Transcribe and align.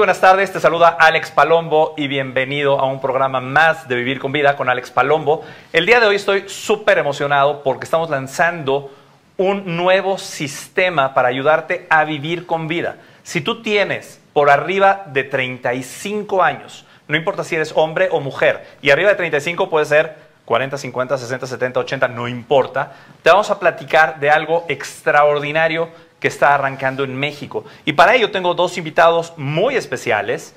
Buenas 0.00 0.22
tardes. 0.22 0.50
Te 0.50 0.60
saluda 0.60 0.96
Alex 0.98 1.30
Palombo 1.30 1.92
y 1.94 2.08
bienvenido 2.08 2.80
a 2.80 2.86
un 2.86 3.02
programa 3.02 3.42
más 3.42 3.86
de 3.86 3.96
Vivir 3.96 4.18
con 4.18 4.32
Vida 4.32 4.56
con 4.56 4.70
Alex 4.70 4.90
Palombo. 4.90 5.44
El 5.74 5.84
día 5.84 6.00
de 6.00 6.06
hoy 6.06 6.16
estoy 6.16 6.48
súper 6.48 6.96
emocionado 6.96 7.62
porque 7.62 7.84
estamos 7.84 8.08
lanzando 8.08 8.90
un 9.36 9.76
nuevo 9.76 10.16
sistema 10.16 11.12
para 11.12 11.28
ayudarte 11.28 11.86
a 11.90 12.04
vivir 12.04 12.46
con 12.46 12.66
vida. 12.66 12.96
Si 13.24 13.42
tú 13.42 13.60
tienes 13.60 14.22
por 14.32 14.48
arriba 14.48 15.02
de 15.04 15.22
35 15.24 16.42
años, 16.42 16.86
no 17.06 17.18
importa 17.18 17.44
si 17.44 17.56
eres 17.56 17.74
hombre 17.76 18.08
o 18.10 18.20
mujer, 18.20 18.66
y 18.80 18.88
arriba 18.88 19.10
de 19.10 19.16
35 19.16 19.68
puede 19.68 19.84
ser 19.84 20.16
40, 20.46 20.78
50, 20.78 21.18
60, 21.18 21.46
70, 21.46 21.80
80, 21.80 22.08
no 22.08 22.26
importa, 22.26 22.92
te 23.22 23.28
vamos 23.28 23.50
a 23.50 23.60
platicar 23.60 24.18
de 24.18 24.30
algo 24.30 24.64
extraordinario 24.68 25.90
que 26.20 26.28
está 26.28 26.54
arrancando 26.54 27.02
en 27.02 27.16
México. 27.16 27.64
Y 27.84 27.94
para 27.94 28.14
ello 28.14 28.30
tengo 28.30 28.54
dos 28.54 28.76
invitados 28.78 29.32
muy 29.36 29.74
especiales. 29.74 30.54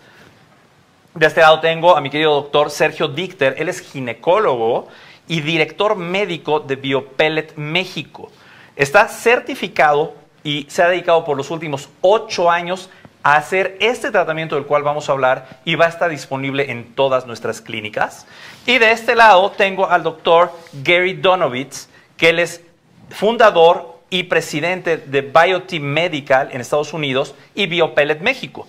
De 1.16 1.26
este 1.26 1.42
lado 1.42 1.60
tengo 1.62 1.96
a 1.96 2.02
mi 2.02 2.10
querido 2.10 2.34
doctor 2.36 2.70
Sergio 2.70 3.08
Dicter, 3.08 3.56
él 3.58 3.70
es 3.70 3.80
ginecólogo 3.80 4.88
y 5.28 5.42
director 5.42 5.96
médico 5.96 6.60
de 6.60 6.76
Biopellet 6.76 7.56
México. 7.56 8.32
Está 8.76 9.08
certificado 9.08 10.16
y 10.44 10.66
se 10.70 10.84
ha 10.84 10.90
dedicado 10.90 11.24
por 11.24 11.38
los 11.38 11.50
últimos 11.52 11.90
ocho 12.02 12.52
años 12.52 12.90
a 13.22 13.38
hacer 13.38 13.78
este 13.80 14.12
tratamiento 14.12 14.56
del 14.56 14.66
cual 14.66 14.84
vamos 14.84 15.08
a 15.08 15.14
hablar 15.14 15.62
y 15.64 15.76
va 15.76 15.86
a 15.86 15.90
estar 15.90 16.10
disponible 16.10 16.70
en 16.72 16.94
todas 16.94 17.26
nuestras 17.26 17.62
clínicas. 17.62 18.28
Y 18.66 18.80
de 18.80 18.92
este 18.92 19.16
lado 19.16 19.52
tengo 19.52 19.90
al 19.90 20.04
doctor 20.04 20.52
Gary 20.84 21.14
Donovitz, 21.14 21.88
que 22.18 22.30
él 22.30 22.40
es 22.40 22.62
fundador 23.10 23.93
y 24.14 24.26
presidente 24.26 24.98
de 24.98 25.22
Bioteam 25.22 25.82
Medical 25.82 26.50
en 26.52 26.62
Estados 26.62 26.94
Unidos 26.94 27.34
y 27.56 27.66
Biopellet 27.66 28.20
México. 28.20 28.68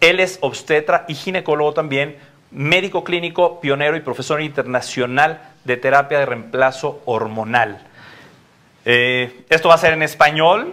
Él 0.00 0.20
es 0.20 0.38
obstetra 0.40 1.04
y 1.06 1.14
ginecólogo 1.14 1.74
también, 1.74 2.16
médico 2.50 3.04
clínico, 3.04 3.60
pionero 3.60 3.98
y 3.98 4.00
profesor 4.00 4.40
internacional 4.40 5.52
de 5.64 5.76
terapia 5.76 6.20
de 6.20 6.24
reemplazo 6.24 7.02
hormonal. 7.04 7.86
Eh, 8.86 9.44
esto 9.50 9.68
va 9.68 9.74
a 9.74 9.78
ser 9.78 9.92
en 9.92 10.02
español. 10.02 10.70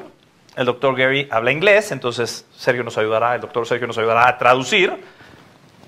El 0.55 0.67
doctor 0.67 0.95
Gary 0.95 1.27
habla 1.29 1.51
inglés, 1.51 1.91
entonces 1.91 2.47
Sergio 2.55 2.85
nos 2.85 2.97
ayudará, 2.97 3.35
el 3.35 3.41
doctor 3.41 3.67
Sergio 3.67 3.87
nos 3.87 3.97
ayudará 3.97 4.29
a 4.29 4.37
traducir. 4.37 5.03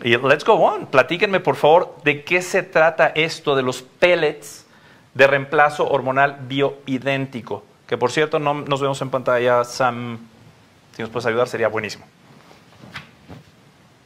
Y 0.03 0.17
let's 0.17 0.43
go 0.43 0.55
on. 0.55 0.87
Platíquenme, 0.87 1.39
por 1.39 1.55
favor, 1.55 1.95
de 2.03 2.25
qué 2.25 2.41
se 2.41 2.63
trata 2.63 3.13
esto 3.15 3.55
de 3.55 3.63
los 3.63 3.81
pellets 3.81 4.65
de 5.13 5.25
reemplazo 5.25 5.87
hormonal 5.87 6.39
bioidéntico. 6.41 7.63
Que 7.87 7.97
por 7.97 8.11
cierto, 8.11 8.39
no 8.39 8.53
nos 8.53 8.81
vemos 8.81 9.01
en 9.01 9.09
pantalla, 9.09 9.63
Sam. 9.63 10.17
Si 10.95 11.01
nos 11.01 11.11
puedes 11.11 11.25
ayudar, 11.25 11.47
sería 11.47 11.67
buenísimo. 11.67 12.05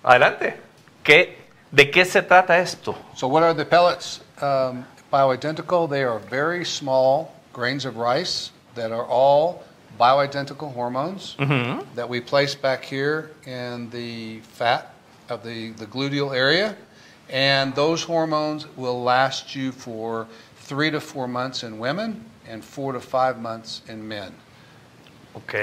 Adelante. 0.04 0.60
¿Qué, 1.04 1.38
¿De 1.72 1.90
qué 1.92 2.04
se 2.04 2.22
trata 2.22 2.60
esto? 2.60 2.96
So 3.16 3.28
what 3.28 3.44
are 3.44 3.54
the 3.54 3.66
pellets? 3.66 4.22
Um, 4.42 4.86
bioidentical, 5.12 5.90
they 5.90 6.04
are 6.04 6.20
very 6.20 6.66
small 6.66 7.34
grains 7.54 7.86
of 7.86 7.98
rice 7.98 8.52
that 8.76 8.92
are 8.92 9.06
all 9.06 9.64
bioidentical 10.00 10.74
hormones 10.74 11.36
that 11.96 12.08
we 12.08 12.22
place 12.22 12.56
back 12.56 12.84
here 12.84 13.32
in 13.46 13.90
the 13.90 14.40
fat 14.54 14.94
of 15.30 15.44
the, 15.44 15.72
the 15.72 15.86
gluteal 15.86 16.36
area. 16.36 16.76
And 17.30 17.76
those 17.76 18.04
hormones 18.04 18.66
will 18.76 19.04
last 19.04 19.56
you 19.56 19.72
for 19.72 20.28
three 20.58 20.90
to 20.92 21.00
four 21.00 21.28
months 21.28 21.64
in 21.64 21.78
women 21.78 22.26
and 22.50 22.64
four 22.64 22.94
to 22.94 23.00
five 23.00 23.38
months 23.40 23.84
in 23.88 24.02
men. 24.08 24.32
Ok. 25.36 25.54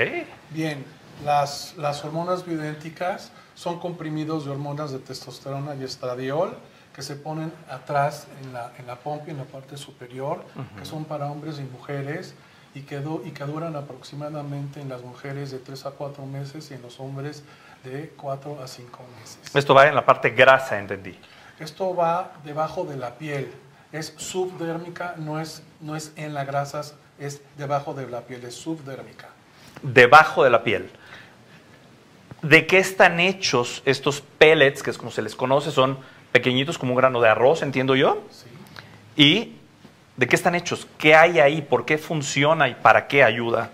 Bien, 0.50 0.84
las, 1.24 1.74
las 1.76 2.04
hormonas 2.04 2.44
bioidénticas 2.44 3.30
son 3.54 3.78
comprimidos 3.80 4.44
de 4.44 4.50
hormonas 4.52 4.92
de 4.92 4.98
testosterona 4.98 5.74
y 5.74 5.84
estradiol 5.84 6.56
que 6.94 7.02
se 7.02 7.16
ponen 7.16 7.52
atrás 7.70 8.26
en 8.42 8.52
la, 8.52 8.72
en 8.78 8.86
la 8.86 8.96
pompa 8.96 9.26
y 9.28 9.30
en 9.30 9.38
la 9.38 9.44
parte 9.44 9.76
superior, 9.76 10.44
que 10.78 10.84
son 10.86 11.04
para 11.04 11.26
hombres 11.30 11.58
y 11.58 11.62
mujeres 11.62 12.34
y 12.74 12.82
que, 12.82 13.00
du- 13.00 13.22
y 13.24 13.32
que 13.32 13.44
duran 13.44 13.76
aproximadamente 13.76 14.80
en 14.80 14.88
las 14.88 15.02
mujeres 15.02 15.50
de 15.50 15.58
3 15.58 15.86
a 15.86 15.90
4 15.90 16.24
meses 16.26 16.70
y 16.70 16.74
en 16.74 16.82
los 16.82 16.98
hombres 17.00 17.42
de 17.84 18.12
4 18.16 18.62
a 18.62 18.66
5 18.66 19.04
meses. 19.20 19.38
Esto 19.54 19.74
va 19.74 19.86
en 19.88 19.94
la 19.94 20.04
parte 20.06 20.30
grasa, 20.30 20.78
entendí. 20.78 21.18
Esto 21.58 21.94
va 21.94 22.32
debajo 22.44 22.84
de 22.84 22.96
la 22.96 23.14
piel, 23.16 23.50
es 23.92 24.14
subdérmica, 24.16 25.14
no 25.18 25.38
es, 25.40 25.62
no 25.80 25.96
es 25.96 26.12
en 26.16 26.34
las 26.34 26.46
grasas, 26.46 26.94
es 27.18 27.40
debajo 27.56 27.94
de 27.94 28.06
la 28.08 28.22
piel, 28.22 28.44
es 28.44 28.54
subdérmica. 28.54 29.28
Debajo 29.82 30.44
de 30.44 30.50
la 30.50 30.62
piel. 30.64 30.90
¿De 32.42 32.66
qué 32.66 32.78
están 32.78 33.18
hechos 33.20 33.82
estos 33.84 34.20
pellets, 34.20 34.82
que 34.82 34.90
es 34.90 34.98
como 34.98 35.10
se 35.10 35.22
les 35.22 35.34
conoce? 35.34 35.70
Son 35.70 35.98
pequeñitos 36.32 36.78
como 36.78 36.92
un 36.92 36.98
grano 36.98 37.20
de 37.20 37.28
arroz, 37.28 37.62
entiendo 37.62 37.94
yo. 37.96 38.22
¿sí? 38.30 38.46
¿Y 39.16 39.56
de 40.16 40.26
qué 40.28 40.36
están 40.36 40.54
hechos? 40.54 40.86
¿Qué 40.98 41.14
hay 41.14 41.40
ahí? 41.40 41.62
¿Por 41.62 41.84
qué 41.84 41.98
funciona 41.98 42.68
y 42.68 42.74
para 42.74 43.08
qué 43.08 43.24
ayuda 43.24 43.70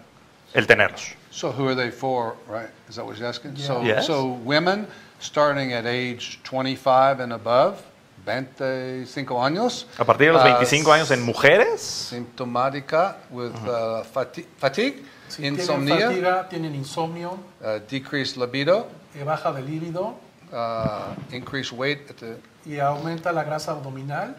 el 0.54 0.66
tenerlos? 0.66 1.14
So 1.30 1.50
who 1.50 1.66
are 1.68 1.74
they 1.76 1.90
for, 1.90 2.36
right? 2.48 2.70
Is 2.88 2.96
that 2.96 3.04
what 3.04 3.16
you're 3.16 3.28
asking? 3.28 3.56
Yeah. 3.56 3.66
So, 3.66 3.82
Yes. 3.82 4.06
so 4.06 4.24
women 4.44 4.86
starting 5.18 5.72
at 5.72 5.86
age 5.86 6.40
25 6.44 7.20
and 7.20 7.32
above, 7.32 7.78
25 8.24 9.44
años. 9.44 9.86
A 9.98 10.04
partir 10.04 10.28
de 10.28 10.32
los 10.34 10.42
uh, 10.42 10.46
25 10.46 10.92
años 10.92 11.10
en 11.10 11.22
mujeres, 11.22 11.80
Symptomática 11.80 13.16
with 13.30 13.50
uh, 13.66 14.02
fati- 14.12 14.46
fatigue, 14.58 15.02
Si 15.28 15.42
tienen 15.42 15.60
insomnia, 15.60 16.08
fatiga, 16.08 16.48
tienen 16.48 16.74
insomnio, 16.74 17.38
uh, 17.60 17.80
decreased 17.90 18.36
libido, 18.36 18.86
eh, 19.14 19.24
baja 19.24 19.52
de 19.52 19.62
líbido 19.62 20.14
uh, 20.52 21.14
increased 21.34 21.72
weight 21.76 22.10
at 22.10 22.16
the, 22.16 22.36
y 22.64 22.78
aumenta 22.78 23.32
la 23.32 23.42
grasa 23.42 23.72
abdominal, 23.72 24.36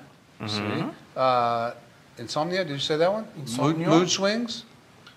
see? 0.47 0.61
Uh, 1.15 1.71
insomnia, 2.17 2.63
did 2.63 2.73
you 2.73 2.79
say 2.79 2.97
that 2.97 3.09
one? 3.11 3.25
Mood, 3.35 3.47
Insomnio. 3.47 3.89
mood 3.89 4.07
swings, 4.07 4.65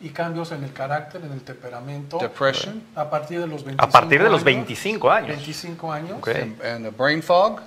y 0.00 0.10
cambios 0.10 0.50
en 0.52 0.64
el 0.64 0.72
carácter, 0.72 1.22
en 1.24 1.32
el 1.32 1.42
temperamento. 1.42 2.18
depression, 2.18 2.82
A 2.94 3.08
partir 3.08 3.38
de 3.40 3.46
los 3.46 3.62
25 3.64 3.82
a 3.84 3.88
partir 3.90 4.18
de 4.22 4.28
los 4.28 4.40
años, 4.40 4.44
25 4.44 5.10
años. 5.10 5.28
25 5.28 5.92
años. 5.92 6.18
Ok. 6.18 6.28
and, 6.28 6.60
and 6.62 6.86
a 6.86 6.90
brain 6.90 7.22
fog. 7.22 7.60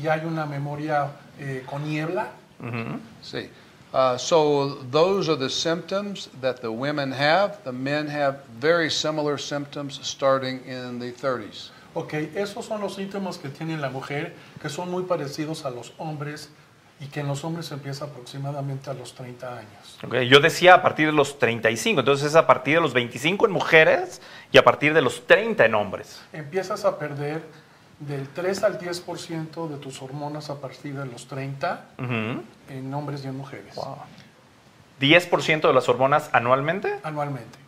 Y 0.00 0.08
hay 0.08 0.24
una 0.24 0.46
memoria 0.46 1.10
eh, 1.38 1.62
con 1.66 1.84
niebla. 1.88 2.28
See, 3.22 3.50
uh, 3.92 4.16
so 4.16 4.78
those 4.90 5.28
are 5.28 5.36
the 5.36 5.50
symptoms 5.50 6.30
that 6.40 6.60
the 6.60 6.70
women 6.70 7.12
have. 7.12 7.62
The 7.64 7.72
men 7.72 8.08
have 8.08 8.38
very 8.58 8.90
similar 8.90 9.38
symptoms 9.38 10.00
starting 10.02 10.60
in 10.66 10.98
the 10.98 11.12
30s. 11.12 11.70
Ok, 11.94 12.14
esos 12.34 12.66
son 12.66 12.80
los 12.80 12.96
síntomas 12.96 13.38
que 13.38 13.48
tiene 13.48 13.76
la 13.76 13.88
mujer, 13.88 14.34
que 14.60 14.68
son 14.68 14.90
muy 14.90 15.04
parecidos 15.04 15.64
a 15.64 15.70
los 15.70 15.92
hombres 15.98 16.50
y 17.00 17.06
que 17.06 17.20
en 17.20 17.28
los 17.28 17.44
hombres 17.44 17.70
empieza 17.70 18.06
aproximadamente 18.06 18.90
a 18.90 18.94
los 18.94 19.14
30 19.14 19.58
años. 19.58 19.98
Ok, 20.02 20.14
Yo 20.28 20.40
decía 20.40 20.74
a 20.74 20.82
partir 20.82 21.06
de 21.06 21.12
los 21.12 21.38
35, 21.38 22.00
entonces 22.00 22.28
es 22.28 22.34
a 22.34 22.46
partir 22.46 22.76
de 22.76 22.80
los 22.80 22.94
25 22.94 23.46
en 23.46 23.52
mujeres 23.52 24.20
y 24.50 24.58
a 24.58 24.64
partir 24.64 24.94
de 24.94 25.02
los 25.02 25.26
30 25.26 25.64
en 25.66 25.74
hombres. 25.74 26.20
Empiezas 26.32 26.84
a 26.84 26.98
perder 26.98 27.42
del 28.00 28.28
3 28.28 28.62
al 28.64 28.78
10% 28.78 29.68
de 29.68 29.76
tus 29.78 30.02
hormonas 30.02 30.50
a 30.50 30.60
partir 30.60 30.94
de 30.96 31.06
los 31.06 31.26
30 31.26 31.84
Ujú. 31.98 32.42
en 32.68 32.94
hombres 32.94 33.24
y 33.24 33.28
en 33.28 33.36
mujeres, 33.36 33.74
10% 35.00 35.60
de 35.68 35.72
las 35.74 35.88
hormonas 35.88 36.30
anualmente. 36.32 37.00
anualmente. 37.02 37.58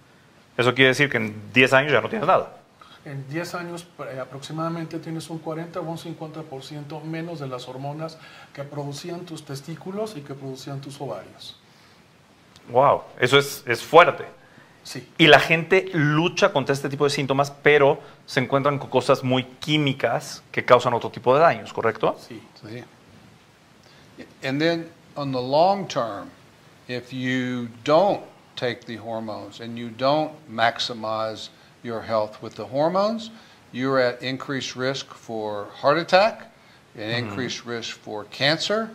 Eso 0.57 0.75
quiere 0.75 0.89
decir 0.89 1.11
que 1.11 1.19
en 1.19 1.53
10 1.53 1.73
años 1.75 1.93
ya 1.93 2.01
no 2.01 2.09
tienes 2.09 2.27
nada. 2.27 2.57
En 3.05 3.29
10 3.29 3.55
años 3.55 3.87
eh, 4.01 4.19
aproximadamente 4.21 4.99
tienes 4.99 5.31
un 5.31 5.39
40 5.39 5.79
o 5.79 5.83
un 5.83 5.99
50% 5.99 7.03
menos 7.05 7.39
de 7.39 7.47
las 7.47 7.69
hormonas 7.69 8.19
que 8.53 8.65
producían 8.65 9.21
tus 9.21 9.45
testículos 9.45 10.17
y 10.17 10.23
que 10.23 10.35
producían 10.35 10.81
tus 10.81 11.01
ovarios. 11.01 11.57
Wow, 12.71 13.03
eso 13.21 13.39
es, 13.39 13.63
es 13.67 13.81
fuerte. 13.83 14.25
Sí, 14.87 15.05
Y 15.19 15.27
la 15.27 15.41
gente 15.41 15.91
lucha 15.95 16.53
contra 16.53 16.73
este 16.73 16.89
tipo 16.89 17.03
de 17.03 17.11
síntomas, 17.11 17.51
pero 17.51 18.01
se 18.25 18.39
encuentran 18.39 18.79
con 18.79 18.89
cosas 18.89 19.25
muy 19.25 19.43
químicas 19.59 20.45
que 20.53 20.65
causan 20.65 20.95
otro 20.95 21.11
tipo 21.11 21.35
de 21.35 21.41
daños, 21.41 21.73
¿correcto? 21.73 22.17
sí. 22.21 22.41
See? 22.63 22.85
And 24.45 24.61
then 24.61 24.89
on 25.17 25.33
the 25.33 25.41
long 25.41 25.89
term, 25.89 26.31
if 26.87 27.13
you 27.13 27.69
don't 27.83 28.23
take 28.55 28.87
the 28.87 28.97
hormones 28.97 29.61
and 29.61 29.77
you 29.77 29.91
don't 29.91 30.31
maximize 30.49 31.49
your 31.83 32.01
health 32.01 32.41
with 32.41 32.55
the 32.55 32.67
hormones, 32.67 33.31
you're 33.73 33.99
at 33.99 34.23
increased 34.23 34.77
risk 34.77 35.07
for 35.13 35.67
heart 35.83 35.99
attack 35.99 36.53
and 36.97 37.11
increased 37.13 37.67
risk 37.67 37.97
for 37.97 38.25
cancer. 38.31 38.89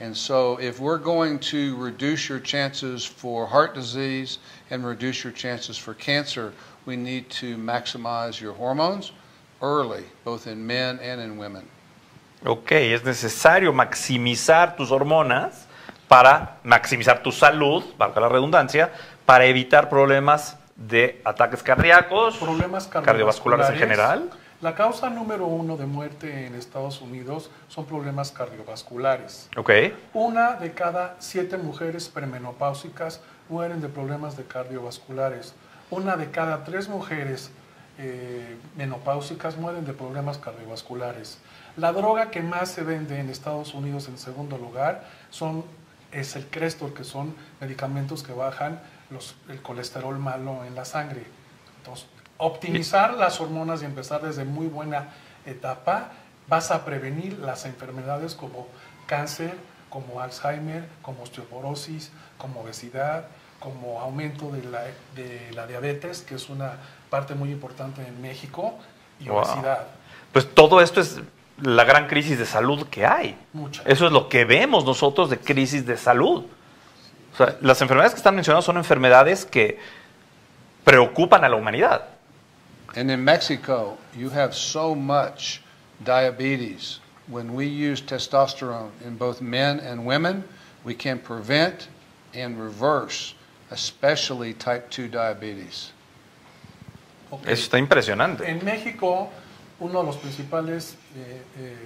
And 0.00 0.16
so, 0.16 0.58
if 0.60 0.78
we're 0.78 0.98
going 0.98 1.40
to 1.50 1.76
reduce 1.76 2.28
your 2.28 2.38
chances 2.38 3.04
for 3.04 3.46
heart 3.46 3.74
disease 3.74 4.38
and 4.70 4.86
reduce 4.86 5.24
your 5.24 5.32
chances 5.32 5.76
for 5.76 5.92
cancer, 5.94 6.52
we 6.86 6.96
need 6.96 7.28
to 7.40 7.56
maximize 7.56 8.40
your 8.40 8.54
hormones 8.54 9.10
early, 9.60 10.04
both 10.24 10.46
in 10.46 10.64
men 10.64 11.00
and 11.02 11.20
in 11.20 11.36
women. 11.36 11.68
Ok, 12.44 12.94
es 12.94 13.02
necesario 13.02 13.72
maximizar 13.72 14.76
tus 14.76 14.92
hormonas 14.92 15.66
para 16.06 16.58
maximizar 16.62 17.20
tu 17.22 17.32
salud, 17.32 17.82
valga 17.98 18.20
la 18.20 18.28
redundancia, 18.28 18.92
para 19.26 19.46
evitar 19.46 19.88
problemas 19.88 20.56
de 20.76 21.20
ataques 21.24 21.62
cardíacos, 21.62 22.36
Problemas 22.36 22.86
cardiovasculares 22.86 23.70
en 23.70 23.78
general. 23.78 24.30
La 24.60 24.74
causa 24.74 25.08
número 25.08 25.46
uno 25.46 25.76
de 25.76 25.86
muerte 25.86 26.46
en 26.46 26.54
Estados 26.56 27.00
Unidos 27.00 27.48
son 27.68 27.84
problemas 27.86 28.32
cardiovasculares. 28.32 29.48
Ok. 29.56 29.70
Una 30.14 30.54
de 30.54 30.72
cada 30.72 31.14
siete 31.20 31.56
mujeres 31.58 32.08
premenopáusicas 32.08 33.20
mueren 33.48 33.80
de 33.80 33.88
problemas 33.88 34.36
de 34.36 34.44
cardiovasculares. 34.44 35.54
Una 35.90 36.16
de 36.16 36.30
cada 36.32 36.64
tres 36.64 36.88
mujeres 36.88 37.50
eh, 37.98 38.56
menopáusicas 38.76 39.56
mueren 39.56 39.84
de 39.84 39.92
problemas 39.92 40.38
cardiovasculares. 40.38 41.38
La 41.76 41.92
droga 41.92 42.30
que 42.30 42.42
más 42.42 42.68
se 42.70 42.82
vende 42.82 43.20
en 43.20 43.30
Estados 43.30 43.74
Unidos 43.74 44.08
en 44.08 44.18
segundo 44.18 44.58
lugar 44.58 45.04
son, 45.30 45.64
es 46.10 46.34
el 46.34 46.46
Crestor, 46.48 46.94
que 46.94 47.04
son 47.04 47.34
medicamentos 47.60 48.22
que 48.24 48.32
bajan 48.32 48.80
los- 49.10 49.36
el 49.48 49.62
colesterol 49.62 50.18
malo 50.18 50.64
en 50.64 50.74
la 50.74 50.84
sangre. 50.84 51.22
Entonces, 51.78 52.06
optimizar 52.38 53.14
las 53.14 53.40
hormonas 53.40 53.82
y 53.82 53.84
empezar 53.84 54.22
desde 54.22 54.44
muy 54.44 54.66
buena 54.66 55.08
etapa, 55.46 56.10
vas 56.48 56.70
a 56.70 56.84
prevenir 56.84 57.38
las 57.38 57.64
enfermedades 57.66 58.34
como 58.34 58.66
cáncer, 59.06 59.54
como 59.90 60.20
Alzheimer, 60.20 60.88
como 61.02 61.22
osteoporosis, 61.22 62.10
como 62.38 62.60
obesidad, 62.60 63.24
como 63.58 64.00
aumento 64.00 64.50
de 64.50 64.62
la, 64.64 64.82
de 65.14 65.50
la 65.54 65.66
diabetes, 65.66 66.22
que 66.22 66.36
es 66.36 66.48
una 66.48 66.72
parte 67.10 67.34
muy 67.34 67.50
importante 67.50 68.06
en 68.06 68.20
México, 68.22 68.74
y 69.20 69.28
Wow. 69.28 69.38
obesidad. 69.38 69.86
Pues 70.32 70.48
todo 70.54 70.80
esto 70.80 71.00
es 71.00 71.20
la 71.60 71.84
gran 71.84 72.06
crisis 72.06 72.38
de 72.38 72.46
salud 72.46 72.86
que 72.88 73.04
hay. 73.04 73.36
Mucha. 73.52 73.82
Eso 73.84 74.06
es 74.06 74.12
lo 74.12 74.28
que 74.28 74.44
vemos 74.44 74.84
nosotros 74.84 75.28
de 75.30 75.38
crisis 75.38 75.84
de 75.86 75.96
salud. 75.96 76.44
O 77.32 77.36
sea, 77.36 77.56
las 77.60 77.80
enfermedades 77.82 78.12
que 78.12 78.18
están 78.18 78.34
mencionadas 78.36 78.64
son 78.64 78.76
enfermedades 78.76 79.44
que 79.44 79.78
preocupan 80.84 81.44
a 81.44 81.48
la 81.48 81.56
humanidad. 81.56 82.04
And 82.96 83.10
in 83.10 83.22
Mexico, 83.24 83.96
you 84.16 84.30
have 84.30 84.54
so 84.54 84.94
much 84.94 85.60
diabetes. 86.04 87.00
When 87.28 87.54
we 87.54 87.66
use 87.66 88.00
testosterone 88.00 88.90
in 89.04 89.16
both 89.16 89.40
men 89.42 89.80
and 89.80 90.06
women, 90.06 90.42
we 90.84 90.94
can 90.94 91.18
prevent 91.18 91.88
and 92.34 92.58
reverse, 92.58 93.34
especially 93.70 94.54
type 94.54 94.88
2 94.90 95.08
diabetes. 95.08 95.92
Ok. 97.30 97.42
Eso 97.46 97.62
está 97.68 97.78
impresionante. 97.78 98.48
En 98.50 98.64
México, 98.64 99.28
uno 99.80 100.00
de 100.00 100.06
los 100.06 100.16
principales 100.16 100.94
eh, 101.14 101.42
eh, 101.58 101.76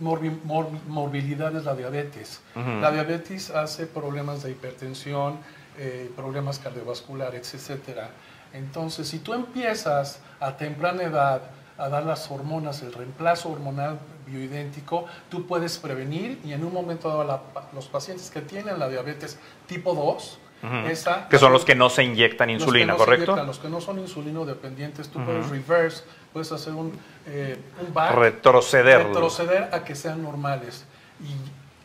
morbi- 0.00 0.38
mor- 0.44 0.70
morbilidad 0.86 1.54
es 1.56 1.64
la 1.64 1.74
diabetes. 1.74 2.40
Ujú. 2.54 2.80
La 2.80 2.92
diabetes 2.92 3.50
hace 3.50 3.86
problemas 3.86 4.44
de 4.44 4.52
hipertensión, 4.52 5.38
eh, 5.78 6.08
problemas 6.14 6.60
cardiovasculares, 6.60 7.52
etcétera. 7.54 8.10
Entonces, 8.54 9.08
si 9.08 9.18
tú 9.18 9.34
empiezas 9.34 10.20
a 10.40 10.56
temprana 10.56 11.02
edad 11.02 11.42
a 11.76 11.88
dar 11.88 12.04
las 12.04 12.30
hormonas, 12.30 12.82
el 12.82 12.92
reemplazo 12.92 13.50
hormonal 13.50 13.98
bioidéntico, 14.26 15.06
tú 15.28 15.46
puedes 15.46 15.76
prevenir 15.78 16.40
y 16.44 16.52
en 16.52 16.64
un 16.64 16.72
momento 16.72 17.08
dado 17.08 17.24
la- 17.24 17.42
los 17.74 17.88
pacientes 17.88 18.30
que 18.30 18.40
tienen 18.40 18.78
la 18.78 18.88
diabetes 18.88 19.38
tipo 19.66 19.92
2, 19.92 20.38
Ujú. 20.62 20.86
esa, 20.88 21.28
Que 21.28 21.36
son 21.38 21.52
los 21.52 21.64
que 21.64 21.74
no 21.74 21.90
se 21.90 22.04
inyectan 22.04 22.48
insulina, 22.48 22.92
no 22.92 22.96
¿correcto? 22.96 23.24
inyectan, 23.32 23.46
los 23.46 23.58
que 23.58 23.68
no 23.68 23.80
son 23.80 23.98
insulino 23.98 24.44
dependientes, 24.46 25.08
tú 25.08 25.22
puedes 25.24 25.48
reverse, 25.50 26.04
puedes 26.32 26.50
hacer 26.52 26.72
un, 26.74 26.92
eh, 27.26 27.58
un 27.86 27.92
back, 27.92 28.14
Retroceder. 28.14 29.04
retroceder 29.08 29.68
a 29.74 29.82
que 29.84 29.94
sean 29.96 30.22
normales. 30.22 30.84
Y 31.20 31.34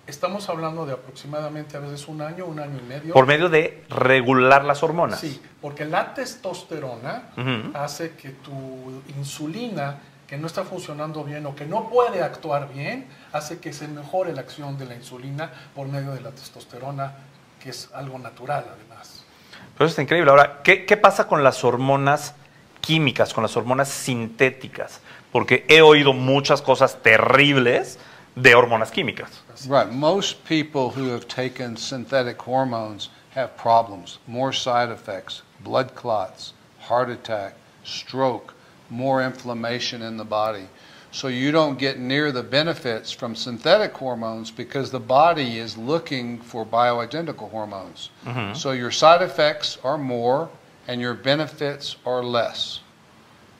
estamos 0.09 0.50
hablando 0.50 0.85
de 0.85 0.94
aproximadamente 0.94 1.77
a 1.77 1.79
veces 1.79 2.07
un 2.07 2.21
año, 2.21 2.45
un 2.45 2.59
año 2.59 2.79
y 2.79 2.88
medio. 2.88 3.13
Por 3.13 3.27
medio 3.27 3.50
de 3.50 3.83
regular 3.89 4.65
las 4.65 4.83
hormonas. 4.83 5.19
Sí, 5.19 5.41
porque 5.61 5.85
la 5.85 6.13
testosterona 6.13 7.29
hace 7.73 8.11
que 8.11 8.29
tu 8.29 9.01
insulina, 9.17 10.00
que 10.27 10.38
no 10.38 10.47
está 10.47 10.63
funcionando 10.63 11.23
bien 11.23 11.45
o 11.45 11.56
que 11.56 11.65
no 11.65 11.89
puede 11.89 12.21
actuar 12.21 12.69
bien, 12.73 13.07
hace 13.31 13.59
que 13.59 13.71
se 13.71 13.88
mejore 13.88 14.33
la 14.33 14.41
acción 14.41 14.77
de 14.77 14.85
la 14.85 14.95
insulina 14.95 15.51
por 15.75 15.88
medio 15.88 16.12
de 16.12 16.21
la 16.21 16.31
testosterona, 16.31 17.15
que 17.62 17.69
es 17.69 17.89
algo 17.94 18.19
natural 18.19 18.65
además. 18.73 19.25
Pero 19.73 19.85
eso 19.85 19.91
está 19.91 20.01
increíble. 20.01 20.29
Ahora, 20.31 20.62
¿qué, 20.63 20.85
qué 20.85 20.97
pasa 20.97 21.27
con 21.27 21.44
las 21.44 21.63
hormonas 21.63 22.35
químicas, 22.81 23.33
con 23.33 23.44
las 23.44 23.55
hormonas 23.55 23.89
sintéticas? 23.89 25.01
Porque 25.31 25.65
he 25.67 25.81
oído 25.81 26.13
muchas 26.13 26.62
cosas 26.62 27.01
terribles 27.03 28.00
de 28.35 28.51
hormonas 28.51 28.91
químicas. 28.91 29.39
Right. 29.67 29.91
Most 29.91 30.43
people 30.45 30.91
who 30.91 31.07
have 31.09 31.27
taken 31.27 31.77
synthetic 31.77 32.41
hormones 32.41 33.09
have 33.31 33.55
problems, 33.57 34.17
more 34.27 34.53
side 34.53 34.89
effects, 34.89 35.41
blood 35.63 35.95
clots, 35.95 36.53
heart 36.79 37.09
attack, 37.09 37.55
stroke, 37.83 38.53
more 38.89 39.21
inflammation 39.23 40.01
in 40.01 40.17
the 40.17 40.25
body. 40.25 40.67
So 41.11 41.27
you 41.27 41.51
don't 41.51 41.79
get 41.79 41.97
near 41.97 42.31
the 42.31 42.43
benefits 42.43 43.11
from 43.11 43.35
synthetic 43.35 43.93
hormones 43.93 44.51
because 44.51 44.91
the 44.91 44.99
body 44.99 45.57
is 45.57 45.75
looking 45.77 46.39
for 46.39 46.65
bioidentical 46.65 47.49
hormones. 47.49 48.11
Mm-hmm. 48.25 48.53
So 48.53 48.71
your 48.71 48.91
side 48.91 49.23
effects 49.23 49.79
are 49.83 49.97
more 49.97 50.49
and 50.87 51.01
your 51.01 51.15
benefits 51.15 51.97
are 52.05 52.23
less 52.23 52.81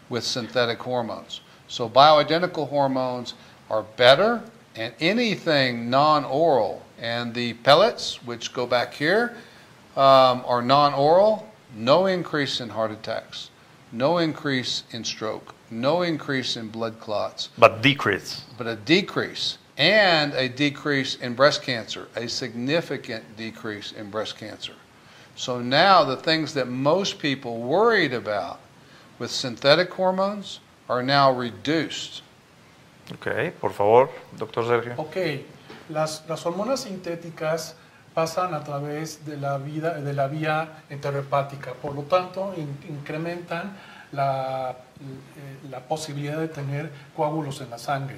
with 0.10 0.24
synthetic 0.24 0.80
hormones. 0.80 1.42
So 1.68 1.90
bioidentical 1.90 2.70
hormones 2.70 3.34
are 3.70 3.84
better, 3.84 4.44
and 4.80 4.94
anything 5.02 5.90
non-oral, 5.90 6.82
and 7.02 7.34
the 7.34 7.54
pellets, 7.56 8.24
which 8.24 8.54
go 8.54 8.66
back 8.66 8.94
here, 8.94 9.36
um, 9.98 10.42
are 10.46 10.62
non-oral, 10.62 11.46
no 11.76 12.06
increase 12.06 12.62
in 12.62 12.70
heart 12.70 12.90
attacks, 12.90 13.50
no 13.92 14.20
increase 14.20 14.84
in 14.92 15.04
stroke, 15.04 15.54
no 15.70 16.02
increase 16.04 16.56
in 16.56 16.70
blood 16.70 16.98
clots, 17.02 17.50
But 17.58 17.82
decrease. 17.82 18.44
but 18.58 18.68
a 18.68 18.78
decrease 18.78 19.58
and 19.78 20.34
a 20.34 20.48
decrease 20.48 21.16
in 21.16 21.34
breast 21.34 21.62
cancer, 21.62 22.08
a 22.16 22.30
significant 22.30 23.36
decrease 23.36 23.92
in 23.92 24.10
breast 24.10 24.38
cancer. 24.38 24.74
So 25.36 25.60
now 25.60 26.06
the 26.06 26.16
things 26.18 26.54
that 26.54 26.70
most 26.70 27.20
people 27.20 27.60
worried 27.60 28.14
about 28.14 28.62
with 29.20 29.30
synthetic 29.30 29.92
hormones 29.94 30.62
are 30.88 31.04
now 31.04 31.32
reduced. 31.34 32.22
Ok, 33.14 33.28
por 33.60 33.74
favor, 33.74 34.10
doctor 34.38 34.68
Sergio. 34.68 34.94
Ok, 34.98 35.18
las, 35.90 36.24
las 36.28 36.46
hormonas 36.46 36.82
sintéticas 36.82 37.76
pasan 38.14 38.54
a 38.54 38.64
través 38.64 39.26
de 39.26 39.38
la, 39.38 39.58
vida, 39.58 39.94
de 39.96 40.14
la 40.14 40.28
vía 40.28 40.84
enterohepática, 40.90 41.74
por 41.74 41.96
lo 41.96 42.04
tanto 42.04 42.54
in- 42.58 42.78
incrementan 42.90 43.76
la, 44.12 44.72
eh, 44.72 45.68
la 45.70 45.80
posibilidad 45.82 46.38
de 46.40 46.48
tener 46.48 46.92
coágulos 47.16 47.62
en 47.62 47.70
la 47.70 47.78
sangre. 47.78 48.18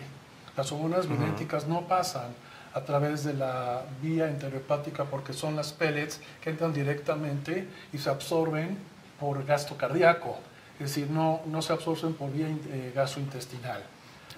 Las 0.58 0.72
hormonas 0.72 1.08
bioidénticas 1.08 1.68
no 1.68 1.82
pasan 1.88 2.34
a 2.74 2.82
través 2.82 3.24
de 3.24 3.34
la 3.34 3.84
vía 4.02 4.28
enterohepática 4.30 5.04
porque 5.06 5.34
son 5.34 5.56
las 5.56 5.74
pellets 5.74 6.22
que 6.42 6.50
entran 6.50 6.74
directamente 6.74 7.68
y 7.94 7.98
se 7.98 8.10
absorben 8.10 8.78
por 9.20 9.46
gasto 9.46 9.76
cardíaco, 9.78 10.38
es 10.80 10.88
decir, 10.96 11.10
no, 11.10 11.42
no 11.46 11.62
se 11.62 11.74
absorben 11.74 12.14
por 12.14 12.32
vía 12.32 12.48
eh, 12.48 12.92
gastrointestinal. 12.96 13.82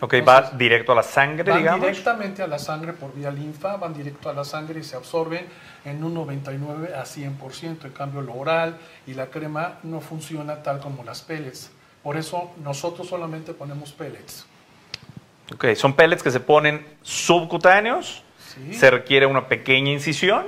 Ok, 0.04 0.16
va 0.16 0.36
Entonces, 0.38 0.58
directo 0.58 0.92
a 0.92 0.96
la 0.96 1.04
sangre, 1.04 1.50
Van 1.50 1.60
digamos. 1.60 1.80
directamente 1.80 2.44
a 2.44 2.48
la 2.48 2.60
sangre 2.60 2.92
por 2.92 3.14
vía 3.16 3.32
linfa, 3.32 3.78
van 3.78 3.94
directo 3.94 4.30
a 4.30 4.34
la 4.34 4.44
sangre 4.44 4.82
y 4.82 4.84
se 4.84 4.98
absorben 4.98 5.46
en 5.86 6.04
un 6.04 6.14
99 6.14 6.94
a 6.94 7.06
100%. 7.06 7.86
En 7.86 7.92
cambio, 7.92 8.22
lo 8.22 8.34
oral 8.34 8.78
y 9.08 9.14
la 9.14 9.28
crema 9.28 9.80
no 9.84 10.02
funciona 10.02 10.62
tal 10.62 10.82
como 10.82 11.06
las 11.06 11.22
pellets. 11.22 11.72
Por 12.04 12.18
eso 12.18 12.52
nosotros 12.62 13.08
solamente 13.08 13.54
ponemos 13.54 13.94
pellets. 13.94 14.46
Ok, 15.54 15.68
son 15.76 15.94
pellets 15.94 16.22
que 16.22 16.32
se 16.32 16.42
ponen 16.42 16.86
subcutáneos. 17.02 18.24
¿sí? 18.54 18.74
Se 18.74 18.92
requiere 18.92 19.26
una 19.26 19.48
pequeña 19.48 19.90
incisión. 19.90 20.46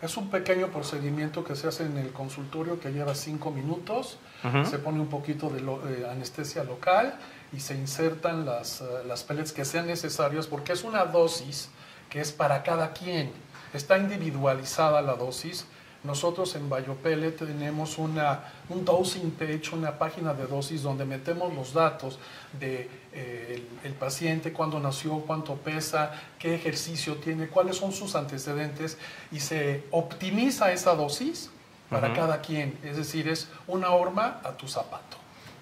Es 0.00 0.16
un 0.16 0.30
pequeño 0.30 0.68
procedimiento 0.68 1.42
que 1.44 1.56
se 1.56 1.66
hace 1.66 1.84
en 1.84 1.96
el 1.98 2.12
consultorio 2.12 2.78
que 2.78 2.90
lleva 2.92 3.14
5 3.14 3.50
minutos. 3.50 4.18
Se 4.64 4.78
pone 4.78 5.00
un 5.00 5.08
poquito 5.08 5.50
de 5.50 5.60
lo- 5.60 5.86
eh, 5.88 6.06
anestesia 6.08 6.62
local 6.62 7.18
y 7.52 7.58
se 7.60 7.74
insertan 7.74 8.46
las, 8.46 8.80
eh, 8.80 8.84
las 9.06 9.24
pellets 9.24 9.52
que 9.52 9.64
sean 9.64 9.86
necesarias 9.88 10.46
porque 10.46 10.72
es 10.72 10.84
una 10.84 11.04
dosis 11.04 11.70
que 12.10 12.20
es 12.20 12.30
para 12.30 12.62
cada 12.62 12.92
quien. 12.92 13.32
Está 13.74 13.98
individualizada 13.98 15.02
la 15.02 15.14
dosis. 15.14 15.66
Nosotros 16.04 16.54
en 16.54 16.70
BioPellet 16.70 17.32
tenemos 17.36 17.98
una, 17.98 18.44
un 18.68 18.84
dosing 18.84 19.32
page, 19.32 19.70
una 19.74 19.98
página 19.98 20.32
de 20.32 20.46
dosis 20.46 20.82
donde 20.84 21.04
metemos 21.04 21.52
los 21.52 21.72
datos 21.72 22.20
de 22.60 22.88
eh, 23.18 23.64
el, 23.82 23.90
el 23.90 23.92
paciente, 23.94 24.52
cuándo 24.52 24.78
nació, 24.78 25.18
cuánto 25.26 25.56
pesa, 25.56 26.12
qué 26.38 26.54
ejercicio 26.54 27.16
tiene, 27.16 27.48
cuáles 27.48 27.76
son 27.76 27.92
sus 27.92 28.14
antecedentes 28.14 28.96
y 29.32 29.40
se 29.40 29.82
optimiza 29.90 30.70
esa 30.72 30.94
dosis 30.94 31.50
para 31.90 32.12
cada 32.12 32.40
quien. 32.40 32.78
Es 32.84 32.96
decir, 32.96 33.28
es 33.28 33.48
una 33.66 33.90
horma 33.90 34.40
a 34.44 34.52
tu 34.52 34.68
zapato. 34.68 35.16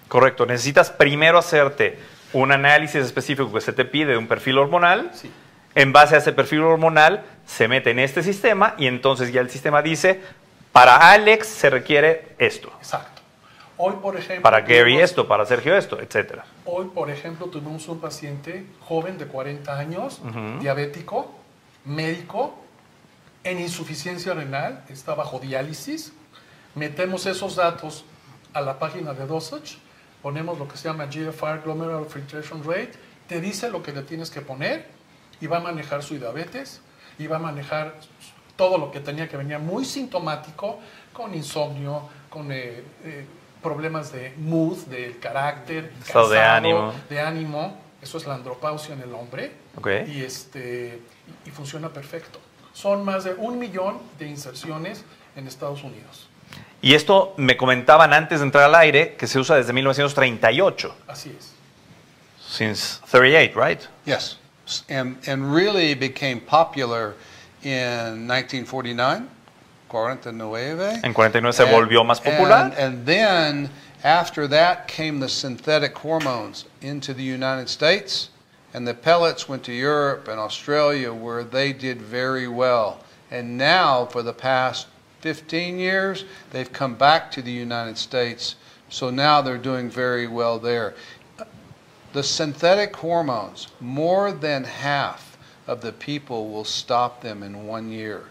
Correcto, 0.07 0.45
necesitas 0.45 0.91
primero 0.91 1.37
hacerte 1.37 1.99
un 2.33 2.51
análisis 2.51 3.03
específico 3.03 3.51
que 3.51 3.61
se 3.61 3.73
te 3.73 3.85
pide 3.85 4.11
de 4.11 4.17
un 4.17 4.27
perfil 4.27 4.57
hormonal. 4.57 5.11
Sí. 5.13 5.31
En 5.75 5.93
base 5.93 6.15
a 6.15 6.17
ese 6.19 6.33
perfil 6.33 6.61
hormonal 6.61 7.23
se 7.45 7.67
mete 7.67 7.91
en 7.91 7.99
este 7.99 8.23
sistema 8.23 8.75
y 8.77 8.87
entonces 8.87 9.31
ya 9.31 9.41
el 9.41 9.49
sistema 9.49 9.81
dice, 9.81 10.21
para 10.71 11.11
Alex 11.11 11.47
se 11.47 11.69
requiere 11.69 12.35
esto. 12.37 12.71
Exacto. 12.79 13.16
Hoy, 13.79 13.93
por 14.01 14.15
ejemplo, 14.17 14.41
Para 14.43 14.61
Gary 14.61 14.93
tuvimos- 14.93 15.03
esto, 15.03 15.27
para 15.27 15.45
Sergio 15.45 15.75
esto, 15.77 15.99
etcétera. 16.01 16.45
Hoy, 16.65 16.87
por 16.87 17.09
ejemplo, 17.11 17.47
tuvimos 17.47 17.87
un 17.87 17.99
paciente 17.99 18.65
joven 18.81 19.17
de 19.17 19.27
40 19.27 19.77
años, 19.77 20.19
diabético, 20.59 21.31
médico, 21.85 22.55
en 23.43 23.59
insuficiencia 23.59 24.33
renal, 24.33 24.83
está 24.89 25.13
bajo 25.15 25.39
diálisis. 25.39 26.11
Metemos 26.75 27.25
esos 27.27 27.55
datos 27.55 28.03
a 28.53 28.61
la 28.61 28.79
página 28.79 29.13
de 29.13 29.25
Dosage, 29.27 29.77
ponemos 30.21 30.57
lo 30.57 30.67
que 30.67 30.75
se 30.77 30.87
llama 30.89 31.05
GFR, 31.05 31.61
Glomerular 31.63 32.05
Filtration 32.05 32.63
Rate, 32.63 32.93
te 33.27 33.39
dice 33.39 33.69
lo 33.69 33.83
que 33.83 33.91
le 33.91 34.01
tienes 34.01 34.31
que 34.31 34.41
poner 34.41 34.87
y 35.39 35.47
va 35.47 35.57
a 35.57 35.61
manejar 35.61 36.01
su 36.01 36.17
diabetes 36.17 36.81
y 37.19 37.27
va 37.27 37.35
a 37.37 37.39
manejar 37.39 37.95
todo 38.55 38.77
lo 38.79 38.89
que 38.91 38.99
tenía 39.01 39.29
que 39.29 39.37
venía 39.37 39.59
muy 39.59 39.85
sintomático, 39.85 40.79
con 41.13 41.33
insomnio, 41.35 42.09
con 42.29 42.51
eh, 42.51 42.83
eh, 43.03 43.25
problemas 43.61 44.11
de 44.11 44.33
mood, 44.37 44.77
del 44.85 45.19
carácter, 45.19 45.91
Estado 45.99 46.29
de 46.29 46.39
ánimo. 46.41 46.93
de 47.09 47.19
ánimo. 47.19 47.77
Eso 48.01 48.17
es 48.17 48.27
la 48.27 48.35
andropausia 48.35 48.93
en 48.93 49.01
el 49.01 49.13
hombre. 49.13 49.51
Ok. 49.75 49.87
Y, 50.07 50.23
este, 50.23 51.01
y 51.45 51.49
funciona 51.49 51.89
perfecto. 51.89 52.39
Son 52.73 53.03
más 53.03 53.23
de 53.23 53.33
un 53.33 53.57
millón 53.57 53.99
de 54.19 54.27
inserciones 54.27 55.03
en 55.35 55.47
Estados 55.47 55.83
Unidos. 55.83 56.29
Y 56.81 56.93
esto 56.93 57.33
me 57.37 57.57
comentaban 57.57 58.13
antes 58.13 58.39
de 58.39 58.45
entrar 58.45 58.65
al 58.65 58.75
aire 58.75 59.15
que 59.15 59.25
se 59.27 59.39
usa 59.39 59.55
desde 59.55 59.73
1938. 59.73 60.95
Así 61.07 61.35
es. 61.37 61.53
Since 62.47 63.01
38, 63.11 63.59
right? 63.59 63.81
Yes. 64.05 64.37
And, 64.89 65.17
and 65.27 65.53
really 65.53 65.95
became 65.95 66.39
popular 66.39 67.15
in 67.63 68.27
1949, 68.27 69.27
49. 69.89 71.01
En 71.03 71.13
49 71.13 71.53
se 71.53 71.65
volvió 71.65 72.03
más 72.03 72.19
popular. 72.19 72.51
And, 72.51 72.73
and 72.73 73.05
then 73.05 73.69
after 74.03 74.47
that 74.47 74.87
came 74.87 75.19
the 75.19 75.29
synthetic 75.29 75.97
hormones 75.97 76.65
into 76.81 77.13
the 77.13 77.23
United 77.23 77.69
States, 77.69 78.29
and 78.73 78.87
the 78.87 78.93
pellets 78.93 79.49
went 79.49 79.63
to 79.63 79.73
Europe 79.73 80.27
and 80.27 80.39
Australia 80.39 81.13
where 81.13 81.43
they 81.43 81.73
did 81.73 82.01
very 82.01 82.47
well. 82.47 82.99
And 83.31 83.57
now, 83.57 84.05
for 84.05 84.23
the 84.23 84.33
past 84.33 84.87
15 85.21 85.79
years, 85.79 86.25
they've 86.51 86.71
come 86.71 86.95
back 86.95 87.31
to 87.31 87.41
the 87.41 87.51
United 87.51 87.97
States, 87.97 88.55
so 88.89 89.09
now 89.09 89.41
they're 89.41 89.57
doing 89.57 89.89
very 89.89 90.27
well 90.27 90.59
there. 90.59 90.93
The 92.13 92.23
synthetic 92.23 92.95
hormones, 92.95 93.67
more 93.79 94.31
than 94.31 94.63
half 94.63 95.37
of 95.65 95.81
the 95.81 95.91
people 95.91 96.49
will 96.49 96.63
stop 96.63 97.21
them 97.21 97.43
in 97.43 97.67
one 97.67 97.91
year. 97.91 98.23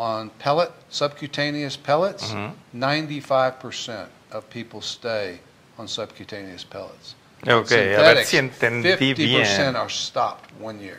On 0.00 0.30
pellet, 0.30 0.70
subcutaneous 0.88 1.76
pellets, 1.76 2.32
95% 2.72 4.06
of 4.32 4.44
people 4.48 4.80
stay 4.80 5.40
on 5.76 5.88
subcutaneous 5.88 6.64
pellets. 6.64 7.16
Ok, 7.42 7.72
a 7.72 8.02
ver 8.02 8.24
si 8.24 8.36
entendí 8.36 8.90
50% 8.90 9.14
bien. 9.16 9.76
are 9.76 9.90
stopped 9.90 10.50
one 10.62 10.78
year. 10.80 10.98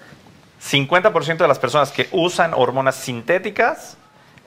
50% 0.61 1.37
de 1.37 1.47
las 1.47 1.59
personas 1.59 1.91
que 1.91 2.09
usan 2.11 2.53
hormonas 2.53 2.95
sintéticas 2.95 3.95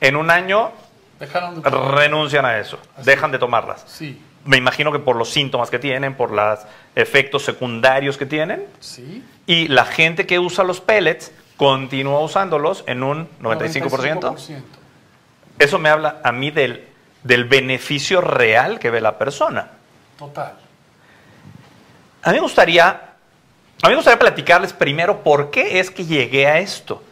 en 0.00 0.16
un 0.16 0.30
año 0.30 0.70
Dejaron 1.18 1.62
de 1.62 1.70
renuncian 1.70 2.44
a 2.44 2.58
eso, 2.58 2.78
Así 2.96 3.06
dejan 3.06 3.30
de 3.32 3.38
tomarlas. 3.38 3.84
Sí, 3.86 4.20
Me 4.44 4.58
imagino 4.58 4.92
que 4.92 4.98
por 4.98 5.16
los 5.16 5.30
síntomas 5.30 5.70
que 5.70 5.78
tienen, 5.78 6.14
por 6.14 6.30
los 6.30 6.58
efectos 6.94 7.42
secundarios 7.44 8.18
que 8.18 8.26
tienen. 8.26 8.66
sí. 8.80 9.24
Y 9.46 9.66
la 9.68 9.84
gente 9.84 10.24
que 10.26 10.38
usa 10.38 10.62
los 10.62 10.80
pellets 10.80 11.32
continúa 11.56 12.20
usándolos 12.20 12.84
en 12.86 13.02
un 13.02 13.28
95%. 13.40 14.20
95%. 14.20 14.62
Eso 15.58 15.78
me 15.78 15.88
habla 15.88 16.20
a 16.24 16.32
mí 16.32 16.50
del, 16.50 16.88
del 17.22 17.44
beneficio 17.44 18.20
real 18.20 18.78
que 18.78 18.90
ve 18.90 19.00
la 19.00 19.18
persona. 19.18 19.70
Total. 20.18 20.54
A 22.22 22.30
mí 22.30 22.34
me 22.36 22.40
gustaría, 22.42 22.88
a 22.88 23.86
mí 23.86 23.90
me 23.90 23.96
gustaría 23.96 24.18
platicarles 24.18 24.72
primero 24.72 25.22
por 25.22 25.50
qué 25.50 25.80
es 25.80 25.90
que 25.90 26.04
llegué 26.04 26.46
a 26.46 26.58
esto, 26.58 27.02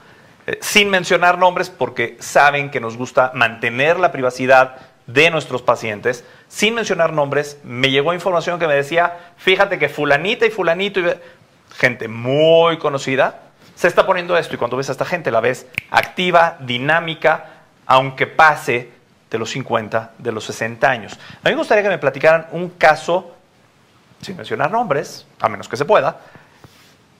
Eh, 0.46 0.58
sin 0.62 0.88
mencionar 0.88 1.36
nombres 1.36 1.68
porque 1.68 2.16
saben 2.18 2.70
que 2.70 2.80
nos 2.80 2.96
gusta 2.96 3.30
mantener 3.34 4.00
la 4.00 4.10
privacidad 4.10 4.76
de 5.06 5.30
nuestros 5.30 5.60
pacientes. 5.62 6.24
Sin 6.48 6.74
mencionar 6.74 7.12
nombres, 7.12 7.58
me 7.62 7.90
llegó 7.90 8.14
información 8.14 8.58
que 8.58 8.66
me 8.66 8.74
decía, 8.74 9.18
fíjate 9.36 9.78
que 9.78 9.88
fulanita 9.88 10.46
y 10.46 10.50
fulanito, 10.50 11.00
y 11.00 11.04
gente 11.76 12.08
muy 12.08 12.78
conocida, 12.78 13.49
se 13.80 13.88
está 13.88 14.04
poniendo 14.04 14.36
esto 14.36 14.54
y 14.54 14.58
cuando 14.58 14.76
ves 14.76 14.90
a 14.90 14.92
esta 14.92 15.06
gente 15.06 15.30
la 15.30 15.40
ves 15.40 15.66
activa, 15.90 16.58
dinámica, 16.60 17.62
aunque 17.86 18.26
pase 18.26 18.90
de 19.30 19.38
los 19.38 19.48
50, 19.52 20.12
de 20.18 20.32
los 20.32 20.44
60 20.44 20.86
años. 20.86 21.14
A 21.14 21.48
mí 21.48 21.52
me 21.52 21.56
gustaría 21.56 21.82
que 21.82 21.88
me 21.88 21.96
platicaran 21.96 22.46
un 22.52 22.68
caso 22.68 23.34
sin 24.20 24.36
mencionar 24.36 24.70
nombres, 24.70 25.26
a 25.40 25.48
menos 25.48 25.66
que 25.66 25.78
se 25.78 25.86
pueda, 25.86 26.20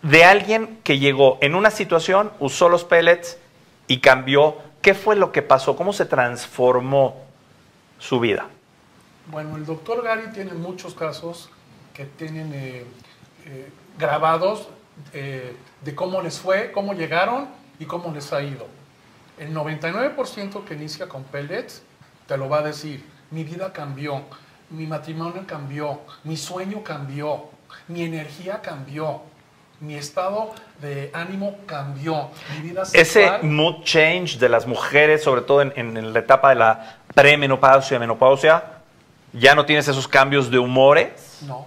de 0.03 0.23
alguien 0.25 0.81
que 0.85 0.99
llegó 0.99 1.39
en 1.41 1.55
una 1.55 1.71
situación, 1.71 2.31
usó 2.41 2.69
los 2.69 2.85
pellets 2.85 3.39
y 3.87 4.01
cambió. 4.01 4.59
¿Qué 4.83 4.93
fue 4.93 5.17
lo 5.17 5.33
que 5.33 5.41
pasó? 5.41 5.77
¿Cómo 5.77 5.95
se 5.95 6.05
transformó 6.05 7.25
su 7.99 8.21
vida? 8.21 8.49
Bueno, 9.29 9.57
el 9.57 9.65
doctor 9.65 10.03
Gary 10.03 10.31
tiene 10.35 10.53
muchos 10.53 10.93
casos 10.93 11.49
que 11.95 12.05
tienen 12.05 12.53
eh, 12.53 12.85
eh, 13.47 13.71
grabados 13.99 14.69
eh, 15.13 15.57
de 15.83 15.95
cómo 15.95 16.21
les 16.21 16.39
fue, 16.39 16.73
cómo 16.73 16.93
llegaron 16.93 17.49
y 17.79 17.85
cómo 17.87 18.13
les 18.13 18.33
ha 18.33 18.43
ido. 18.43 18.67
El 19.39 19.55
99% 19.55 20.65
que 20.65 20.75
inicia 20.75 21.09
con 21.09 21.25
pellets 21.25 21.83
te 22.27 22.37
lo 22.37 22.49
va 22.49 22.59
a 22.59 22.63
decir, 22.63 23.05
mi 23.31 23.45
vida 23.45 23.73
cambió, 23.73 24.23
mi 24.71 24.87
matrimonio 24.87 25.45
cambió, 25.47 26.01
mi 26.25 26.37
sueño 26.37 26.83
cambió, 26.85 27.45
mi 27.89 28.03
energía 28.03 28.61
cambió, 28.61 29.23
mi 29.81 29.95
estado 29.95 30.51
de 30.81 31.11
ánimo 31.15 31.57
cambió, 31.67 32.29
mi 32.55 32.69
vida 32.69 32.83
Ese 32.83 33.05
sexual... 33.05 33.45
mood 33.45 33.83
change 33.83 34.39
de 34.39 34.49
las 34.49 34.67
mujeres, 34.67 35.23
sobre 35.23 35.41
todo 35.43 35.63
en, 35.63 35.73
en 35.77 36.13
la 36.13 36.19
etapa 36.19 36.51
de 36.51 36.57
la 36.57 36.99
premenopausia 37.15 37.99
menopausia, 37.99 38.63
ya 39.33 39.55
no 39.55 39.65
tienes 39.65 39.89
esos 39.89 40.07
cambios 40.07 40.51
de 40.51 40.59
humores. 40.59 41.41
No, 41.47 41.67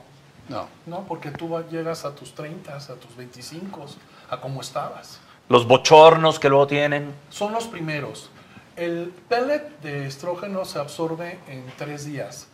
No. 0.50 0.68
no, 0.86 1.06
porque 1.06 1.32
tú 1.32 1.58
llegas 1.72 2.06
a 2.06 2.14
tus 2.14 2.34
30, 2.36 2.76
a 2.76 2.80
tus 2.96 3.16
25, 3.16 3.86
a 4.30 4.42
como 4.42 4.62
estabas. 4.62 5.20
Los 5.50 5.68
bochornos 5.68 6.40
que 6.40 6.50
luego 6.50 6.68
tienen. 6.68 7.14
Son 7.30 7.54
los 7.54 7.66
primeros. 7.68 8.30
El 8.76 9.14
pellet 9.30 9.80
de 9.82 10.08
estrógeno 10.08 10.66
se 10.66 10.80
absorbe 10.80 11.40
en 11.48 11.66
tres 11.78 12.06
días 12.06 12.48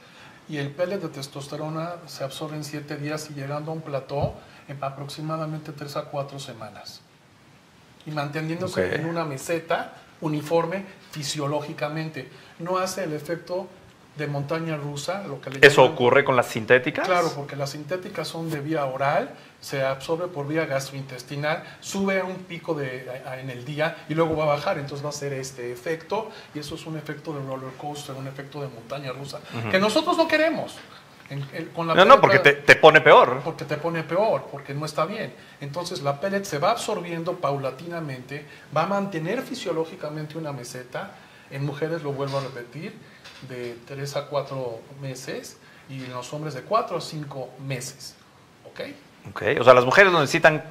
y 0.49 0.57
el 0.57 0.71
pellet 0.71 0.99
de 0.99 1.09
testosterona 1.09 1.93
se 2.07 2.23
absorbe 2.23 2.57
en 2.57 2.63
siete 2.63 2.97
días 2.97 3.29
y 3.29 3.35
llegando 3.35 3.71
a 3.71 3.75
un 3.75 3.81
plató 3.81 4.33
en 4.67 4.77
aproximadamente 4.83 5.71
tres 5.71 5.95
a 5.95 6.05
cuatro 6.05 6.39
semanas. 6.39 7.01
Y 8.05 8.11
manteniéndose 8.11 8.95
en 8.95 9.05
una 9.05 9.25
meseta 9.25 9.93
uniforme 10.21 10.85
fisiológicamente. 11.11 12.29
No 12.59 12.77
hace 12.77 13.03
el 13.03 13.13
efecto 13.13 13.67
de 14.19 14.27
montaña 14.27 14.77
rusa, 14.77 15.23
lo 15.27 15.41
que 15.41 15.49
le 15.49 15.59
¿Eso 15.65 15.81
llaman- 15.81 15.93
ocurre 15.95 16.23
con 16.23 16.35
las 16.35 16.47
sintéticas? 16.47 17.07
Claro, 17.07 17.31
porque 17.35 17.55
las 17.55 17.71
sintéticas 17.71 18.27
son 18.27 18.51
de 18.51 18.59
vía 18.59 18.85
oral, 18.85 19.31
se 19.61 19.83
absorbe 19.83 20.27
por 20.27 20.47
vía 20.47 20.65
gastrointestinal, 20.65 21.63
sube 21.79 22.19
a 22.19 22.25
un 22.25 22.35
pico 22.35 22.75
de, 22.75 23.23
a- 23.25 23.31
a- 23.31 23.39
en 23.39 23.49
el 23.49 23.65
día 23.65 24.05
y 24.07 24.13
luego 24.13 24.35
va 24.35 24.43
a 24.43 24.47
bajar, 24.47 24.77
entonces 24.77 25.03
va 25.03 25.09
a 25.09 25.13
ser 25.13 25.33
este 25.33 25.71
efecto 25.71 26.29
y 26.53 26.59
eso 26.59 26.75
es 26.75 26.85
un 26.85 26.97
efecto 26.97 27.33
de 27.33 27.39
roller 27.39 27.71
coaster, 27.77 28.13
un 28.15 28.27
efecto 28.27 28.61
de 28.61 28.67
montaña 28.67 29.11
rusa, 29.11 29.39
que 29.71 29.79
nosotros 29.79 30.17
no 30.17 30.27
queremos. 30.27 30.75
En- 31.31 31.45
en- 31.53 31.65
con 31.67 31.85
la 31.85 31.93
No, 31.93 32.05
no, 32.05 32.19
porque 32.19 32.39
te, 32.39 32.53
te 32.53 32.75
pone 32.75 33.01
peor. 33.01 33.41
porque 33.45 33.63
te 33.63 33.77
pone 33.77 34.01
peor, 34.03 34.47
porque 34.51 34.73
no 34.73 34.83
está 34.85 35.05
bien. 35.05 35.31
Entonces 35.61 36.01
la 36.01 36.19
pellet 36.19 36.43
se 36.43 36.57
va 36.57 36.71
absorbiendo 36.71 37.33
paulatinamente, 37.37 38.45
va 38.75 38.83
a 38.83 38.87
mantener 38.87 39.41
fisiológicamente 39.43 40.37
una 40.39 40.51
meseta. 40.51 41.11
En 41.51 41.65
mujeres 41.65 42.01
lo 42.03 42.13
vuelvo 42.13 42.37
a 42.39 42.41
repetir, 42.41 42.93
de 43.47 43.77
3 43.87 44.15
a 44.17 44.25
4 44.27 44.79
meses 45.01 45.57
y 45.89 46.03
en 46.03 46.11
los 46.13 46.31
hombres 46.33 46.53
de 46.53 46.61
4 46.61 46.97
a 46.97 47.01
5 47.01 47.49
meses. 47.65 48.15
¿Ok? 48.65 48.81
Ok, 49.29 49.43
O 49.59 49.63
sea, 49.63 49.73
las 49.73 49.85
mujeres 49.85 50.11
lo 50.11 50.19
necesitan 50.19 50.63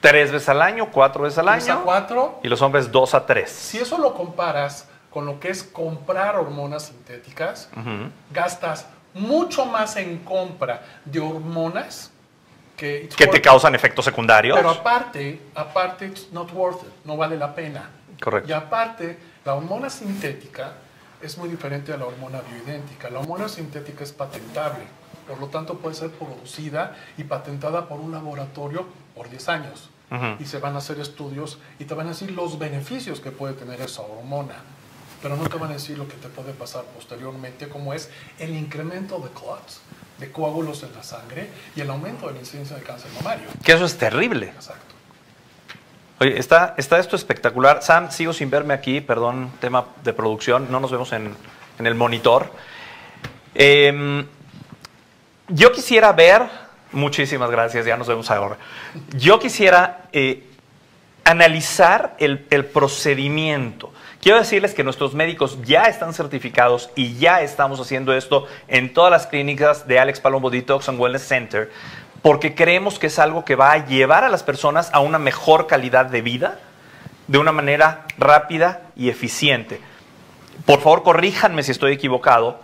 tres 0.00 0.30
veces 0.32 0.48
al 0.48 0.60
año, 0.62 0.90
cuatro 0.90 1.22
veces 1.22 1.38
al 1.38 1.46
3 1.46 1.68
a 1.68 1.72
año, 1.74 1.82
4. 1.84 2.40
y 2.42 2.48
los 2.48 2.60
hombres 2.62 2.90
dos 2.92 3.14
a 3.14 3.24
tres. 3.24 3.50
Si 3.50 3.78
eso 3.78 3.96
lo 3.98 4.14
comparas 4.14 4.86
con 5.10 5.24
lo 5.26 5.38
que 5.40 5.48
es 5.50 5.62
comprar 5.62 6.36
hormonas 6.36 6.86
sintéticas, 6.86 7.68
Ujú. 7.76 8.10
gastas 8.32 8.86
mucho 9.14 9.64
más 9.64 9.96
en 9.96 10.18
compra 10.18 10.82
de 11.04 11.20
hormonas 11.20 12.10
que... 12.76 13.08
Que 13.16 13.28
te 13.28 13.40
causan 13.40 13.74
efectos 13.74 14.04
secundarios. 14.04 14.56
Pero 14.56 14.70
aparte, 14.70 15.40
aparte, 15.54 16.06
it's 16.06 16.30
not 16.32 16.52
worth 16.52 16.82
it, 16.82 16.88
no 17.04 17.16
vale 17.16 17.36
la 17.36 17.54
pena. 17.54 17.88
Correcto. 18.20 18.50
Y 18.50 18.52
aparte, 18.52 19.18
la 19.44 19.54
hormona 19.54 19.88
sintética 19.88 20.72
es 21.26 21.38
muy 21.38 21.48
diferente 21.48 21.92
a 21.92 21.96
la 21.96 22.06
hormona 22.06 22.40
bioidéntica. 22.42 23.10
La 23.10 23.20
hormona 23.20 23.48
sintética 23.48 24.04
es 24.04 24.12
patentable, 24.12 24.84
por 25.26 25.38
lo 25.40 25.48
tanto 25.48 25.78
puede 25.78 25.94
ser 25.94 26.10
producida 26.10 26.96
y 27.16 27.24
patentada 27.24 27.88
por 27.88 28.00
un 28.00 28.12
laboratorio 28.12 28.86
por 29.14 29.30
10 29.30 29.48
años. 29.48 29.90
Y 30.38 30.44
se 30.44 30.58
van 30.58 30.76
a 30.76 30.78
hacer 30.78 31.00
estudios 31.00 31.58
y 31.80 31.86
te 31.86 31.94
van 31.94 32.06
a 32.06 32.10
decir 32.10 32.30
los 32.30 32.56
beneficios 32.56 33.18
que 33.18 33.32
puede 33.32 33.54
tener 33.54 33.80
esa 33.80 34.02
hormona. 34.02 34.54
pero 35.22 35.36
no 35.38 35.48
te 35.48 35.56
van 35.56 35.70
a 35.70 35.72
decir 35.72 35.96
lo 35.96 36.06
que 36.06 36.16
te 36.16 36.28
puede 36.28 36.52
pasar 36.52 36.84
posteriormente, 36.94 37.70
como 37.70 37.94
es 37.94 38.10
el 38.38 38.54
incremento 38.54 39.18
de 39.20 39.30
clots, 39.30 39.80
de 40.18 40.30
coágulos 40.30 40.82
en 40.82 40.92
la 40.92 41.02
sangre 41.02 41.48
y 41.74 41.80
el 41.80 41.88
aumento 41.88 42.26
de 42.26 42.34
la 42.34 42.40
incidencia 42.40 42.76
de 42.76 42.82
cáncer 42.82 43.10
mamario. 43.14 43.48
Que 43.64 43.72
eso 43.72 43.86
es 43.86 43.96
terrible. 43.96 44.48
Exacto. 44.48 44.94
Oye, 46.20 46.38
está, 46.38 46.74
está 46.76 46.98
esto 46.98 47.16
espectacular. 47.16 47.82
Sam, 47.82 48.10
sigo 48.10 48.32
sin 48.32 48.48
verme 48.48 48.72
aquí, 48.72 49.00
perdón, 49.00 49.50
tema 49.60 49.86
de 50.04 50.12
producción, 50.12 50.70
no 50.70 50.78
nos 50.78 50.92
vemos 50.92 51.12
en, 51.12 51.34
en 51.78 51.86
el 51.86 51.94
monitor. 51.94 52.52
Em, 53.54 54.24
yo 55.48 55.72
quisiera 55.72 56.12
ver, 56.12 56.42
muchísimas 56.92 57.50
gracias, 57.50 57.84
ya 57.84 57.96
nos 57.96 58.06
vemos 58.06 58.30
ahora. 58.30 58.58
Yo 59.16 59.40
quisiera 59.40 60.08
eh, 60.12 60.44
analizar 61.24 62.14
el, 62.18 62.46
el 62.50 62.64
procedimiento. 62.64 63.92
Quiero 64.20 64.38
decirles 64.38 64.72
que 64.72 64.84
nuestros 64.84 65.14
médicos 65.14 65.58
ya 65.64 65.84
están 65.84 66.14
certificados 66.14 66.90
y 66.94 67.16
ya 67.18 67.42
estamos 67.42 67.78
haciendo 67.80 68.14
esto 68.14 68.46
en 68.68 68.94
todas 68.94 69.10
las 69.10 69.26
clínicas 69.26 69.86
de 69.86 69.98
Alex 69.98 70.20
Palombo 70.20 70.48
Detox 70.48 70.88
and 70.88 70.98
Wellness 70.98 71.26
Center, 71.26 71.70
porque 72.24 72.54
creemos 72.54 72.98
que 72.98 73.08
es 73.08 73.18
algo 73.18 73.44
que 73.44 73.54
va 73.54 73.72
a 73.72 73.84
llevar 73.84 74.24
a 74.24 74.30
las 74.30 74.42
personas 74.42 74.88
a 74.94 75.00
una 75.00 75.18
mejor 75.18 75.66
calidad 75.66 76.06
de 76.06 76.22
vida 76.22 76.58
de 77.26 77.36
una 77.36 77.52
manera 77.52 78.06
rápida 78.16 78.80
y 78.96 79.10
eficiente. 79.10 79.78
Por 80.64 80.80
favor, 80.80 81.02
corríjanme 81.02 81.62
si 81.62 81.72
estoy 81.72 81.92
equivocado. 81.92 82.60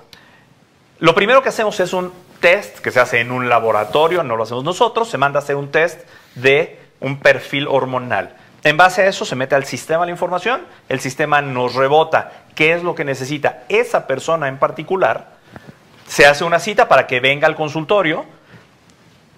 Lo 0.99 1.15
primero 1.15 1.43
que 1.43 1.51
hacemos 1.51 1.79
es 1.79 1.93
un 1.93 2.11
test 2.41 2.79
que 2.79 2.91
se 2.91 3.01
hace 3.01 3.21
en 3.21 3.31
un 3.31 3.51
laboratorio, 3.51 4.23
no 4.23 4.35
lo 4.35 4.45
hacemos 4.45 4.65
nosotros, 4.65 5.11
se 5.11 5.19
manda 5.19 5.41
a 5.41 5.43
hacer 5.43 5.57
un 5.57 5.71
test 5.71 6.09
de 6.37 6.81
un 7.01 7.19
perfil 7.19 7.69
hormonal. 7.69 8.35
En 8.65 8.79
base 8.79 9.03
a 9.03 9.09
eso 9.09 9.27
se 9.27 9.37
mete 9.37 9.57
al 9.57 9.67
sistema 9.67 10.07
la 10.07 10.11
información, 10.11 10.63
el 10.89 11.01
sistema 11.01 11.43
nos 11.43 11.75
rebota 11.75 12.33
qué 12.55 12.73
es 12.73 12.83
lo 12.83 12.95
que 12.95 13.05
necesita 13.05 13.65
esa 13.69 14.07
persona 14.07 14.49
en 14.49 14.57
particular, 14.57 15.39
se 16.07 16.25
hace 16.25 16.45
una 16.45 16.61
cita 16.61 16.89
para 16.89 17.07
que 17.07 17.21
venga 17.21 17.47
al 17.47 17.57
consultorio, 17.57 18.25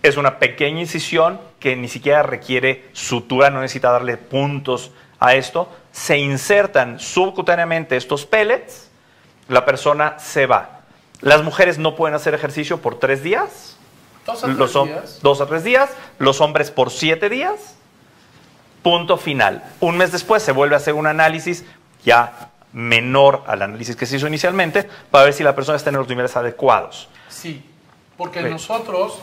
es 0.02 0.16
una 0.16 0.38
pequeña 0.38 0.80
incisión 0.80 1.40
que 1.60 1.76
ni 1.76 1.88
siquiera 1.88 2.22
requiere 2.22 2.88
sutura, 2.92 3.50
no 3.50 3.60
necesita 3.60 3.90
darle 3.90 4.16
puntos 4.16 4.90
a 5.20 5.34
esto, 5.34 5.68
se 5.92 6.18
insertan 6.18 6.98
subcutáneamente 6.98 7.96
estos 7.96 8.26
pellets, 8.26 8.90
la 9.48 9.64
persona 9.64 10.18
se 10.18 10.46
va. 10.46 10.80
Las 11.20 11.44
mujeres 11.44 11.78
no 11.78 11.94
pueden 11.94 12.16
hacer 12.16 12.34
ejercicio 12.34 12.80
por 12.80 12.98
tres 12.98 13.22
días, 13.22 13.76
Dos 14.26 14.42
a 14.42 14.46
tres 14.46 14.56
los 14.58 14.72
días. 14.84 15.18
dos 15.22 15.40
a 15.40 15.46
tres 15.46 15.64
días, 15.64 15.90
los 16.18 16.40
hombres 16.40 16.70
por 16.70 16.90
siete 16.90 17.28
días, 17.28 17.76
punto 18.82 19.16
final. 19.16 19.62
Un 19.80 19.96
mes 19.96 20.10
después 20.10 20.42
se 20.42 20.50
vuelve 20.52 20.74
a 20.74 20.78
hacer 20.78 20.94
un 20.94 21.06
análisis 21.06 21.64
ya 22.04 22.50
menor 22.72 23.44
al 23.46 23.62
análisis 23.62 23.94
que 23.94 24.06
se 24.06 24.16
hizo 24.16 24.26
inicialmente 24.26 24.88
para 25.10 25.24
ver 25.24 25.34
si 25.34 25.44
la 25.44 25.54
persona 25.54 25.76
está 25.76 25.90
en 25.90 25.96
los 25.96 26.08
niveles 26.08 26.36
adecuados. 26.36 27.08
Sí, 27.28 27.64
porque 28.16 28.42
nosotros 28.42 29.18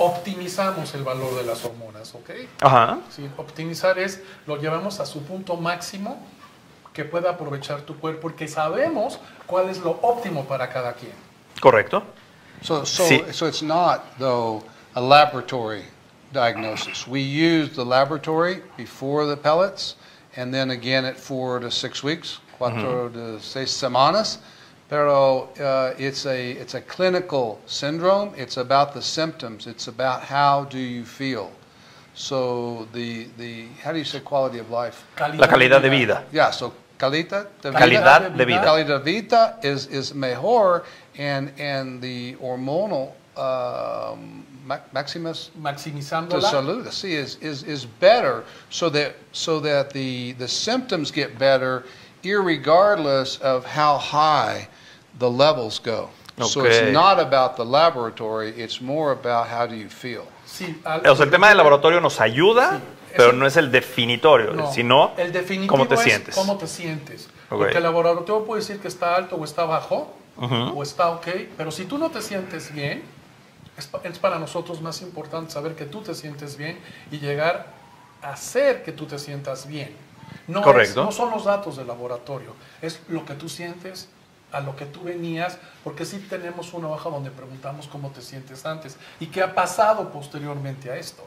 optimizamos 0.00 0.94
el 0.94 1.04
valor 1.04 1.34
de 1.36 1.44
las 1.44 1.64
hormonas, 1.64 2.14
¿ok? 2.14 2.30
Ajá. 2.60 2.98
Sí, 3.14 3.28
optimizar 3.36 3.98
es 3.98 4.20
lo 4.46 4.56
llevamos 4.56 4.98
a 4.98 5.04
su 5.06 5.22
punto 5.22 5.56
máximo 5.56 6.18
que 6.94 7.04
pueda 7.04 7.30
aprovechar 7.30 7.82
tu 7.82 7.98
cuerpo 7.98 8.22
porque 8.22 8.48
sabemos 8.48 9.20
cuál 9.46 9.68
es 9.68 9.78
lo 9.78 9.98
óptimo 10.02 10.44
para 10.46 10.68
cada 10.70 10.94
quien. 10.94 11.12
Correcto. 11.60 12.02
So, 12.62 12.84
so, 12.86 13.04
Sí. 13.06 13.22
so 13.32 13.46
it's 13.46 13.62
not, 13.62 14.00
though, 14.18 14.62
a 14.94 15.00
laboratory 15.00 15.84
diagnosis. 16.32 17.06
We 17.06 17.20
use 17.20 17.74
the 17.74 17.84
laboratory 17.84 18.62
before 18.76 19.26
the 19.26 19.36
pellets, 19.36 19.96
and 20.36 20.52
then 20.52 20.70
again 20.70 21.04
at 21.04 21.16
four 21.18 21.60
to 21.60 21.70
six 21.70 22.02
weeks, 22.02 22.40
cuatro 22.58 23.12
to 23.12 23.38
seis 23.40 23.70
semanas. 23.70 24.38
Pero 24.90 25.48
uh, 25.60 25.94
it's, 25.98 26.26
a, 26.26 26.50
it's 26.50 26.74
a 26.74 26.80
clinical 26.80 27.60
syndrome. 27.66 28.34
It's 28.36 28.56
about 28.56 28.92
the 28.92 29.00
symptoms. 29.00 29.68
It's 29.68 29.86
about 29.86 30.22
how 30.22 30.64
do 30.64 30.80
you 30.80 31.04
feel. 31.04 31.52
So 32.14 32.88
the, 32.92 33.28
the 33.38 33.66
how 33.84 33.92
do 33.92 33.98
you 33.98 34.04
say 34.04 34.18
quality 34.18 34.58
of 34.58 34.68
life? 34.70 35.06
La 35.16 35.46
calidad 35.46 35.80
de 35.80 35.90
vida. 35.90 36.24
Yeah, 36.32 36.50
so 36.50 36.74
calidad 36.98 37.46
de 37.62 37.70
vida. 37.70 37.78
Calidad 37.78 38.36
de 38.36 38.44
vida. 38.44 38.64
Calidad 38.64 38.86
de 38.86 38.98
vida 38.98 39.58
is, 39.62 39.86
is 39.86 40.12
mejor, 40.12 40.82
and, 41.16 41.52
and 41.56 42.02
the 42.02 42.34
hormonal 42.34 43.12
um, 43.36 44.44
maximus 44.92 45.50
de 45.54 45.60
Maximizándola. 45.60 46.42
salud, 46.42 46.86
sí, 46.88 47.12
is, 47.12 47.36
is, 47.36 47.62
is 47.62 47.86
better, 47.86 48.44
so 48.70 48.90
that, 48.90 49.14
so 49.30 49.60
that 49.60 49.90
the, 49.90 50.32
the 50.32 50.48
symptoms 50.48 51.12
get 51.12 51.38
better, 51.38 51.84
irregardless 52.24 53.40
of 53.40 53.64
how 53.64 53.96
high 53.96 54.68
the 55.20 55.28
levels 55.30 55.80
go. 55.84 56.10
So 56.42 56.60
Okay. 56.62 56.70
it's 56.88 56.92
not 56.92 57.18
about 57.20 57.56
the 57.56 57.64
laboratory, 57.64 58.54
it's 58.56 58.80
more 58.80 59.12
about 59.12 59.46
how 59.48 59.66
do 59.68 59.74
you 59.76 59.88
feel. 59.90 60.22
Sí, 60.46 60.80
al- 60.84 61.06
O 61.08 61.14
sea, 61.14 61.24
el 61.26 61.30
tema 61.30 61.48
del 61.48 61.58
laboratorio 61.58 62.00
nos 62.00 62.18
ayuda, 62.20 62.78
Sí. 62.78 62.82
pero 63.16 63.28
Ese- 63.28 63.36
no 63.36 63.46
es 63.46 63.56
el 63.58 63.70
definitorio, 63.70 64.52
No, 64.54 64.72
sino 64.72 65.12
el 65.18 65.30
definitivo 65.32 65.70
cómo 65.70 65.86
te 65.86 65.94
es 65.96 66.00
sientes. 66.00 66.34
cómo 66.34 66.56
te 66.56 66.66
sientes. 66.66 67.28
Ok. 67.50 67.58
Porque 67.58 67.76
el 67.76 67.82
laboratorio 67.82 68.44
puede 68.44 68.62
decir 68.62 68.80
que 68.80 68.88
está 68.88 69.14
alto 69.16 69.36
o 69.36 69.44
está 69.44 69.64
bajo, 69.66 70.14
Ujú. 70.38 70.54
o 70.78 70.82
está 70.82 71.10
ok, 71.10 71.26
pero 71.58 71.70
si 71.70 71.84
tú 71.84 71.98
no 71.98 72.08
te 72.10 72.22
sientes 72.22 72.72
bien, 72.72 73.02
es, 73.76 73.88
es 74.04 74.18
para 74.18 74.38
nosotros 74.38 74.80
más 74.80 75.02
importante 75.02 75.52
saber 75.52 75.74
que 75.74 75.84
tú 75.84 76.00
te 76.00 76.14
sientes 76.14 76.56
bien 76.56 76.78
y 77.10 77.18
llegar 77.18 77.66
a 78.22 78.30
hacer 78.32 78.82
que 78.82 78.92
tú 78.92 79.04
te 79.06 79.18
sientas 79.18 79.66
bien. 79.66 79.94
No, 80.46 80.60
es- 80.60 80.64
Correcto. 80.64 81.04
no 81.04 81.12
son 81.12 81.30
los 81.30 81.44
datos 81.44 81.76
del 81.76 81.86
laboratorio, 81.88 82.54
es 82.80 83.00
lo 83.08 83.24
que 83.26 83.34
tú 83.34 83.48
sientes, 83.48 84.08
a 84.52 84.60
lo 84.60 84.76
que 84.76 84.86
tú 84.86 85.02
venías, 85.02 85.58
porque 85.84 86.04
sí 86.04 86.18
tenemos 86.28 86.72
una 86.74 86.88
hoja 86.88 87.08
donde 87.08 87.30
preguntamos 87.30 87.86
cómo 87.88 88.10
te 88.10 88.22
sientes 88.22 88.66
antes 88.66 88.96
y 89.18 89.26
qué 89.26 89.42
ha 89.42 89.54
pasado 89.54 90.10
posteriormente 90.10 90.90
a 90.90 90.96
esto. 90.96 91.26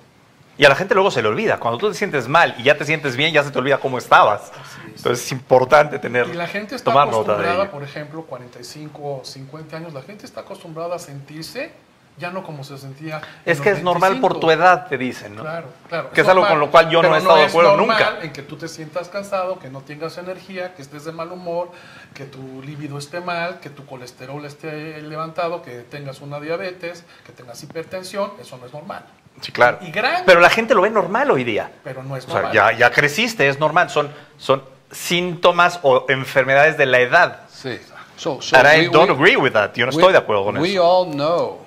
Y 0.58 0.66
a 0.66 0.70
la 0.70 0.76
gente 0.76 0.94
luego 0.94 1.10
se 1.10 1.22
le 1.22 1.28
olvida. 1.28 1.60
Cuando 1.60 1.80
tú 1.80 1.90
te 1.90 1.96
sientes 1.96 2.28
mal 2.28 2.54
y 2.60 2.64
ya 2.64 2.78
te 2.78 2.86
sientes 2.86 3.16
bien, 3.16 3.34
ya 3.34 3.44
se 3.44 3.50
te 3.50 3.58
olvida 3.58 3.80
cómo 3.80 3.98
estabas. 3.98 4.52
Es. 4.52 4.98
Entonces 4.98 5.26
es 5.26 5.32
importante 5.32 5.98
tener, 5.98 6.28
Y 6.28 6.34
la 6.34 6.48
gente 6.48 6.76
está 6.76 6.92
tomar 6.92 7.08
acostumbrada, 7.08 7.72
por 7.72 7.82
ejemplo, 7.82 8.24
45 8.24 9.02
o 9.02 9.26
50 9.26 9.78
años, 9.78 9.94
la 9.94 10.04
gente 10.04 10.26
está 10.26 10.42
acostumbrada 10.42 10.96
a 10.96 11.00
sentirse 11.00 11.72
ya 12.18 12.30
no 12.32 12.44
como 12.44 12.64
se 12.64 12.78
sentía. 12.78 13.18
en 13.46 13.52
Es 13.52 13.60
que 13.62 13.72
es 13.72 13.82
normal 13.84 14.20
por 14.22 14.34
25. 14.34 14.40
tu 14.40 14.52
edad, 14.52 14.88
te 14.88 14.98
dicen, 14.98 15.36
¿no? 15.36 15.42
Claro, 15.42 15.68
claro. 15.90 16.12
Que 16.12 16.22
es 16.22 16.28
algo 16.28 16.48
con 16.48 16.60
lo 16.60 16.70
cual 16.72 16.90
yo 16.90 17.02
no 17.02 17.10
pero 17.10 17.16
he 17.16 17.18
estado 17.20 17.38
de 17.38 17.44
es 17.46 17.50
acuerdo 17.52 17.78
normal 17.78 17.98
nunca. 18.14 18.24
En 18.26 18.32
que 18.34 18.42
tú 18.44 18.56
te 18.56 18.68
sientas 18.68 19.10
cansado, 19.10 19.60
que 19.60 19.70
no 19.70 19.82
tengas 19.82 20.18
energía, 20.18 20.76
que 20.76 20.82
estés 20.82 21.06
de 21.06 21.12
mal 21.12 21.32
humor, 21.32 21.72
que 22.14 22.26
tu 22.26 22.62
líbido 22.64 22.98
esté 22.98 23.20
mal, 23.20 23.60
que 23.60 23.70
tu 23.70 23.86
colesterol 23.86 24.44
esté 24.46 25.02
levantado, 25.02 25.62
que 25.62 25.80
tengas 25.82 26.22
una 26.22 26.40
diabetes, 26.40 27.04
que 27.26 27.32
tengas 27.32 27.62
hipertensión, 27.64 28.32
eso 28.40 28.58
no 28.58 28.66
es 28.68 28.74
normal. 28.74 29.06
Sí, 29.42 29.52
claro. 29.52 29.80
Y 29.82 29.90
gran- 29.92 30.24
Pero 30.26 30.40
la 30.40 30.50
gente 30.52 30.76
lo 30.76 30.82
ve 30.84 30.92
normal 30.92 31.32
hoy 31.32 31.44
día. 31.44 31.72
Pero 31.84 32.04
no 32.04 32.16
es 32.16 32.24
O 32.26 32.28
sea, 32.28 32.36
normal. 32.36 32.54
ya, 32.54 32.72
ya 32.74 32.92
creciste, 32.92 33.48
es 33.50 33.60
normal. 33.60 33.90
Son, 33.90 34.12
son 34.38 34.64
síntomas 34.92 35.80
o 35.82 36.06
enfermedades 36.10 36.78
de 36.78 36.86
la 36.86 37.00
edad. 37.00 37.40
Sí. 37.52 37.80
So, 38.16 38.40
so 38.42 38.56
And 38.56 38.68
I 38.68 38.82
we- 38.82 38.90
don't 38.94 39.10
we- 39.10 39.16
agree 39.16 39.36
with 39.36 39.54
that. 39.54 39.74
Yo 39.74 39.86
no 39.86 39.90
estoy 39.90 40.12
de 40.12 40.20
acuerdo 40.20 40.44
con 40.46 40.58
we 40.60 40.74
eso. 40.74 40.86
all 40.86 41.12
know. 41.12 41.63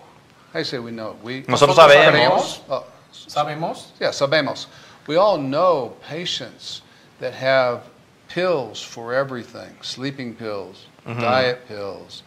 I 0.57 0.62
say 0.62 0.79
we 0.79 0.90
know. 0.90 1.16
We, 1.23 1.45
Nosotros 1.47 1.77
Nosotros 1.77 1.97
sabemos. 1.97 2.61
Oh, 2.71 2.85
¿Sabemos? 3.12 3.87
yeah, 4.01 4.09
sabemos. 4.09 4.66
We 5.07 5.16
all 5.16 5.37
know 5.37 5.95
patients 6.09 6.81
that 7.21 7.35
have 7.35 7.85
pills 8.29 8.81
for 8.81 9.12
everything, 9.12 9.77
sleeping 9.83 10.35
pills, 10.35 10.87
diet 11.05 11.69
pills, 11.69 12.23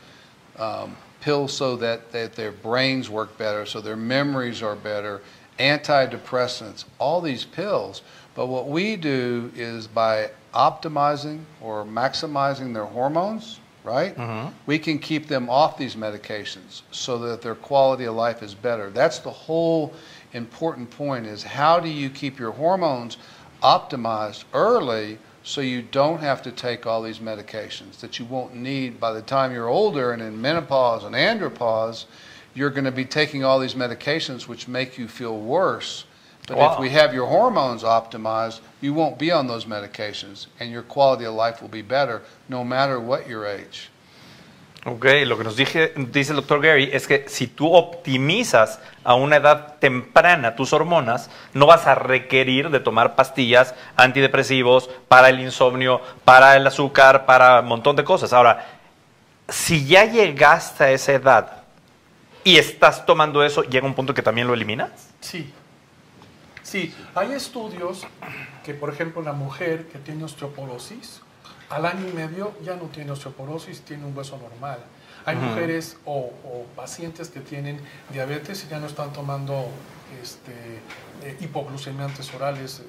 um, 0.58 0.96
pills 1.22 1.54
so 1.54 1.76
that, 1.78 2.12
that 2.12 2.34
their 2.36 2.52
brains 2.52 3.10
work 3.10 3.36
better, 3.38 3.66
so 3.66 3.82
their 3.82 3.98
memories 3.98 4.62
are 4.62 4.76
better, 4.76 5.22
antidepressants, 5.58 6.86
all 7.00 7.22
these 7.22 7.46
pills. 7.46 8.04
But 8.36 8.46
what 8.46 8.70
we 8.70 8.96
do 8.96 9.52
is 9.56 9.88
by 9.88 10.30
optimizing 10.54 11.42
or 11.62 11.84
maximizing 11.84 12.74
their 12.74 12.86
hormones, 12.86 13.60
right? 13.84 14.16
Mm-hmm. 14.16 14.54
We 14.66 14.80
can 14.80 15.00
keep 15.00 15.28
them 15.28 15.50
off 15.50 15.78
these 15.78 15.96
medications 15.96 16.82
so 16.92 17.18
that 17.20 17.42
their 17.42 17.56
quality 17.56 18.06
of 18.06 18.16
life 18.16 18.44
is 18.44 18.54
better. 18.54 18.90
That's 18.90 19.20
the 19.20 19.32
whole 19.32 19.94
important 20.34 20.90
point 20.90 21.26
is 21.26 21.44
how 21.44 21.80
do 21.80 21.90
you 21.90 22.10
keep 22.10 22.38
your 22.38 22.52
hormones 22.52 23.18
optimized 23.64 24.44
early 24.54 25.18
so 25.44 25.62
you 25.62 25.82
don't 25.82 26.20
have 26.20 26.42
to 26.44 26.52
take 26.52 26.86
all 26.86 27.02
these 27.02 27.20
medications 27.20 28.00
that 28.00 28.20
you 28.20 28.26
won't 28.26 28.56
need 28.56 29.00
by 29.00 29.12
the 29.12 29.22
time 29.22 29.52
you're 29.52 29.68
older 29.68 30.12
and 30.12 30.22
in 30.22 30.40
menopause 30.40 31.04
and 31.04 31.16
andropause 31.16 32.06
you're 32.54 32.70
going 32.70 32.86
to 32.86 32.92
be 32.92 33.06
taking 33.06 33.44
all 33.44 33.60
these 33.60 33.74
medications 33.74 34.48
which 34.48 34.68
make 34.68 34.98
you 34.98 35.08
feel 35.08 35.40
worse 35.40 36.06
but 36.50 36.58
Wow. 36.58 36.74
if 36.74 36.80
we 36.80 36.90
have 36.90 37.14
your 37.14 37.28
hormones 37.28 37.84
optimized 37.84 38.60
you 38.82 38.94
won't 38.94 39.18
be 39.18 39.32
on 39.32 39.48
those 39.48 39.66
medications 39.68 40.48
and 40.60 40.72
your 40.72 40.84
quality 40.84 41.26
of 41.26 41.36
life 41.36 41.62
will 41.62 41.70
be 41.72 41.82
better 41.84 42.22
no 42.50 42.64
matter 42.66 43.00
what 43.00 43.28
your 43.28 43.46
age 43.46 43.90
Ok, 44.86 45.06
lo 45.26 45.38
que 45.38 45.44
nos 45.44 45.58
dije, 45.58 45.94
dice 45.98 46.32
el 46.32 46.38
doctor 46.38 46.62
Gary 46.62 46.90
es 46.94 47.06
que 47.06 47.26
si 47.28 47.48
tú 47.48 47.74
optimizas 47.76 48.80
a 49.04 49.14
una 49.14 49.36
edad 49.36 49.76
temprana 49.80 50.56
tus 50.56 50.72
hormonas, 50.72 51.30
no 51.54 51.66
vas 51.66 51.86
a 51.86 51.96
requerir 51.96 52.70
de 52.70 52.80
tomar 52.80 53.16
pastillas 53.16 53.76
antidepresivos 53.98 54.90
para 55.10 55.28
el 55.28 55.42
insomnio, 55.42 56.00
para 56.24 56.56
el 56.56 56.66
azúcar, 56.66 57.26
para 57.26 57.60
un 57.60 57.66
montón 57.68 57.98
de 57.98 58.06
cosas. 58.06 58.32
Ahora, 58.32 58.68
si 59.50 59.86
ya 59.86 60.06
llegaste 60.06 60.86
a 60.86 60.92
esa 60.92 61.12
edad 61.12 61.52
y 62.46 62.58
estás 62.58 63.06
tomando 63.06 63.44
eso, 63.44 63.64
llega 63.64 63.86
un 63.86 63.94
punto 63.96 64.14
que 64.14 64.22
también 64.22 64.48
lo 64.48 64.54
eliminas. 64.54 65.10
Sí. 65.20 65.54
Sí, 66.70 66.94
hay 67.16 67.32
estudios 67.32 68.06
que, 68.64 68.74
por 68.74 68.90
ejemplo, 68.92 69.22
la 69.22 69.34
mujer 69.34 69.88
que 69.88 69.98
tiene 70.00 70.24
osteoporosis, 70.24 71.22
al 71.70 71.86
año 71.86 72.08
y 72.08 72.14
medio 72.14 72.54
ya 72.64 72.76
no 72.76 72.84
tiene 72.86 73.12
osteoporosis, 73.12 73.82
tiene 73.82 74.06
un 74.06 74.16
hueso 74.16 74.38
normal. 74.38 74.80
Hay 75.26 75.36
mujeres 75.36 75.98
o, 76.06 76.32
o 76.44 76.66
pacientes 76.76 77.30
que 77.30 77.40
tienen 77.42 77.80
diabetes 78.12 78.64
y 78.66 78.68
ya 78.70 78.80
no 78.80 78.88
están 78.88 79.12
tomando 79.14 79.66
este, 80.24 80.52
eh, 81.24 81.38
hipoglucemiantes 81.40 82.34
orales, 82.34 82.80
eh, 82.80 82.84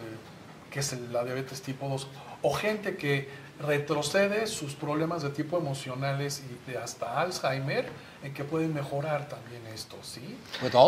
que 0.71 0.81
es 0.81 0.93
el- 0.93 1.13
la 1.13 1.25
diabetes 1.25 1.61
tipo 1.63 1.89
2. 1.89 2.07
O 2.43 2.55
gente 2.55 2.97
que 2.97 3.29
retrocede 3.61 4.47
sus 4.47 4.75
problemas 4.75 5.23
de 5.23 5.31
tipo 5.31 5.59
emocionales 5.59 6.43
y 6.67 6.71
de 6.71 6.79
hasta 6.79 7.21
Alzheimer, 7.21 7.87
en 8.23 8.33
que 8.33 8.45
pueden 8.45 8.73
mejorar 8.73 9.29
también 9.29 9.61
esto, 9.75 9.97
¿sí? 10.03 10.37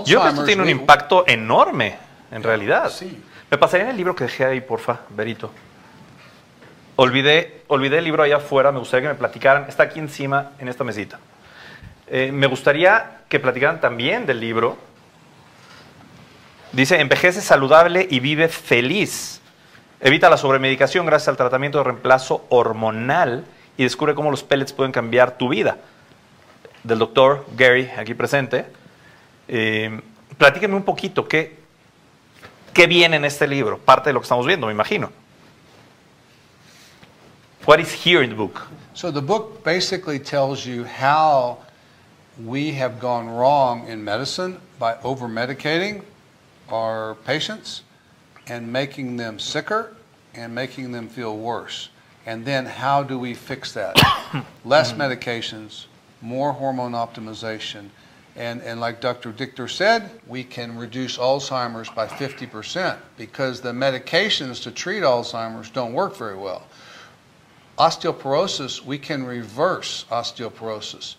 Yo 0.06 0.20
creo 0.20 0.22
que 0.22 0.28
esto 0.30 0.40
Alzheimer's, 0.42 0.46
tiene 0.46 0.62
un 0.62 0.68
impacto 0.80 1.24
enorme, 1.26 1.98
en 2.32 2.42
realidad. 2.42 2.90
Sí. 2.90 3.22
Me 3.50 3.58
pasaría 3.58 3.84
en 3.84 3.90
el 3.90 3.96
libro 3.96 4.16
que 4.16 4.24
dejé 4.24 4.44
ahí, 4.44 4.60
porfa, 4.60 5.00
Berito. 5.10 5.50
Olvidé, 6.96 7.62
olvidé 7.68 7.98
el 7.98 8.04
libro 8.04 8.22
allá 8.22 8.36
afuera, 8.36 8.72
me 8.72 8.78
gustaría 8.78 9.08
que 9.08 9.14
me 9.14 9.18
platicaran, 9.18 9.66
está 9.68 9.84
aquí 9.84 9.98
encima, 9.98 10.52
en 10.58 10.68
esta 10.68 10.84
mesita. 10.84 11.18
Eh, 12.06 12.30
me 12.32 12.46
gustaría 12.46 13.22
que 13.28 13.38
platicaran 13.40 13.80
también 13.80 14.26
del 14.26 14.40
libro. 14.40 14.76
Dice, 16.72 17.00
envejece 17.00 17.40
saludable 17.40 18.06
y 18.10 18.20
vive 18.20 18.48
feliz. 18.48 19.40
Evita 20.00 20.28
la 20.28 20.36
sobremedicación 20.36 21.06
gracias 21.06 21.28
al 21.28 21.36
tratamiento 21.36 21.78
de 21.78 21.84
reemplazo 21.84 22.44
hormonal 22.48 23.44
y 23.76 23.84
descubre 23.84 24.14
cómo 24.14 24.30
los 24.30 24.42
pellets 24.42 24.72
pueden 24.72 24.92
cambiar 24.92 25.38
tu 25.38 25.48
vida. 25.48 25.78
Del 26.82 26.98
doctor 26.98 27.46
Gary, 27.56 27.90
aquí 27.96 28.14
presente. 28.14 28.66
Eh, 29.48 30.00
platíquenme 30.38 30.76
un 30.76 30.82
poquito, 30.82 31.28
¿qué, 31.28 31.61
¿qué 32.72 32.86
viene 32.86 33.16
en 33.16 33.24
este 33.24 33.46
libro? 33.46 33.78
Parte 33.78 34.10
de 34.10 34.14
lo 34.14 34.20
que 34.20 34.24
estamos 34.24 34.46
viendo, 34.46 34.66
me 34.66 34.72
imagino. 34.72 35.10
What 37.64 37.78
is 37.78 37.92
here 37.92 38.22
in 38.22 38.30
the 38.30 38.36
book? 38.36 38.68
So 38.94 39.10
the 39.10 39.22
book 39.22 39.62
basically 39.62 40.18
tells 40.18 40.66
you 40.66 40.84
how 40.84 41.58
we 42.44 42.72
have 42.72 42.98
gone 42.98 43.28
wrong 43.28 43.86
in 43.86 44.02
medicine 44.02 44.60
by 44.78 44.96
over 45.04 45.28
medicating 45.28 46.02
our 46.68 47.14
patients 47.24 47.82
and 48.48 48.72
making 48.72 49.16
them 49.16 49.38
sicker 49.38 49.94
and 50.34 50.54
making 50.54 50.92
them 50.92 51.08
feel 51.08 51.36
worse. 51.36 51.90
And 52.26 52.44
then 52.44 52.66
how 52.66 53.02
do 53.02 53.18
we 53.18 53.34
fix 53.34 53.72
that? 53.74 53.96
Less 54.64 54.92
medications, 54.92 55.86
more 56.20 56.52
hormone 56.52 56.92
optimization. 56.92 57.90
And, 58.34 58.62
and 58.62 58.80
like 58.80 59.00
Dr. 59.02 59.30
Dichter 59.30 59.68
said, 59.68 60.10
we 60.26 60.42
can 60.42 60.78
reduce 60.78 61.18
Alzheimer's 61.18 61.90
by 61.90 62.06
50% 62.06 62.96
because 63.18 63.60
the 63.60 63.72
medications 63.72 64.62
to 64.62 64.70
treat 64.70 65.02
Alzheimer's 65.02 65.68
don't 65.68 65.92
work 65.92 66.16
very 66.16 66.36
well 66.36 66.66
osteoporosis, 67.78 68.84
we 68.84 68.98
can 68.98 69.24
reverse 69.24 70.04
osteoporosis. 70.10 71.16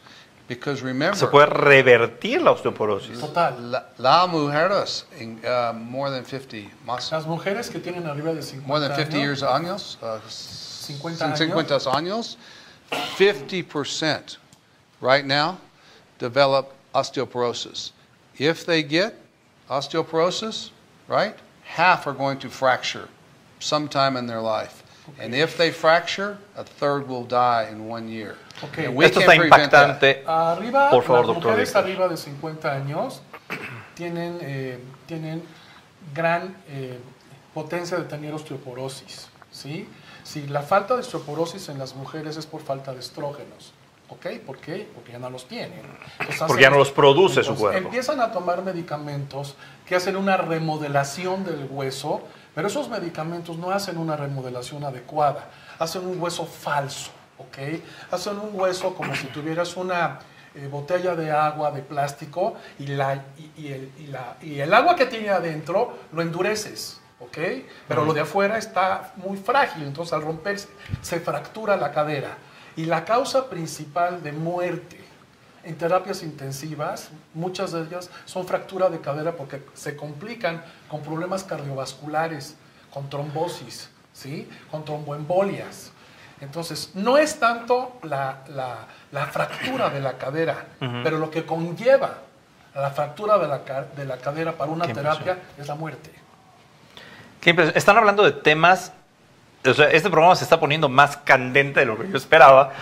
Because 0.47 0.82
remember, 0.82 1.17
Se 1.17 1.28
puede 1.28 1.49
revertir 1.49 2.41
la 2.41 2.54
osteoporosis. 2.54 3.19
Total. 3.19 3.54
la, 3.60 3.84
la 3.97 4.28
mujeres 4.28 5.06
in 5.17 5.39
uh, 5.45 5.73
more 5.73 6.10
than 6.10 6.26
50, 6.26 6.69
más, 6.86 7.12
Las 7.12 7.26
mujeres 7.26 7.71
que 7.71 7.80
tienen 7.80 8.06
arriba 8.06 8.34
de 8.34 8.41
50 8.41 8.67
more 8.67 8.80
than 8.80 8.93
50 8.95 9.15
años, 9.15 9.21
years 9.21 9.41
años, 9.41 9.97
uh, 10.02 10.19
50 10.28 11.26
años. 11.26 11.38
50 11.38 11.80
años, 11.91 12.38
50% 12.91 14.38
right 14.99 15.26
now 15.26 15.58
develop 16.19 16.73
osteoporosis. 16.93 17.91
If 18.38 18.65
they 18.65 18.84
get 18.84 19.15
osteoporosis, 19.69 20.71
right, 21.08 21.36
half 21.63 22.08
are 22.08 22.13
going 22.13 22.39
to 22.39 22.49
fracture 22.49 23.08
sometime 23.60 24.17
in 24.17 24.27
their 24.27 24.41
life. 24.41 24.84
And 25.19 25.36
if 25.36 25.58
they 25.58 25.71
fracture, 25.71 26.38
a 26.56 26.63
third 26.63 27.08
will 27.08 27.25
die 27.25 27.67
in 27.69 27.88
one 27.88 28.08
year. 28.08 28.38
Okay. 28.63 28.86
And 28.86 28.95
we 28.95 29.06
Esto 29.06 29.19
can 29.19 29.29
está 29.29 29.49
impactante. 29.49 30.23
Arriba, 30.25 30.89
Por 30.89 31.03
favor, 31.03 31.25
las 31.25 31.27
doctor 31.27 31.51
mujeres 31.51 31.73
Víctor. 31.73 31.84
arriba 31.84 32.08
de 32.08 32.17
50 32.17 32.71
años 32.71 33.21
tienen, 33.95 34.38
eh, 34.41 34.79
tienen 35.06 35.43
gran 36.13 36.56
eh, 36.69 36.99
potencia 37.53 37.97
de 37.97 38.06
tener 38.06 38.34
osteoporosis. 38.34 39.27
¿sí? 39.51 39.89
Si 40.23 40.47
la 40.47 40.62
falta 40.62 40.93
de 40.93 41.01
osteoporosis 41.01 41.67
en 41.67 41.79
las 41.79 41.95
mujeres 41.95 42.38
es 42.38 42.45
por 42.45 42.62
falta 42.62 42.93
de 42.93 42.99
estrógenos. 42.99 43.72
¿Ok? 44.13 44.28
¿Por 44.45 44.58
qué? 44.60 44.88
Porque 44.93 45.12
ya 45.12 45.19
no 45.19 45.30
los 45.30 45.47
tienen. 45.47 45.80
Entonces, 45.80 46.39
Porque 46.39 46.54
hacen- 46.54 46.60
ya 46.62 46.69
no 46.69 46.78
los 46.78 46.91
produce 46.91 47.36
su 47.36 47.39
Entonces, 47.52 47.60
cuerpo. 47.62 47.88
Empiezan 47.88 48.21
a 48.21 48.32
tomar 48.32 48.62
medicamentos 48.62 49.56
que 49.88 49.95
hacen 49.95 50.15
una 50.15 50.38
remodelación 50.38 51.43
del 51.43 51.67
hueso, 51.69 52.21
pero 52.54 52.67
esos 52.67 52.89
medicamentos 52.89 53.58
no 53.58 53.71
hacen 53.71 53.97
una 53.97 54.15
remodelación 54.15 54.84
adecuada, 54.84 55.49
hacen 55.80 56.06
un 56.06 56.21
hueso 56.21 56.45
falso, 56.45 57.12
¿ok? 57.39 57.58
Hacen 58.12 58.38
un 58.38 58.49
hueso 58.54 58.93
como 58.93 59.15
si 59.15 59.28
tuvieras 59.28 59.76
una 59.78 60.19
eh, 60.56 60.67
botella 60.69 61.15
de 61.15 61.32
agua 61.32 61.71
de 61.71 61.82
plástico 61.82 62.54
y, 62.78 62.86
la, 62.86 63.15
y, 63.39 63.62
y 63.63 63.67
el, 63.71 63.91
y 63.97 64.08
la- 64.08 64.36
y 64.39 64.60
el 64.60 64.71
agua 64.71 64.95
que 64.95 65.08
tiene 65.08 65.30
adentro 65.32 65.97
lo 66.12 66.21
endureces. 66.21 66.99
¿ok? 67.19 67.38
Pero 67.88 68.04
lo 68.06 68.13
de 68.13 68.19
afuera 68.21 68.58
está 68.58 69.13
muy 69.15 69.38
frágil, 69.38 69.84
entonces 69.84 70.12
al 70.13 70.21
romperse 70.23 70.67
se 71.02 71.19
fractura 71.21 71.78
la 71.78 71.91
cadera. 71.91 72.38
Y 72.75 72.86
la 72.86 73.05
causa 73.05 73.49
principal 73.49 74.23
de 74.23 74.31
muerte 74.31 74.99
en 75.63 75.77
terapias 75.77 76.23
intensivas, 76.23 77.09
muchas 77.33 77.71
de 77.71 77.81
ellas 77.83 78.09
son 78.25 78.45
fractura 78.47 78.89
de 78.89 78.99
cadera 78.99 79.33
porque 79.33 79.63
se 79.73 79.95
complican 79.95 80.63
con 80.89 81.01
problemas 81.01 81.43
cardiovasculares, 81.43 82.55
con 82.91 83.09
trombosis, 83.09 83.89
¿sí? 84.12 84.49
con 84.71 84.83
tromboembolias. 84.83 85.91
Entonces, 86.41 86.91
no 86.95 87.17
es 87.17 87.39
tanto 87.39 87.97
la, 88.03 88.39
la- 88.49 88.88
la 89.12 89.25
fractura 89.27 89.89
de 89.89 90.01
la 90.01 90.17
cadera, 90.17 90.65
pero 91.03 91.17
lo 91.17 91.29
que 91.31 91.45
conlleva 91.45 92.15
la 92.75 92.89
fractura 92.89 93.38
de 93.38 93.47
la, 93.47 93.59
de 93.95 94.05
la 94.05 94.17
cadera 94.17 94.51
para 94.53 94.71
una 94.71 94.86
terapia 94.93 95.38
es 95.59 95.67
la 95.67 95.75
muerte. 95.75 96.12
Qué. 97.39 97.51
Están 97.75 97.97
hablando 97.97 98.23
de 98.23 98.31
temas. 98.31 98.91
O 99.65 99.73
sea, 99.73 99.89
este 99.89 100.10
programa 100.10 100.36
se 100.36 100.43
está 100.43 100.60
poniendo 100.60 100.89
más 100.89 101.17
candente 101.17 101.80
de 101.82 101.86
lo 101.86 101.97
que 101.97 102.10
yo 102.10 102.17
esperaba. 102.17 102.73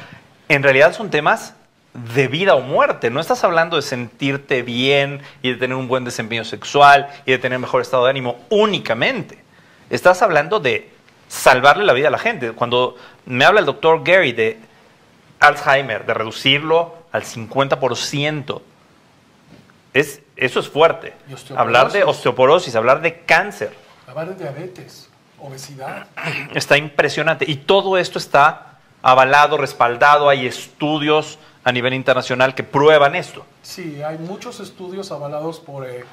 En 0.50 0.64
realidad 0.64 0.94
son 0.94 1.10
temas 1.10 1.54
de 1.94 2.28
vida 2.28 2.56
o 2.56 2.62
muerte. 2.62 3.10
No 3.10 3.20
estás 3.20 3.44
hablando 3.44 3.76
de 3.76 3.82
sentirte 3.82 4.62
bien 4.62 5.22
y 5.42 5.52
de 5.52 5.58
tener 5.58 5.76
un 5.76 5.88
buen 5.88 6.04
desempeño 6.04 6.44
sexual 6.44 7.10
y 7.26 7.32
de 7.32 7.38
tener 7.38 7.60
mejor 7.60 7.82
estado 7.82 8.06
de 8.06 8.12
ánimo 8.12 8.40
únicamente. 8.50 9.44
Estás 9.90 10.22
hablando 10.22 10.60
de 10.60 10.90
salvarle 11.28 11.86
la 11.86 11.94
vida 11.94 12.08
a 12.08 12.12
la 12.12 12.18
gente. 12.18 12.52
Cuando 12.54 12.96
me 13.26 13.46
habla 13.46 13.60
el 13.60 13.66
doctor 13.66 14.04
Gary 14.04 14.32
de 14.32 14.60
Alzheimer, 15.40 16.06
de 16.06 16.14
reducirlo 16.14 16.96
al 17.12 17.24
50%, 17.24 18.62
es, 19.94 20.22
eso 20.38 20.60
es 20.60 20.70
fuerte. 20.70 21.14
Hablar 21.56 21.92
de 21.92 22.04
osteoporosis, 22.04 22.76
hablar 22.76 23.02
de 23.02 23.20
cáncer. 23.20 23.74
Hablar 24.08 24.36
de 24.36 24.44
diabetes, 24.44 25.10
obesidad. 25.42 26.08
Está 26.54 26.78
impresionante. 26.78 27.46
Y 27.48 27.56
todo 27.56 27.98
esto 27.98 28.18
está 28.18 28.80
avalado, 29.02 29.58
respaldado. 29.58 30.30
Hay 30.30 30.46
estudios 30.46 31.40
a 31.64 31.72
nivel 31.72 31.94
internacional 31.94 32.56
que 32.56 32.64
prueban 32.64 33.16
esto. 33.16 33.46
Sí, 33.62 34.02
hay 34.02 34.18
muchos 34.18 34.60
estudios 34.60 35.12
avalados 35.12 35.60
por, 35.60 35.88
eh, 35.88 36.04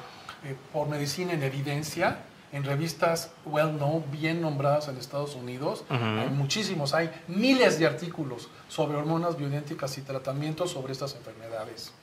eh, 0.45 0.55
por 0.71 0.87
medicina 0.87 1.33
en 1.33 1.43
evidencia, 1.43 2.19
en 2.51 2.63
revistas 2.63 3.31
well 3.45 3.71
known, 3.71 4.03
bien 4.11 4.41
nombradas 4.41 4.87
en 4.87 4.97
Estados 4.97 5.35
Unidos. 5.35 5.83
Hay 5.89 6.29
muchísimos, 6.29 6.93
hay 6.93 7.11
miles 7.27 7.79
de 7.79 7.85
artículos 7.85 8.49
sobre 8.67 8.97
hormonas 8.97 9.37
bioidénticas 9.37 9.97
y 9.97 10.01
tratamientos 10.01 10.71
sobre 10.71 10.93
estas 10.93 11.15
enfermedades. 11.15 11.93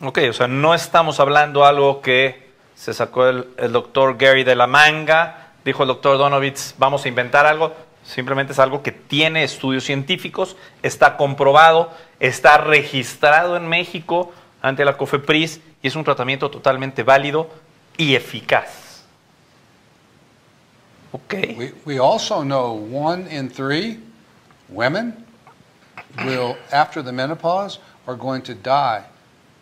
Ok, 0.00 0.20
o 0.30 0.32
sea, 0.32 0.46
no 0.46 0.74
estamos 0.74 1.18
hablando 1.18 1.64
algo 1.64 2.00
que 2.00 2.48
se 2.76 2.94
sacó 2.94 3.26
el, 3.26 3.48
el 3.56 3.72
doctor 3.72 4.16
Gary 4.16 4.44
de 4.44 4.54
la 4.54 4.68
manga, 4.68 5.47
dijo 5.64 5.82
el 5.82 5.88
doctor 5.88 6.18
Donovitz, 6.18 6.74
vamos 6.78 7.04
a 7.04 7.08
inventar 7.08 7.46
algo. 7.46 7.74
Simplemente 8.04 8.52
es 8.54 8.58
algo 8.58 8.82
que 8.82 8.90
tiene 8.92 9.44
estudios 9.44 9.84
científicos, 9.84 10.56
está 10.82 11.16
comprobado, 11.18 11.92
está 12.20 12.56
registrado 12.56 13.56
en 13.56 13.68
México 13.68 14.32
ante 14.62 14.84
la 14.84 14.96
COFEPRIS 14.96 15.60
y 15.82 15.88
es 15.88 15.94
un 15.96 16.04
tratamiento 16.04 16.50
totalmente 16.50 17.02
válido 17.02 17.50
y 17.98 18.14
eficaz. 18.14 19.04
Ok. 21.12 21.34
We, 21.56 21.74
we 21.86 21.98
also 21.98 22.42
know 22.42 22.72
one 22.92 23.26
in 23.30 23.48
three 23.50 23.98
women 24.68 25.24
will, 26.24 26.56
after 26.72 27.02
the 27.02 27.12
menopause, 27.12 27.78
are 28.06 28.16
going 28.16 28.40
to 28.42 28.54
die 28.54 29.02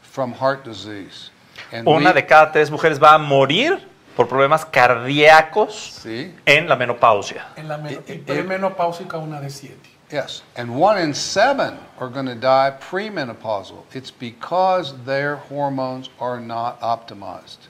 from 0.03 0.33
heart 0.33 0.65
disease. 0.65 1.31
And 1.73 1.87
Una 1.89 2.11
we- 2.11 2.15
de 2.15 2.27
cada 2.27 2.53
tres 2.53 2.71
mujeres 2.71 3.01
va 3.03 3.15
a 3.15 3.19
morir 3.19 3.79
por 4.17 4.27
problemas 4.27 4.65
cardíacos 4.65 6.01
See? 6.03 6.35
en 6.47 6.69
la 6.69 6.75
menopausia. 6.77 7.45
En 7.57 7.69
la 7.69 7.77
men- 7.77 7.95
Eh, 7.95 8.03
eh, 8.09 8.23
premenopáusica 8.27 9.19
una 9.19 9.41
de 9.41 9.51
siete. 9.51 9.91
Yes, 10.11 10.43
and 10.57 10.71
one 10.71 10.99
in 10.99 11.13
seven 11.15 11.79
are 12.01 12.09
going 12.09 12.27
to 12.27 12.35
die 12.35 12.73
premenopausal. 12.81 13.85
It's 13.93 14.11
because 14.11 14.95
their 15.05 15.37
hormones 15.37 16.09
are 16.21 16.41
not 16.41 16.81
optimized. 16.81 17.69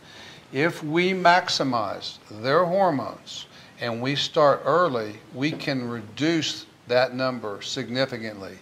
If 0.52 0.84
we 0.84 1.12
maximize 1.12 2.18
their 2.30 2.64
hormones 2.64 3.46
and 3.80 4.00
we 4.00 4.14
start 4.14 4.62
early, 4.64 5.18
we 5.34 5.50
can 5.50 5.88
reduce 5.88 6.66
that 6.88 7.14
number 7.14 7.60
significantly. 7.62 8.58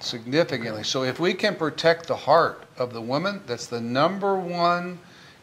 Significantly. 0.00 0.82
So 0.82 1.02
if 1.04 1.20
we 1.20 1.34
can 1.34 1.54
protect 1.56 2.06
the 2.06 2.16
heart 2.16 2.64
of 2.78 2.92
the 2.92 3.00
woman, 3.00 3.42
that's 3.46 3.66
the 3.66 3.80
number 3.80 4.34
one 4.34 4.98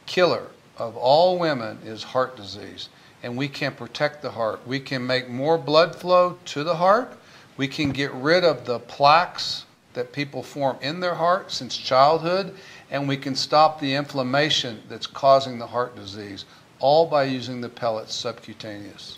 killer 0.06 0.48
of 0.78 0.96
all 0.96 1.38
women 1.38 1.80
is 1.86 2.04
heart 2.04 2.36
disease. 2.36 2.90
And 3.24 3.38
we 3.38 3.48
can 3.48 3.74
protect 3.74 4.22
the 4.22 4.32
heart. 4.32 4.68
We 4.68 4.80
can 4.80 5.06
make 5.06 5.30
more 5.30 5.58
blood 5.58 5.96
flow 5.96 6.38
to 6.46 6.64
the 6.64 6.76
heart. 6.76 7.18
We 7.58 7.68
can 7.68 7.92
get 7.92 8.14
rid 8.14 8.44
of 8.44 8.66
the 8.66 8.80
plaques 8.80 9.66
that 9.94 10.12
people 10.12 10.44
form 10.44 10.78
in 10.82 11.00
their 11.00 11.16
heart 11.16 11.52
since 11.52 11.76
childhood. 11.76 12.54
And 12.92 13.08
we 13.08 13.18
can 13.18 13.36
stop 13.36 13.80
the 13.80 13.96
inflammation 13.96 14.82
that's 14.90 15.08
causing 15.08 15.58
the 15.58 15.66
heart 15.66 15.96
disease, 15.96 16.46
all 16.80 17.08
by 17.08 17.24
using 17.24 17.62
the 17.62 17.70
pellets 17.70 18.14
subcutaneous. 18.14 19.18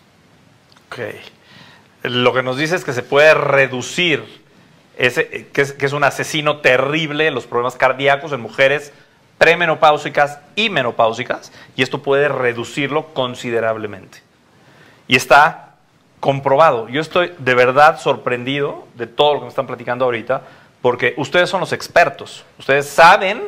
Ok. 0.90 1.16
Lo 2.04 2.32
que 2.32 2.42
nos 2.42 2.58
dice 2.58 2.76
es 2.76 2.86
que 2.86 2.94
se 2.94 3.02
puede 3.02 3.34
reducir, 3.34 4.24
ese, 4.98 5.48
que, 5.52 5.62
es, 5.62 5.74
que 5.74 5.86
es 5.86 5.94
un 5.94 6.04
asesino 6.04 6.62
terrible, 6.62 7.32
los 7.32 7.46
problemas 7.46 7.76
cardíacos 7.76 8.32
en 8.32 8.40
mujeres 8.40 8.94
premenopáusicas 9.38 10.40
y 10.56 10.70
menopáusicas, 10.70 11.52
y 11.76 11.84
esto 11.84 12.02
puede 12.02 12.28
reducirlo 12.28 13.14
considerablemente. 13.14 14.20
Y 15.08 15.16
está 15.16 15.76
comprobado. 16.20 16.90
Yo 16.90 17.02
estoy 17.02 17.34
de 17.38 17.54
verdad 17.54 18.00
sorprendido 18.00 18.88
de 18.96 19.08
todo 19.08 19.34
lo 19.34 19.40
que 19.40 19.46
me 19.46 19.50
están 19.50 19.68
platicando 19.68 20.06
ahorita, 20.06 20.42
porque 20.82 21.14
ustedes 21.18 21.50
son 21.50 21.60
los 21.60 21.74
expertos, 21.74 22.46
ustedes 22.58 22.88
saben 22.88 23.44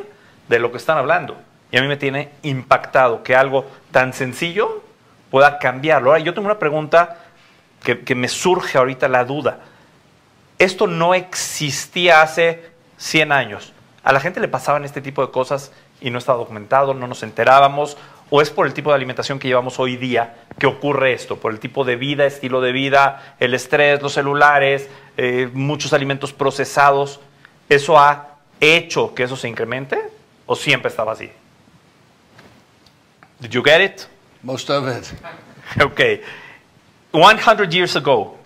de 0.48 0.58
lo 0.58 0.70
que 0.70 0.78
están 0.78 0.98
hablando. 0.98 1.36
Y 1.72 1.78
a 1.78 1.82
mí 1.82 1.88
me 1.88 1.96
tiene 1.96 2.30
impactado 2.42 3.22
que 3.22 3.36
algo 3.36 3.64
tan 3.92 4.12
sencillo 4.12 4.82
pueda 5.30 5.58
cambiarlo. 5.58 6.10
Ahora, 6.10 6.22
yo 6.22 6.34
tengo 6.34 6.46
una 6.46 6.58
pregunta 6.58 7.18
que, 7.82 8.00
que 8.00 8.14
me 8.14 8.28
surge 8.28 8.76
ahorita 8.76 9.08
la 9.08 9.24
duda. 9.24 9.60
Esto 10.58 10.86
no 10.86 11.14
existía 11.14 12.22
hace 12.22 12.70
100 12.98 13.32
años. 13.32 13.72
A 14.02 14.12
la 14.12 14.20
gente 14.20 14.40
le 14.40 14.48
pasaban 14.48 14.84
este 14.84 15.00
tipo 15.00 15.24
de 15.24 15.30
cosas 15.30 15.72
y 16.00 16.10
no 16.10 16.18
estaba 16.18 16.38
documentado, 16.38 16.94
no 16.94 17.06
nos 17.06 17.22
enterábamos, 17.22 17.96
o 18.30 18.40
es 18.40 18.50
por 18.50 18.66
el 18.66 18.72
tipo 18.72 18.90
de 18.90 18.96
alimentación 18.96 19.38
que 19.38 19.48
llevamos 19.48 19.78
hoy 19.78 19.96
día 19.96 20.36
que 20.58 20.66
ocurre 20.66 21.12
esto, 21.12 21.36
por 21.36 21.52
el 21.52 21.58
tipo 21.58 21.84
de 21.84 21.96
vida, 21.96 22.24
estilo 22.26 22.60
de 22.60 22.72
vida, 22.72 23.36
el 23.40 23.54
estrés, 23.54 24.00
los 24.00 24.12
celulares, 24.12 24.88
eh, 25.16 25.50
muchos 25.52 25.92
alimentos 25.92 26.32
procesados. 26.32 27.20
¿Eso 27.68 27.98
ha 27.98 28.36
hecho 28.60 29.14
que 29.14 29.24
eso 29.24 29.36
se 29.36 29.48
incremente 29.48 29.98
o 30.46 30.54
siempre 30.56 30.88
estaba 30.88 31.12
así? 31.12 31.30
Did 33.40 33.50
you 33.50 33.62
get 33.62 33.80
it? 33.80 34.02
Most 34.42 34.70
of 34.70 34.88
it. 34.88 35.06
Okay. 35.80 36.20
100 37.12 37.72
years 37.72 37.94
ago, 37.94 38.36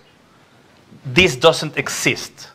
this 1.05 1.37
doesn't 1.37 1.79
exist. 1.79 2.51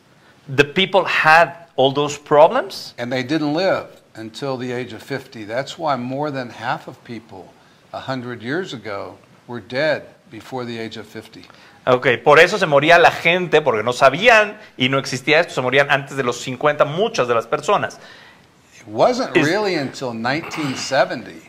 The 0.48 0.64
people 0.64 1.04
had 1.04 1.59
all 1.80 1.92
those 1.92 2.18
problems. 2.18 2.94
And 2.98 3.10
they 3.10 3.22
didn't 3.22 3.54
live 3.54 3.86
until 4.14 4.58
the 4.58 4.70
age 4.70 4.92
of 4.92 5.02
50. 5.02 5.44
That's 5.44 5.78
why 5.78 5.96
more 5.96 6.30
than 6.30 6.50
half 6.50 6.86
of 6.86 7.02
people 7.04 7.52
100 7.92 8.42
years 8.42 8.74
ago 8.74 9.16
were 9.46 9.60
dead 9.60 10.02
before 10.30 10.64
the 10.66 10.78
age 10.78 10.98
of 10.98 11.06
50. 11.06 11.46
Ok, 11.86 12.22
por 12.22 12.38
eso 12.38 12.58
se 12.58 12.66
moría 12.66 12.98
la 12.98 13.10
gente, 13.10 13.62
porque 13.62 13.82
no 13.82 13.92
sabían 13.92 14.58
y 14.76 14.88
no 14.88 14.98
existía 14.98 15.40
esto, 15.40 15.54
se 15.54 15.62
morían 15.62 15.90
antes 15.90 16.16
de 16.16 16.22
los 16.22 16.38
50 16.40 16.84
muchas 16.84 17.26
de 17.26 17.34
las 17.34 17.46
personas. 17.46 17.98
It 18.74 18.86
wasn't 18.86 19.34
Is- 19.36 19.46
really 19.46 19.74
until 19.76 20.12
1970 20.12 21.48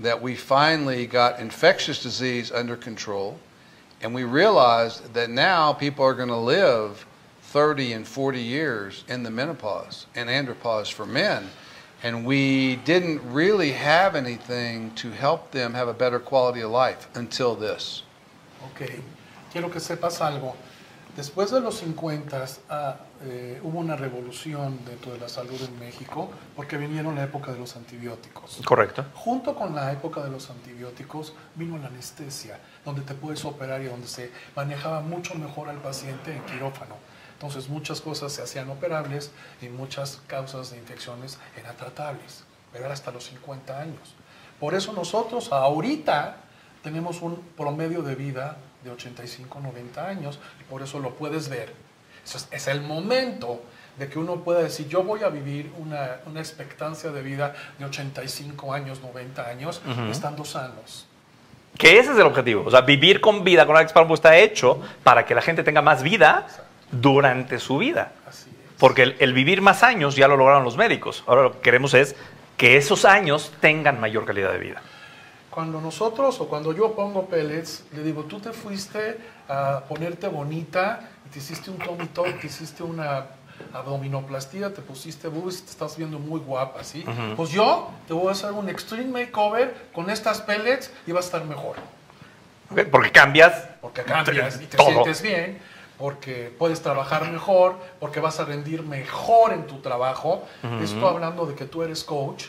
that 0.00 0.20
we 0.20 0.34
finally 0.34 1.06
got 1.06 1.38
infectious 1.38 2.02
disease 2.02 2.50
under 2.52 2.76
control 2.76 3.38
and 4.02 4.12
we 4.14 4.24
realized 4.24 5.14
that 5.14 5.30
now 5.30 5.72
people 5.72 6.04
are 6.04 6.14
going 6.14 6.28
to 6.28 6.36
live 6.36 7.06
30 7.52 7.94
and 7.94 8.06
40 8.06 8.42
years 8.42 9.04
in 9.08 9.22
the 9.22 9.30
menopause 9.30 10.06
and 10.14 10.28
andropause 10.28 10.92
for 10.92 11.06
men. 11.06 11.48
And 12.02 12.26
we 12.26 12.76
didn't 12.84 13.22
really 13.32 13.72
have 13.72 14.14
anything 14.14 14.92
to 14.96 15.10
help 15.10 15.50
them 15.50 15.72
have 15.72 15.88
a 15.88 15.94
better 15.94 16.20
quality 16.20 16.60
of 16.60 16.70
life 16.70 17.08
until 17.14 17.54
this. 17.56 18.02
Ok, 18.70 18.90
quiero 19.50 19.70
que 19.70 19.80
sepas 19.80 20.20
algo. 20.20 20.54
Después 21.16 21.50
de 21.50 21.60
los 21.60 21.78
50 21.78 22.46
ah, 22.68 22.96
eh, 23.24 23.60
hubo 23.64 23.80
una 23.80 23.96
revolución 23.96 24.78
dentro 24.84 25.12
de 25.12 25.18
la 25.18 25.28
salud 25.28 25.60
en 25.60 25.76
México 25.80 26.30
porque 26.54 26.76
vinieron 26.76 27.16
la 27.16 27.24
época 27.24 27.50
de 27.50 27.58
los 27.58 27.74
antibióticos. 27.74 28.60
Correcto. 28.64 29.04
Junto 29.14 29.54
con 29.54 29.74
la 29.74 29.90
época 29.90 30.22
de 30.22 30.30
los 30.30 30.50
antibióticos 30.50 31.32
vino 31.56 31.78
la 31.78 31.88
anestesia, 31.88 32.60
donde 32.84 33.00
te 33.02 33.14
puedes 33.14 33.44
operar 33.46 33.80
y 33.80 33.86
donde 33.86 34.06
se 34.06 34.30
manejaba 34.54 35.00
mucho 35.00 35.34
mejor 35.34 35.70
al 35.70 35.78
paciente 35.78 36.36
en 36.36 36.42
quirófano. 36.42 36.94
Entonces 37.38 37.68
muchas 37.68 38.00
cosas 38.00 38.32
se 38.32 38.42
hacían 38.42 38.68
operables 38.68 39.30
y 39.62 39.68
muchas 39.68 40.20
causas 40.26 40.72
de 40.72 40.76
infecciones 40.76 41.38
eran 41.56 41.76
tratables, 41.76 42.42
pero 42.72 42.84
era 42.84 42.92
hasta 42.92 43.12
los 43.12 43.26
50 43.26 43.80
años. 43.80 44.16
Por 44.58 44.74
eso 44.74 44.92
nosotros 44.92 45.52
ahorita 45.52 46.38
tenemos 46.82 47.22
un 47.22 47.36
promedio 47.56 48.02
de 48.02 48.16
vida 48.16 48.56
de 48.82 48.90
85, 48.90 49.60
90 49.60 50.04
años 50.04 50.40
y 50.60 50.64
por 50.64 50.82
eso 50.82 50.98
lo 50.98 51.14
puedes 51.14 51.48
ver. 51.48 51.72
Eso 52.24 52.38
es, 52.38 52.48
es 52.50 52.66
el 52.66 52.80
momento 52.80 53.62
de 54.00 54.08
que 54.08 54.18
uno 54.18 54.42
pueda 54.42 54.60
decir, 54.60 54.88
yo 54.88 55.04
voy 55.04 55.22
a 55.22 55.28
vivir 55.28 55.72
una, 55.78 56.16
una 56.26 56.40
expectancia 56.40 57.10
de 57.10 57.22
vida 57.22 57.54
de 57.78 57.84
85 57.84 58.72
años, 58.72 59.00
90 59.00 59.46
años, 59.46 59.80
estando 60.10 60.44
sanos. 60.44 61.06
Que 61.76 62.00
ese 62.00 62.10
es 62.10 62.18
el 62.18 62.26
objetivo. 62.26 62.64
O 62.66 62.70
sea, 62.70 62.80
vivir 62.80 63.20
con 63.20 63.44
vida 63.44 63.64
con 63.64 63.76
Alex 63.76 63.92
Palumbo 63.92 64.14
está 64.14 64.36
hecho 64.36 64.80
para 65.04 65.24
que 65.24 65.36
la 65.36 65.42
gente 65.42 65.62
tenga 65.62 65.82
más 65.82 66.02
vida 66.02 66.46
durante 66.90 67.58
su 67.58 67.78
vida. 67.78 68.12
Así 68.26 68.50
es. 68.50 68.56
Porque 68.78 69.02
el, 69.02 69.16
el 69.18 69.32
vivir 69.32 69.60
más 69.60 69.82
años 69.82 70.16
ya 70.16 70.28
lo 70.28 70.36
lograron 70.36 70.64
los 70.64 70.76
médicos. 70.76 71.24
Ahora 71.26 71.42
lo 71.42 71.52
que 71.52 71.60
queremos 71.60 71.94
es 71.94 72.14
que 72.56 72.76
esos 72.76 73.04
años 73.04 73.52
tengan 73.60 74.00
mayor 74.00 74.24
calidad 74.24 74.52
de 74.52 74.58
vida. 74.58 74.82
Cuando 75.50 75.80
nosotros 75.80 76.40
o 76.40 76.48
cuando 76.48 76.72
yo 76.72 76.94
pongo 76.94 77.26
pellets, 77.26 77.84
le 77.92 78.02
digo, 78.02 78.24
tú 78.24 78.38
te 78.38 78.52
fuiste 78.52 79.18
a 79.48 79.80
ponerte 79.88 80.28
bonita 80.28 81.08
te 81.32 81.38
hiciste 81.38 81.70
un 81.70 81.78
tummy 81.78 82.06
tuck, 82.06 82.40
te 82.40 82.46
hiciste 82.46 82.82
una 82.82 83.26
abdominoplastía, 83.72 84.72
te 84.72 84.80
pusiste 84.80 85.28
boobs, 85.28 85.62
te 85.62 85.70
estás 85.70 85.96
viendo 85.96 86.18
muy 86.18 86.40
guapa, 86.40 86.84
¿sí? 86.84 87.04
Pues 87.36 87.50
yo 87.50 87.90
te 88.06 88.14
voy 88.14 88.28
a 88.28 88.32
hacer 88.32 88.52
un 88.52 88.68
extreme 88.68 89.26
makeover 89.26 89.88
con 89.92 90.10
estas 90.10 90.40
pellets 90.40 90.90
y 91.06 91.12
va 91.12 91.20
a 91.20 91.22
estar 91.22 91.44
mejor. 91.44 91.76
Porque 92.90 93.10
cambias 93.10 93.68
Porque 93.80 94.02
cambias 94.02 94.60
y 94.60 94.66
te 94.66 94.76
todo. 94.76 94.90
sientes 94.90 95.22
bien, 95.22 95.58
porque 95.98 96.54
puedes 96.58 96.80
trabajar 96.80 97.30
mejor, 97.30 97.76
porque 97.98 98.20
vas 98.20 98.38
a 98.40 98.44
rendir 98.44 98.82
mejor 98.82 99.52
en 99.52 99.66
tu 99.66 99.80
trabajo. 99.80 100.44
Esto 100.82 101.08
hablando 101.08 101.44
de 101.46 101.54
que 101.54 101.64
tú 101.64 101.82
eres 101.82 102.04
coach. 102.04 102.44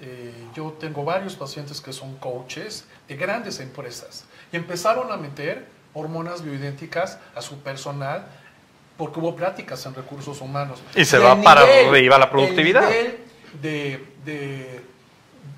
eh, 0.00 0.30
yo 0.54 0.76
tengo 0.78 1.04
varios 1.04 1.34
pacientes 1.36 1.80
que 1.80 1.90
son 1.92 2.16
coaches 2.16 2.84
de 3.08 3.16
grandes 3.16 3.60
empresas 3.60 4.24
y 4.52 4.56
empezaron 4.56 5.10
a 5.10 5.16
meter 5.16 5.66
hormonas 5.94 6.42
bioidénticas 6.42 7.18
a 7.34 7.40
su 7.40 7.58
personal 7.60 8.26
porque 8.98 9.18
hubo 9.20 9.34
prácticas 9.34 9.84
en 9.86 9.94
recursos 9.94 10.40
humanos. 10.42 10.80
Y 10.94 11.04
se 11.06 11.18
va 11.18 11.34
para 11.42 11.62
arriba 11.62 12.18
la 12.18 12.30
productividad. 12.30 12.90
El 12.92 12.96
nivel 12.98 13.18
de, 13.62 14.06
de- 14.26 14.80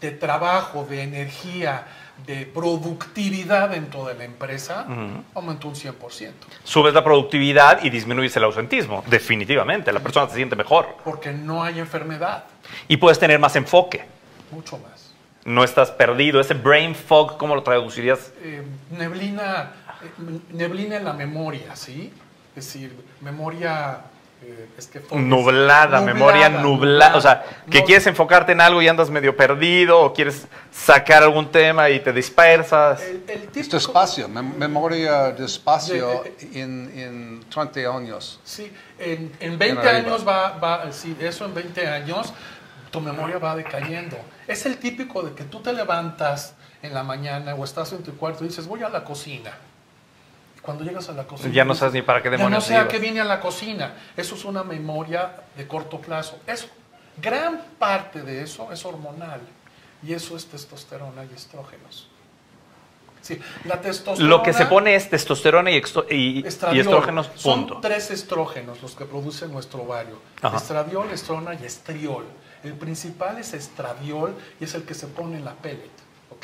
de 0.00 0.10
trabajo, 0.12 0.86
de 0.88 1.02
energía, 1.02 1.84
de 2.26 2.44
productividad 2.46 3.70
dentro 3.70 4.04
de 4.06 4.14
la 4.14 4.24
empresa 4.24 4.86
aumentó 5.34 5.68
un 5.68 5.74
100%. 5.74 6.32
subes 6.64 6.92
la 6.94 7.02
productividad 7.02 7.82
y 7.82 7.90
disminuyes 7.90 8.36
el 8.36 8.44
ausentismo. 8.44 9.02
Definitivamente, 9.06 9.92
la 9.92 10.00
persona 10.00 10.28
se 10.28 10.34
siente 10.36 10.54
mejor. 10.56 10.96
Porque 11.04 11.32
no 11.32 11.62
hay 11.62 11.78
enfermedad, 11.78 12.44
Y 12.88 12.96
puedes 12.98 13.18
tener 13.18 13.38
más 13.38 13.56
enfoque. 13.56 14.04
mucho 14.50 14.78
más. 14.78 15.12
No 15.44 15.64
estás 15.64 15.90
perdido. 15.90 16.40
Ese 16.40 16.52
brain 16.54 16.94
fog, 16.94 17.38
¿cómo 17.38 17.54
lo 17.54 17.62
traducirías? 17.62 18.32
Eh, 18.42 18.62
neblina, 18.90 19.72
eh, 20.02 20.38
neblina 20.52 20.96
en 20.96 21.04
la 21.04 21.14
memoria, 21.14 21.74
¿sí? 21.74 22.12
Es 22.54 22.66
decir, 22.66 22.94
memoria 23.22 24.00
eh, 24.42 24.68
es 24.78 24.86
que 24.86 25.00
Nublada, 25.16 26.00
memoria 26.00 26.48
nublada. 26.48 27.16
O 27.16 27.20
sea, 27.20 27.44
que 27.70 27.80
No, 27.80 27.84
quieres 27.84 28.06
enfocarte 28.06 28.52
en 28.52 28.60
algo 28.60 28.80
y 28.82 28.88
andas 28.88 29.10
medio 29.10 29.36
perdido, 29.36 30.00
o 30.00 30.12
quieres 30.12 30.46
sacar 30.72 31.22
algún 31.22 31.50
tema 31.50 31.90
y 31.90 32.00
te 32.00 32.12
dispersas. 32.12 33.02
el, 33.02 33.22
el 33.28 33.48
Es 33.54 33.70
despacio, 33.70 34.28
mem- 34.28 34.54
memoria 34.54 35.30
despacio 35.32 36.22
De- 36.22 36.60
en, 36.60 36.92
en 36.94 37.40
30 37.50 37.80
años. 37.96 38.40
Sí, 38.44 38.72
en, 38.98 39.32
en 39.40 39.58
20 39.58 39.80
arriba. 39.88 39.96
años 40.12 40.26
va, 40.26 40.50
va, 40.58 40.92
sí, 40.92 41.16
eso 41.20 41.44
en 41.44 41.54
20 41.54 41.86
años, 41.88 42.32
tu 42.90 43.00
memoria 43.00 43.38
va 43.38 43.56
decayendo. 43.56 44.16
Es 44.46 44.64
el 44.66 44.78
típico 44.78 45.22
de 45.22 45.34
que 45.34 45.44
tú 45.44 45.60
te 45.60 45.72
levantas 45.72 46.54
en 46.82 46.94
la 46.94 47.02
mañana 47.02 47.54
o 47.54 47.64
estás 47.64 47.92
en 47.92 48.02
tu 48.02 48.16
cuarto 48.16 48.44
y 48.44 48.48
dices, 48.48 48.66
voy 48.66 48.82
a 48.82 48.88
la 48.88 49.02
cocina. 49.04 49.50
Cuando 50.68 50.84
llegas 50.84 51.08
a 51.08 51.12
la 51.12 51.26
cocina... 51.26 51.50
Ya 51.50 51.64
no 51.64 51.74
sabes 51.74 51.94
ni 51.94 52.02
para 52.02 52.20
qué 52.20 52.26
Ya 52.28 52.32
no 52.32 52.36
demonios 52.36 52.64
sé 52.64 52.74
a 52.76 52.80
ibas". 52.80 52.92
qué 52.92 52.98
vine 52.98 53.20
a 53.20 53.24
la 53.24 53.40
cocina. 53.40 53.94
Eso 54.14 54.34
es 54.34 54.44
una 54.44 54.62
memoria 54.62 55.34
de 55.56 55.66
corto 55.66 55.98
plazo. 55.98 56.38
Eso, 56.46 56.66
gran 57.16 57.62
parte 57.78 58.20
de 58.20 58.42
eso 58.42 58.70
es 58.70 58.84
hormonal. 58.84 59.40
Y 60.02 60.12
eso 60.12 60.36
es 60.36 60.44
testosterona 60.44 61.24
y 61.24 61.34
estrógenos. 61.34 62.08
Sí, 63.22 63.40
la 63.64 63.80
testosterona... 63.80 64.28
Lo 64.28 64.42
que 64.42 64.52
se 64.52 64.66
pone 64.66 64.94
es 64.94 65.08
testosterona 65.08 65.70
y, 65.70 65.78
estrógenos, 66.46 67.30
Son 67.36 67.60
punto. 67.66 67.80
tres 67.80 68.10
estrógenos 68.10 68.82
los 68.82 68.94
que 68.94 69.06
produce 69.06 69.48
nuestro 69.48 69.84
ovario. 69.84 70.20
Ajá. 70.42 70.58
Estradiol, 70.58 71.10
estrona 71.12 71.54
y 71.54 71.64
estriol. 71.64 72.26
El 72.62 72.74
principal 72.74 73.38
es 73.38 73.54
estradiol 73.54 74.34
y 74.60 74.64
es 74.64 74.74
el 74.74 74.82
que 74.82 74.92
se 74.92 75.06
pone 75.06 75.38
en 75.38 75.46
la 75.46 75.54
pellet. 75.54 75.88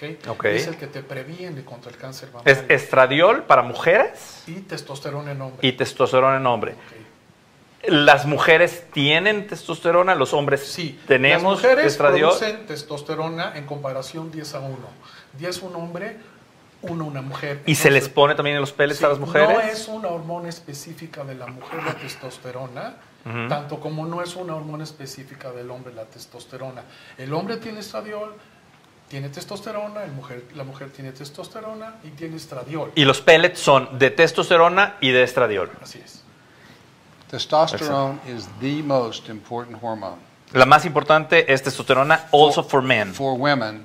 Es 0.00 0.66
el 0.66 0.76
que 0.76 0.87
te 0.87 1.02
previene 1.02 1.64
contra 1.64 1.90
el 1.90 1.96
cáncer 1.96 2.30
mamario. 2.33 2.52
Es 2.52 2.64
estradiol 2.68 3.44
para 3.44 3.62
mujeres 3.62 4.42
y 4.46 4.61
testosterona 4.61 5.33
en 5.33 5.42
hombre. 5.42 5.66
y 5.66 5.72
testosterona 5.72 6.37
en 6.37 6.46
hombre. 6.46 6.74
¿Las 7.87 8.24
mujeres 8.24 8.87
tienen 8.92 9.46
testosterona? 9.46 10.14
¿Los 10.14 10.33
hombres 10.33 10.66
Sí, 10.66 10.98
tenemos 11.07 11.62
las 11.62 11.62
mujeres 11.62 11.87
estradiol? 11.92 12.30
producen 12.30 12.66
testosterona 12.66 13.52
en 13.57 13.66
comparación 13.66 14.30
10 14.33 14.54
a 14.54 14.61
1. 14.61 14.76
10 15.38 15.62
un 15.62 15.76
hombre, 15.76 16.16
1 16.80 17.04
una 17.04 17.20
mujer. 17.20 17.61
¿Y 17.66 17.74
se 17.74 17.90
les 17.90 18.09
pone 18.09 18.35
también 18.35 18.57
en 18.57 18.62
los 18.62 18.72
pellets 18.72 19.00
Sí, 19.00 19.04
a 19.04 19.09
las 19.09 19.18
mujeres? 19.18 19.50
No 19.50 19.61
es 19.61 19.87
una 19.88 20.09
hormona 20.09 20.48
específica 20.48 21.24
de 21.24 21.35
la 21.35 21.46
mujer 21.46 21.83
la 21.85 21.92
testosterona, 21.94 22.96
tanto 23.50 23.80
como 23.80 24.07
no 24.07 24.22
es 24.22 24.35
una 24.35 24.54
hormona 24.57 24.85
específica 24.85 25.52
del 25.52 25.70
hombre 25.70 25.92
la 25.92 26.04
testosterona. 26.04 26.85
El 27.18 27.35
hombre 27.35 27.59
tiene 27.59 27.80
estradiol, 27.80 28.35
tiene 29.08 29.28
testosterona, 29.28 30.04
el 30.04 30.12
mujer, 30.12 30.44
la 30.54 30.64
mujer 30.64 30.90
tiene 30.90 31.12
testosterona 31.12 31.96
y 32.04 32.10
tiene 32.10 32.36
estradiol. 32.36 32.92
Y 32.94 33.04
los 33.04 33.20
pellets 33.20 33.60
son 33.60 33.98
de 33.98 34.10
testosterona 34.10 34.96
y 35.00 35.10
de 35.10 35.22
estradiol. 35.22 35.70
Así 35.82 36.00
es. 36.04 36.22
Testosterone 37.30 38.18
is 38.28 38.48
the 38.60 38.82
most 38.82 39.28
important 39.28 39.82
hormone 39.82 40.34
La 40.54 40.66
más 40.66 40.84
importante 40.84 41.52
es 41.52 41.62
testosterona, 41.62 42.28
also 42.30 42.62
for 42.62 42.80
men. 42.80 43.12
for 43.12 43.36
women, 43.36 43.84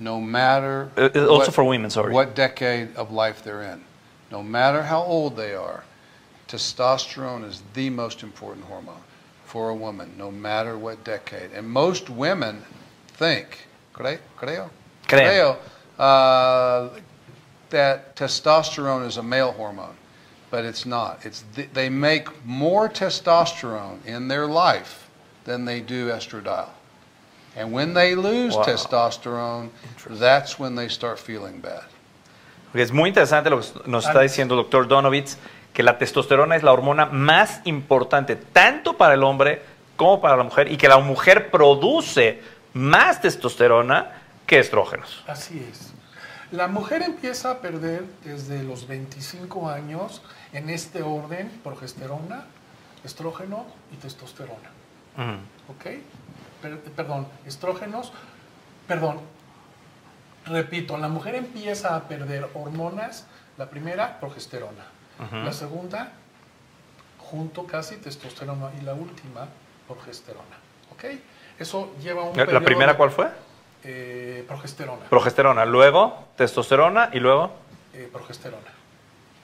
no 0.00 0.20
matter 0.20 0.88
Uh, 0.96 1.08
uh, 1.16 1.28
also 1.28 1.52
for 1.52 1.64
women, 1.64 1.90
sorry. 1.90 2.12
what 2.12 2.34
decade 2.34 2.88
of 2.96 3.12
life 3.12 3.42
they're 3.44 3.62
in. 3.62 3.84
No 4.30 4.42
matter 4.42 4.82
how 4.82 5.02
old 5.04 5.36
they 5.36 5.54
are, 5.54 5.84
testosterone 6.48 7.48
is 7.48 7.62
the 7.74 7.88
most 7.88 8.22
important 8.24 8.66
hormone 8.66 9.00
for 9.44 9.70
a 9.70 9.74
woman, 9.74 10.12
no 10.18 10.32
matter 10.32 10.76
what 10.76 11.04
decade. 11.04 11.52
And 11.56 11.68
most 11.68 12.10
women 12.10 12.64
think, 13.16 13.67
creo, 13.98 14.18
creo, 14.38 14.70
Creen. 15.06 15.56
uh, 15.98 16.88
that 17.70 18.14
testosterone 18.16 19.06
is 19.06 19.16
a 19.18 19.22
male 19.22 19.52
hormone, 19.52 19.94
but 20.50 20.64
it's 20.64 20.86
not. 20.86 21.18
It's 21.24 21.44
th- 21.54 21.68
they 21.74 21.90
make 21.90 22.28
more 22.44 22.88
testosterone 22.88 23.98
in 24.06 24.28
their 24.28 24.46
life 24.46 25.08
than 25.44 25.64
they 25.64 25.80
do 25.80 26.08
estradiol. 26.10 26.68
And 27.56 27.72
when 27.72 27.92
they 27.94 28.14
lose 28.14 28.54
Wow. 28.56 28.64
testosterone, 28.64 29.70
that's 30.08 30.58
when 30.58 30.76
they 30.76 30.88
start 30.88 31.18
feeling 31.18 31.60
bad. 31.60 31.84
Porque 32.70 32.82
es 32.82 32.92
muy 32.92 33.08
interesante 33.08 33.50
lo 33.50 33.60
que 33.60 33.66
nos 33.86 34.06
está 34.06 34.20
diciendo 34.20 34.54
el 34.54 34.62
doctor 34.62 34.86
Donovitz, 34.86 35.36
que 35.72 35.82
la 35.82 35.96
testosterona 35.98 36.54
es 36.56 36.62
la 36.62 36.72
hormona 36.72 37.06
más 37.06 37.60
importante 37.64 38.36
tanto 38.36 38.94
para 38.96 39.14
el 39.14 39.22
hombre 39.24 39.62
como 39.96 40.20
para 40.20 40.36
la 40.36 40.44
mujer 40.44 40.70
y 40.70 40.76
que 40.76 40.86
la 40.88 40.98
mujer 40.98 41.50
produce 41.50 42.40
más 42.78 43.20
testosterona 43.20 44.12
que 44.46 44.58
estrógenos. 44.60 45.24
Así 45.26 45.66
es. 45.70 45.92
La 46.52 46.68
mujer 46.68 47.02
empieza 47.02 47.50
a 47.50 47.58
perder 47.60 48.04
desde 48.24 48.62
los 48.62 48.86
25 48.86 49.68
años 49.68 50.22
en 50.52 50.70
este 50.70 51.02
orden 51.02 51.50
progesterona, 51.62 52.44
estrógeno 53.04 53.66
y 53.92 53.96
testosterona. 53.96 54.70
¿Ok? 55.68 55.84
Per- 56.62 56.78
perdón, 56.80 57.26
estrógenos, 57.44 58.12
perdón, 58.86 59.20
repito, 60.46 60.96
la 60.96 61.08
mujer 61.08 61.34
empieza 61.34 61.96
a 61.96 62.08
perder 62.08 62.48
hormonas, 62.54 63.26
la 63.58 63.68
primera, 63.68 64.18
progesterona, 64.20 64.84
la 65.44 65.52
segunda, 65.52 66.12
junto 67.18 67.66
casi 67.66 67.96
testosterona 67.96 68.70
y 68.80 68.84
la 68.84 68.94
última, 68.94 69.48
progesterona. 69.86 70.56
¿Ok? 70.92 71.04
Eso 71.58 71.92
lleva 72.00 72.22
un 72.22 72.36
¿La 72.36 72.44
periodo 72.44 72.64
primera 72.64 72.92
de- 72.92 72.96
cuál 72.98 73.10
fue? 73.10 73.28
Eh, 73.84 74.44
progesterona. 74.46 75.04
Progesterona, 75.08 75.64
luego 75.64 76.28
testosterona 76.36 77.10
y 77.12 77.20
luego, 77.20 77.52
eh, 77.94 78.08
progesterona. 78.12 78.62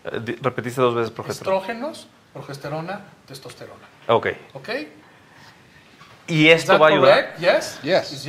eh, 0.05 0.37
repetiste 0.42 0.81
dos 0.81 0.94
veces 0.94 1.11
progesterona. 1.11 1.57
Estrógenos, 1.59 2.09
progesterona, 2.33 3.00
testosterona. 3.27 3.87
Ok. 4.09 4.29
¿Ok? 4.55 4.68
Y 6.27 6.48
esto 6.48 6.79
va 6.79 6.88
a 6.88 6.90
ayudar. 6.90 7.35
correct? 7.37 7.38
Yes? 7.38 7.81
Yes. 7.83 8.29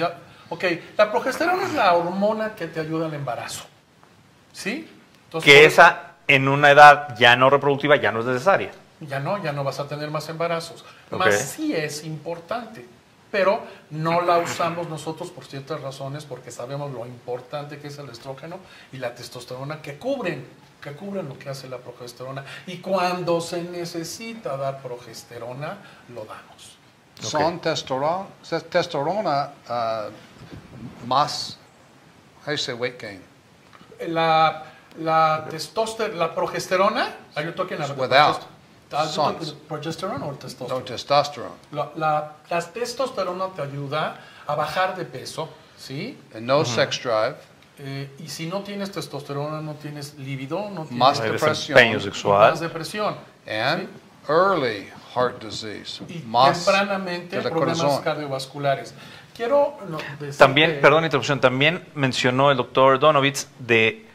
Ok, 0.49 0.63
la 0.97 1.11
progesterona 1.11 1.63
es 1.65 1.73
la 1.73 1.93
hormona 1.93 2.53
que 2.55 2.67
te 2.67 2.79
ayuda 2.79 3.07
al 3.07 3.13
embarazo. 3.13 3.65
¿Sí? 4.53 4.89
Entonces, 5.25 5.51
Que 5.51 5.65
esa 5.65 6.11
en 6.27 6.47
una 6.47 6.71
edad 6.71 7.15
ya 7.17 7.35
no 7.35 7.49
reproductiva 7.49 7.95
ya 7.97 8.11
no 8.11 8.19
es 8.19 8.25
necesaria. 8.25 8.71
Ya 9.01 9.19
no, 9.19 9.41
ya 9.43 9.51
no 9.51 9.63
vas 9.63 9.79
a 9.79 9.87
tener 9.87 10.09
más 10.11 10.29
embarazos. 10.29 10.85
Ok. 11.11 11.19
Más 11.19 11.35
sí 11.35 11.75
es 11.75 12.03
importante, 12.05 12.85
pero 13.35 13.59
no 13.89 14.21
la 14.21 14.37
usamos 14.37 14.87
nosotros 14.87 15.29
por 15.29 15.43
ciertas 15.43 15.81
razones, 15.81 16.23
porque 16.23 16.51
sabemos 16.51 16.89
lo 16.93 17.05
importante 17.05 17.79
que 17.79 17.89
es 17.89 17.97
el 17.97 18.09
estrógeno 18.09 18.59
y 18.93 18.97
la 18.97 19.13
testosterona 19.13 19.81
que 19.81 19.97
cubren, 19.97 20.47
que 20.81 20.93
cubren 20.93 21.27
lo 21.27 21.37
que 21.37 21.49
hace 21.49 21.67
la 21.67 21.79
progesterona. 21.79 22.45
Y 22.65 22.77
cuando 22.77 23.41
se 23.41 23.61
necesita 23.61 24.55
dar 24.55 24.81
progesterona, 24.81 25.79
lo 26.13 26.23
damos. 26.23 26.77
Son 27.19 27.59
testosterona, 27.59 28.25
testosterona 28.69 29.51
uh, 29.67 31.05
más, 31.05 31.57
how 32.39 32.45
do 32.45 32.51
you 32.53 32.57
say 32.57 32.73
weight 32.73 32.97
gain? 32.97 33.21
La, 34.07 34.63
la 34.97 35.45
testosterona, 35.49 36.15
la 36.15 36.33
progesterona, 36.33 37.13
are 37.35 37.45
you 37.45 37.51
talking 37.51 37.81
about 37.81 38.09
the 38.09 38.54
Talking 38.89 39.11
sons. 39.13 39.55
progesterone 39.67 40.23
or 40.23 40.33
No, 40.69 40.81
testosterone? 40.83 41.51
La, 41.71 41.89
la, 41.95 42.33
la 42.49 42.61
testosterona 42.61 43.47
te 43.55 43.61
ayuda 43.63 44.19
a 44.47 44.55
bajar 44.55 44.95
de 44.95 45.05
peso, 45.05 45.49
¿sí? 45.77 46.17
And 46.33 46.45
no 46.45 46.63
sex 46.65 47.01
drive, 47.01 47.35
Eh, 47.77 48.09
y 48.19 48.29
si 48.29 48.47
no 48.47 48.61
tienes 48.61 48.89
testosterona, 48.91 49.59
no 49.59 49.73
tienes 49.73 50.13
libido, 50.17 50.69
no 50.69 50.83
tienes 50.85 50.91
Más 50.97 51.21
depresión. 51.21 51.49
desempeño 51.75 51.93
más 51.95 52.03
sexual. 52.03 52.59
depresión. 52.59 53.15
and 53.47 53.89
early 54.29 54.87
heart 55.13 55.43
disease, 55.43 56.01
Y 56.07 56.19
más 56.25 56.63
tempranamente 56.63 57.35
del 57.41 57.49
problemas 57.51 57.79
corazón. 57.81 58.03
cardiovasculares. 58.03 58.93
Quiero 59.35 59.77
no, 59.89 59.97
decirte- 60.19 60.37
También, 60.37 60.79
perdón 60.81 61.01
la 61.01 61.07
interrupción, 61.07 61.41
también 61.41 61.85
mencionó 61.95 62.49
el 62.49 62.55
doctor 62.57 62.97
Donovitz 62.97 63.47
de 63.59 64.05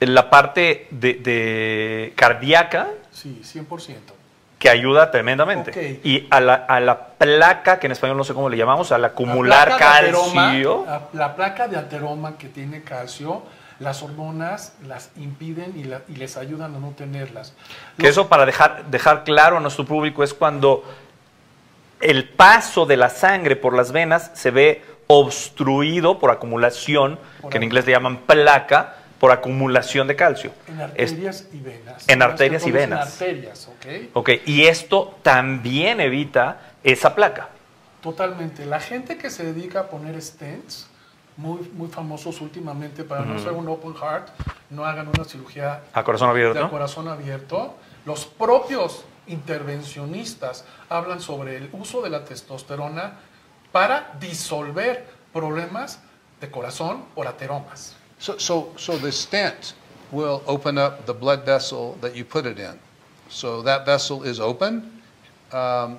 la 0.00 0.30
parte 0.30 0.88
de, 0.90 1.14
de 1.14 2.12
cardíaca 2.16 2.88
Sí, 3.16 3.40
100%. 3.42 4.12
que 4.58 4.68
ayuda 4.70 5.10
tremendamente. 5.10 6.00
Y 6.02 6.26
a 6.30 6.40
la, 6.40 6.54
a 6.54 6.80
la 6.80 7.08
placa, 7.08 7.78
que 7.78 7.86
en 7.86 7.92
español 7.92 8.16
no 8.16 8.24
sé 8.24 8.32
cómo 8.34 8.48
le 8.48 8.56
llamamos, 8.56 8.90
al 8.92 9.04
acumular 9.04 9.68
La 9.68 9.76
ateroma- 9.76 10.32
calcio. 10.34 10.84
la, 10.86 11.02
la 11.12 11.36
placa 11.36 11.68
de 11.68 11.76
ateroma 11.76 12.36
que 12.38 12.48
tiene 12.48 12.82
calcio, 12.82 13.42
las 13.80 14.02
hormonas 14.02 14.74
las 14.86 15.10
impiden 15.16 15.74
y, 15.78 15.84
la- 15.84 16.00
y 16.08 16.16
les 16.16 16.36
ayudan 16.38 16.74
a 16.74 16.78
no 16.78 16.90
tenerlas. 16.96 17.52
Que 17.98 18.08
eso 18.08 18.28
para 18.28 18.46
dejar, 18.46 18.86
dejar 18.86 19.24
claro 19.24 19.58
a 19.58 19.60
nuestro 19.60 19.84
público 19.84 20.24
es 20.24 20.32
cuando 20.34 20.84
el 22.00 22.28
paso 22.28 22.86
de 22.86 22.96
la 22.96 23.08
sangre 23.10 23.56
por 23.56 23.74
las 23.74 23.92
venas 23.92 24.30
se 24.34 24.50
ve 24.50 24.82
obstruido 25.06 26.18
por 26.18 26.30
acumulación, 26.30 27.18
Por 27.40 27.50
que 27.50 27.58
en 27.58 27.62
inglés 27.64 27.86
le 27.86 27.92
llaman 27.92 28.18
placa, 28.18 28.96
por 29.18 29.30
acumulación 29.32 30.06
de 30.06 30.16
calcio. 30.16 30.52
En 30.68 30.74
Es- 30.96 31.10
arterias 31.12 31.46
y 31.52 31.58
venas. 31.60 32.08
en 32.08 32.22
arterias 32.22 32.66
y 32.66 32.70
venas. 32.70 33.12
arterias, 33.12 33.68
¿ok? 33.68 33.86
ok, 34.14 34.30
y 34.46 34.64
esto 34.66 35.18
también 35.22 36.00
evita 36.00 36.60
esa 36.84 37.14
placa. 37.14 37.48
Totalmente. 38.02 38.64
La 38.66 38.78
gente 38.80 39.16
que 39.16 39.30
se 39.30 39.44
dedica 39.44 39.80
a 39.80 39.86
poner 39.88 40.20
stents, 40.22 40.86
muy, 41.36 41.60
muy 41.74 41.88
famosos 41.88 42.40
últimamente, 42.40 43.04
para 43.04 43.22
no 43.24 43.38
ser 43.38 43.52
un 43.52 43.68
open 43.68 43.94
heart, 43.94 44.28
no 44.70 44.84
hagan 44.84 45.08
una 45.08 45.24
cirugía 45.24 45.82
A 45.92 46.04
corazón 46.04 46.28
de 46.28 46.32
abierto. 46.32 46.70
corazón 46.70 47.08
abierto. 47.08 47.74
Los 48.04 48.24
propios 48.26 49.04
intervencionistas 49.26 50.64
hablan 50.88 51.20
sobre 51.20 51.56
el 51.56 51.68
uso 51.72 52.02
de 52.02 52.10
la 52.10 52.24
testosterona 52.24 53.14
para 53.72 54.12
disolver 54.20 55.06
problemas 55.32 56.00
de 56.40 56.50
corazón 56.50 57.04
por 57.14 57.26
ateromas. 57.26 57.95
So, 58.18 58.38
so, 58.38 58.72
so 58.76 58.96
the 58.96 59.12
stent 59.12 59.74
will 60.10 60.42
open 60.46 60.78
up 60.78 61.06
the 61.06 61.14
blood 61.14 61.44
vessel 61.44 61.98
that 62.00 62.16
you 62.16 62.24
put 62.24 62.46
it 62.46 62.58
in. 62.58 62.78
So 63.28 63.62
that 63.62 63.84
vessel 63.84 64.22
is 64.22 64.40
open, 64.40 65.02
um, 65.52 65.98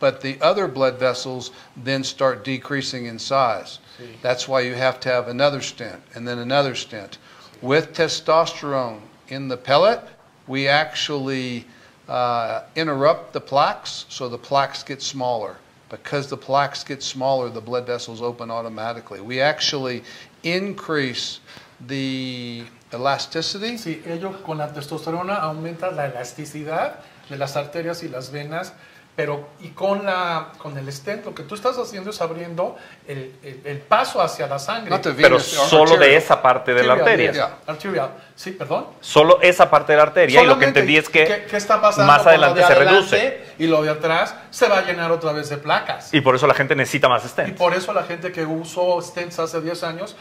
but 0.00 0.20
the 0.20 0.40
other 0.40 0.66
blood 0.66 0.98
vessels 0.98 1.52
then 1.76 2.02
start 2.02 2.44
decreasing 2.44 3.06
in 3.06 3.18
size. 3.18 3.78
That's 4.22 4.48
why 4.48 4.60
you 4.60 4.74
have 4.74 4.98
to 5.00 5.08
have 5.08 5.28
another 5.28 5.60
stent 5.60 6.02
and 6.14 6.26
then 6.26 6.38
another 6.38 6.74
stent. 6.74 7.18
With 7.60 7.92
testosterone 7.92 9.00
in 9.28 9.48
the 9.48 9.56
pellet, 9.56 10.00
we 10.48 10.66
actually 10.66 11.66
uh, 12.08 12.62
interrupt 12.74 13.32
the 13.32 13.40
plaques, 13.40 14.06
so 14.08 14.28
the 14.28 14.38
plaques 14.38 14.82
get 14.82 15.02
smaller. 15.02 15.56
Because 15.88 16.26
the 16.26 16.36
plaques 16.38 16.82
get 16.82 17.02
smaller, 17.02 17.50
the 17.50 17.60
blood 17.60 17.86
vessels 17.86 18.22
open 18.22 18.50
automatically. 18.50 19.20
We 19.20 19.40
actually 19.40 20.02
increase 20.42 21.40
the 21.86 22.64
elasticity. 22.92 23.78
Sí, 23.78 24.02
ello 24.06 24.42
con 24.42 24.58
la 24.58 24.72
testosterona 24.72 25.36
aumenta 25.36 25.90
la 25.90 26.06
elasticidad 26.06 27.00
de 27.28 27.36
las 27.36 27.56
arterias 27.56 28.02
y 28.02 28.08
las 28.08 28.30
venas, 28.30 28.74
pero 29.14 29.50
y 29.60 29.68
con, 29.68 30.06
la, 30.06 30.52
con 30.56 30.76
el 30.78 30.90
stent 30.90 31.26
lo 31.26 31.34
que 31.34 31.42
tú 31.42 31.54
estás 31.54 31.76
haciendo 31.76 32.08
es 32.10 32.20
abriendo 32.22 32.76
el, 33.06 33.34
el- 33.42 33.60
el 33.64 33.78
paso 33.78 34.22
hacia 34.22 34.46
la 34.46 34.58
sangre. 34.58 34.98
The 35.00 35.10
Pero 35.12 35.38
solo 35.38 35.84
de 35.90 35.92
arterial. 35.96 36.18
esa 36.22 36.40
parte 36.40 36.72
de 36.72 36.82
la 36.82 36.94
arteria. 36.94 37.50
Arterial. 37.66 38.10
Sí, 38.34 38.52
perdón. 38.52 38.86
Solo 39.02 39.38
esa 39.42 39.68
parte 39.70 39.92
de 39.92 39.98
la 39.98 40.04
arteria. 40.04 40.40
y 40.40 40.46
lo 40.46 40.54
que 40.58 40.64
Solamente, 40.64 40.80
entendí 40.80 40.96
es 40.96 41.08
que 41.10 41.24
¿qué, 41.26 41.44
qué 41.50 41.56
está 41.58 41.78
pasando 41.82 42.10
más 42.10 42.26
adelante 42.26 42.60
de 42.60 42.66
se 42.66 42.72
adelante 42.72 43.00
reduce. 43.00 43.44
Y 43.58 43.66
lo 43.66 43.82
de 43.82 43.90
atrás 43.90 44.34
se 44.50 44.66
va 44.66 44.78
a 44.78 44.82
llenar 44.82 45.12
otra 45.12 45.32
vez 45.32 45.50
de 45.50 45.58
placas. 45.58 46.12
Y 46.14 46.22
por 46.22 46.34
eso 46.34 46.46
la 46.46 46.54
gente 46.54 46.74
necesita 46.74 47.10
más 47.10 47.22
Y 47.24 47.28
stents. 47.28 47.58
por 47.58 47.74
eso 47.74 47.92
la 47.92 48.04
gente 48.04 48.32
que 48.32 48.46
usó 48.46 49.00
stents 49.02 49.38
hace 49.38 49.60
10 49.60 49.82
años 49.84 50.16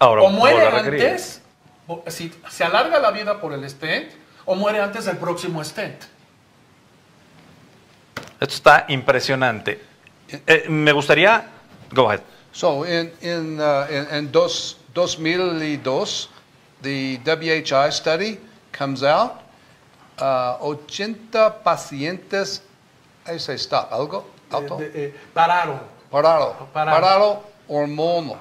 Ahora, 0.00 0.22
o 0.22 0.30
muere 0.30 0.66
antes, 0.66 1.42
si 2.08 2.34
se 2.50 2.64
alarga 2.64 2.98
la 2.98 3.12
vida 3.12 3.40
por 3.40 3.52
el 3.52 3.68
stent, 3.70 4.10
o 4.46 4.56
muere 4.56 4.80
antes 4.80 5.04
del 5.04 5.16
próximo 5.18 5.62
stent. 5.62 6.02
Esto 8.42 8.54
está 8.56 8.84
impresionante. 8.88 9.80
Eh, 10.46 10.66
me 10.68 10.90
gustaría. 10.90 11.44
Go 11.94 12.08
ahead. 12.08 12.22
So 12.50 12.84
in, 12.84 13.12
in, 13.20 13.60
uh, 13.60 13.86
in, 13.88 14.16
in 14.16 14.32
dos, 14.32 14.78
2002, 14.94 16.28
the 16.82 17.20
WHI 17.24 17.90
study 17.92 18.40
comes 18.72 19.04
out. 19.04 19.40
Uh, 20.18 20.56
80 20.60 21.62
pacientes, 21.62 22.62
I 23.26 23.38
say 23.38 23.56
stop, 23.56 23.90
algo, 23.92 24.24
alto, 24.50 24.78
Eh, 24.80 24.90
de- 24.90 25.04
eh, 25.06 25.14
pararon. 25.32 25.80
parado, 26.10 26.68
Parado. 26.72 27.00
parado 27.00 27.42
hormono. 27.68 28.38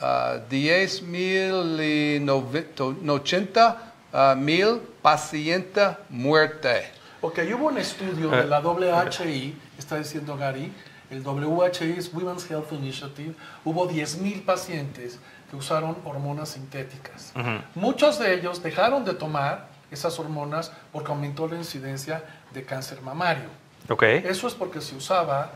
Uh, 0.00 0.38
10 0.48 1.02
mil 1.02 1.80
y 1.80 2.20
noveto- 2.20 2.94
80 3.06 3.76
uh, 4.12 4.36
mil 4.36 4.80
pacientes 5.02 5.96
muerte. 6.08 6.90
Ok, 7.26 7.38
hubo 7.56 7.68
un 7.68 7.78
estudio 7.78 8.28
de 8.28 8.44
la 8.44 8.60
WHI, 8.60 9.58
está 9.78 9.96
diciendo 9.96 10.36
Gary, 10.36 10.70
el 11.08 11.26
WHI 11.26 11.94
es 11.96 12.12
Women's 12.12 12.50
Health 12.50 12.70
Initiative, 12.72 13.34
hubo 13.64 13.88
10.000 13.88 14.44
pacientes 14.44 15.18
que 15.48 15.56
usaron 15.56 15.96
hormonas 16.04 16.50
sintéticas. 16.50 17.32
Muchos 17.74 18.18
de 18.18 18.34
ellos 18.34 18.62
dejaron 18.62 19.06
de 19.06 19.14
tomar 19.14 19.68
esas 19.90 20.18
hormonas 20.18 20.70
porque 20.92 21.12
aumentó 21.12 21.48
la 21.48 21.56
incidencia 21.56 22.22
de 22.52 22.62
cáncer 22.62 23.00
mamario. 23.00 23.48
Ok. 23.88 24.02
Eso 24.02 24.46
es 24.46 24.52
porque 24.52 24.82
se 24.82 24.94
usaba 24.94 25.50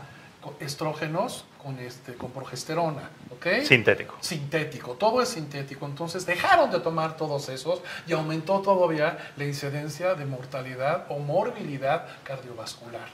estrógenos 0.59 1.45
con, 1.61 1.77
este, 1.79 2.13
con 2.13 2.31
progesterona, 2.31 3.09
¿ok? 3.31 3.63
Sintético. 3.65 4.15
Sintético, 4.21 4.93
todo 4.93 5.21
es 5.21 5.29
sintético. 5.29 5.85
Entonces 5.85 6.25
dejaron 6.25 6.71
de 6.71 6.79
tomar 6.79 7.17
todos 7.17 7.49
esos 7.49 7.81
y 8.07 8.13
aumentó 8.13 8.59
todavía 8.61 9.33
la 9.35 9.45
incidencia 9.45 10.15
de 10.15 10.25
mortalidad 10.25 11.05
o 11.09 11.19
morbilidad 11.19 12.05
cardiovascular. 12.23 13.07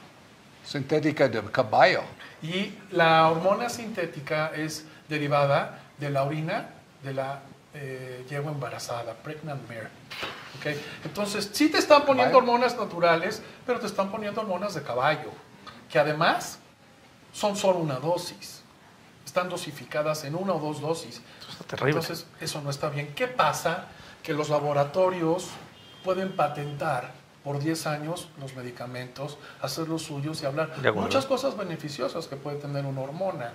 Sintética 0.64 1.28
de 1.28 1.42
caballo. 1.52 2.02
Y 2.42 2.74
la 2.92 3.30
hormona 3.30 3.70
sintética 3.70 4.52
es 4.56 4.86
derivada 5.08 5.80
de 5.98 6.10
la 6.10 6.24
orina 6.24 6.70
de 7.04 7.14
la 7.14 7.42
eh, 7.74 8.26
yegua 8.30 8.52
embarazada, 8.52 9.14
pregnant 9.14 9.62
mare. 9.68 9.90
¿ok? 10.60 10.78
Entonces, 11.06 11.50
sí 11.54 11.70
te 11.70 11.78
están 11.78 12.06
poniendo 12.06 12.40
Caballo. 12.40 12.54
hormonas 12.54 12.78
naturales, 12.78 13.42
pero 13.66 13.80
te 13.80 13.86
están 13.86 14.10
poniendo 14.10 14.42
hormonas 14.42 14.74
de 14.74 14.82
caballo, 14.82 15.32
que 15.90 16.00
además 16.00 16.60
son 17.36 17.58
solo 17.58 17.80
una 17.80 18.00
dosis. 18.00 18.62
Están 19.26 19.50
dosificadas 19.50 20.24
en 20.24 20.36
una 20.36 20.54
o 20.54 20.60
dos 20.60 20.80
dosis. 20.80 21.22
Esto 21.40 21.52
está 21.52 21.64
terrible. 21.66 22.00
Entonces, 22.00 22.26
eso 22.40 22.62
no 22.62 22.70
está 22.70 22.90
bien. 22.90 23.14
¿Qué 23.14 23.28
pasa? 23.28 23.88
Que 24.24 24.34
los 24.34 24.50
laboratorios 24.50 25.50
pueden 26.04 26.36
patentar 26.36 27.12
por 27.44 27.60
10 27.60 27.88
años 27.88 28.30
los 28.40 28.56
medicamentos, 28.56 29.38
hacer 29.62 29.88
los 29.88 30.04
suyos 30.04 30.42
y 30.42 30.46
hablar 30.46 30.72
muchas 30.96 31.26
cosas 31.26 31.58
beneficiosas 31.58 32.28
que 32.28 32.38
puede 32.38 32.58
tener 32.58 32.86
una 32.86 33.02
hormona. 33.02 33.52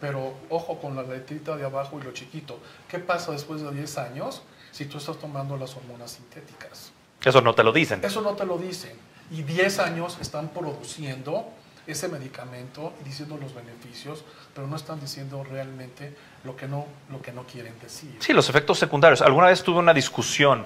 Pero 0.00 0.34
ojo 0.48 0.80
con 0.80 0.96
la 0.96 1.02
letrita 1.02 1.56
de 1.56 1.64
abajo 1.64 2.00
y 2.00 2.02
lo 2.02 2.12
chiquito. 2.12 2.58
¿Qué 2.88 2.98
pasa 2.98 3.30
después 3.30 3.60
de 3.62 3.70
10 3.70 3.98
años 3.98 4.42
si 4.72 4.86
tú 4.86 4.98
estás 4.98 5.18
tomando 5.18 5.56
las 5.56 5.76
hormonas 5.76 6.12
sintéticas? 6.12 6.90
Eso 7.22 7.40
no 7.40 7.54
te 7.54 7.62
lo 7.62 7.72
dicen. 7.72 8.02
Eso 8.02 8.22
no 8.22 8.34
te 8.34 8.44
lo 8.46 8.58
dicen. 8.58 8.96
Y 9.30 9.42
10 9.42 9.78
años 9.78 10.18
están 10.20 10.48
produciendo 10.48 11.52
ese 11.86 12.08
medicamento 12.08 12.92
diciendo 13.04 13.36
los 13.40 13.54
beneficios, 13.54 14.24
pero 14.54 14.66
no 14.66 14.76
están 14.76 15.00
diciendo 15.00 15.44
realmente 15.44 16.14
lo 16.44 16.56
que 16.56 16.68
no, 16.68 16.86
lo 17.10 17.20
que 17.20 17.32
no 17.32 17.42
quieren 17.44 17.74
decir. 17.80 18.16
Sí, 18.20 18.32
los 18.32 18.48
efectos 18.48 18.78
secundarios. 18.78 19.22
Alguna 19.22 19.48
vez 19.48 19.62
tuve 19.62 19.78
una 19.78 19.94
discusión 19.94 20.64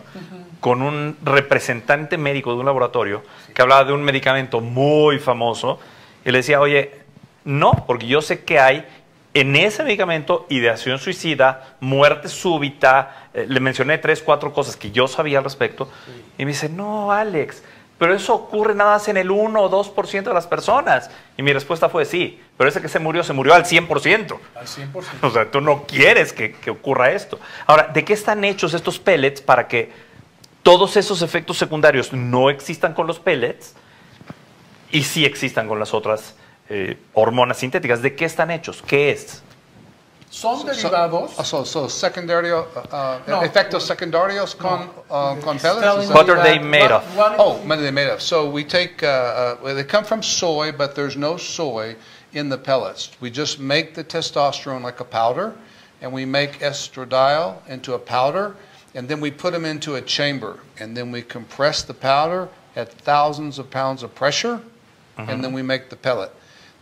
con 0.60 0.82
un 0.82 1.16
representante 1.22 2.18
médico 2.18 2.52
de 2.52 2.60
un 2.60 2.66
laboratorio 2.66 3.22
que 3.54 3.62
hablaba 3.62 3.84
de 3.84 3.92
un 3.92 4.02
medicamento 4.02 4.60
muy 4.60 5.18
famoso 5.18 5.78
y 6.24 6.30
le 6.30 6.38
decía, 6.38 6.60
oye, 6.60 7.02
no, 7.44 7.84
porque 7.86 8.06
yo 8.06 8.20
sé 8.20 8.44
que 8.44 8.58
hay 8.58 8.84
en 9.32 9.54
ese 9.54 9.84
medicamento 9.84 10.46
ideación 10.48 10.98
suicida, 10.98 11.76
muerte 11.80 12.28
súbita, 12.28 13.28
eh, 13.34 13.44
le 13.46 13.60
mencioné 13.60 13.98
tres, 13.98 14.22
cuatro 14.22 14.52
cosas 14.52 14.76
que 14.76 14.90
yo 14.90 15.06
sabía 15.08 15.38
al 15.38 15.44
respecto 15.44 15.90
y 16.38 16.44
me 16.46 16.52
dice, 16.52 16.70
no, 16.70 17.12
Alex, 17.12 17.62
pero 17.98 18.14
eso 18.14 18.34
ocurre 18.34 18.74
nada 18.74 18.92
más 18.92 19.08
en 19.08 19.16
el 19.16 19.30
1 19.30 19.60
o 19.60 19.70
2% 19.70 20.22
de 20.22 20.34
las 20.34 20.46
personas. 20.46 21.10
Y 21.36 21.42
mi 21.42 21.52
respuesta 21.52 21.88
fue 21.88 22.04
sí, 22.04 22.40
pero 22.58 22.68
ese 22.68 22.82
que 22.82 22.88
se 22.88 22.98
murió 22.98 23.24
se 23.24 23.32
murió 23.32 23.54
al 23.54 23.64
100%. 23.64 24.38
Al 24.54 24.66
100%. 24.66 25.04
O 25.22 25.30
sea, 25.30 25.50
tú 25.50 25.60
no 25.60 25.84
quieres 25.84 26.32
que, 26.32 26.52
que 26.52 26.70
ocurra 26.70 27.12
esto. 27.12 27.40
Ahora, 27.66 27.84
¿de 27.84 28.04
qué 28.04 28.12
están 28.12 28.44
hechos 28.44 28.74
estos 28.74 28.98
pellets 28.98 29.40
para 29.40 29.66
que 29.66 29.90
todos 30.62 30.96
esos 30.96 31.22
efectos 31.22 31.56
secundarios 31.56 32.12
no 32.12 32.50
existan 32.50 32.92
con 32.92 33.06
los 33.06 33.18
pellets 33.18 33.74
y 34.90 35.04
sí 35.04 35.24
existan 35.24 35.68
con 35.68 35.78
las 35.78 35.94
otras 35.94 36.34
eh, 36.68 36.98
hormonas 37.14 37.56
sintéticas? 37.56 38.02
¿De 38.02 38.14
qué 38.14 38.26
están 38.26 38.50
hechos? 38.50 38.82
¿Qué 38.86 39.10
es? 39.10 39.42
Son 40.30 40.58
So- 40.58 40.66
derivados. 40.66 41.44
So, 41.44 41.64
so 41.64 41.86
secundario, 41.86 42.66
uh, 42.76 42.94
uh, 42.94 43.18
No. 43.26 43.40
efectos 43.42 43.82
secundarios 43.86 44.56
con, 44.58 44.90
uh, 45.10 45.36
con 45.40 45.58
pellets? 45.58 45.80
Telling 45.82 46.02
is 46.02 46.08
me 46.08 46.14
that- 46.14 46.26
What 46.26 46.30
are 46.30 46.42
they 46.42 46.58
made 46.58 46.82
what- 46.82 46.90
of? 46.92 47.16
what- 47.16 47.34
Oh, 47.38 47.52
what 47.64 47.78
are 47.78 47.82
they 47.82 47.90
made 47.90 48.08
of? 48.08 48.20
So 48.20 48.46
we 48.48 48.64
take, 48.64 49.02
uh, 49.02 49.56
uh, 49.64 49.74
they 49.74 49.84
come 49.84 50.04
from 50.04 50.22
soy, 50.22 50.72
but 50.72 50.94
there's 50.94 51.16
no 51.16 51.36
soy 51.36 51.96
in 52.32 52.48
the 52.48 52.58
pellets. 52.58 53.10
We 53.20 53.30
just 53.30 53.58
make 53.60 53.94
the 53.94 54.04
testosterone 54.04 54.82
like 54.82 55.00
a 55.00 55.04
powder, 55.04 55.54
and 56.02 56.12
we 56.12 56.24
make 56.26 56.58
estradiol 56.60 57.58
into 57.68 57.94
a 57.94 57.98
powder, 57.98 58.56
and 58.94 59.08
then 59.08 59.20
we 59.20 59.30
put 59.30 59.52
them 59.52 59.64
into 59.64 59.94
a 59.94 60.00
chamber, 60.02 60.58
and 60.78 60.96
then 60.96 61.12
we 61.12 61.22
compress 61.22 61.82
the 61.82 61.94
powder 61.94 62.48
at 62.74 62.92
thousands 62.92 63.58
of 63.58 63.70
pounds 63.70 64.02
of 64.02 64.14
pressure, 64.14 64.60
and 65.16 65.42
then 65.42 65.52
we 65.52 65.62
make 65.62 65.88
the 65.88 65.96
pellet. 65.96 66.30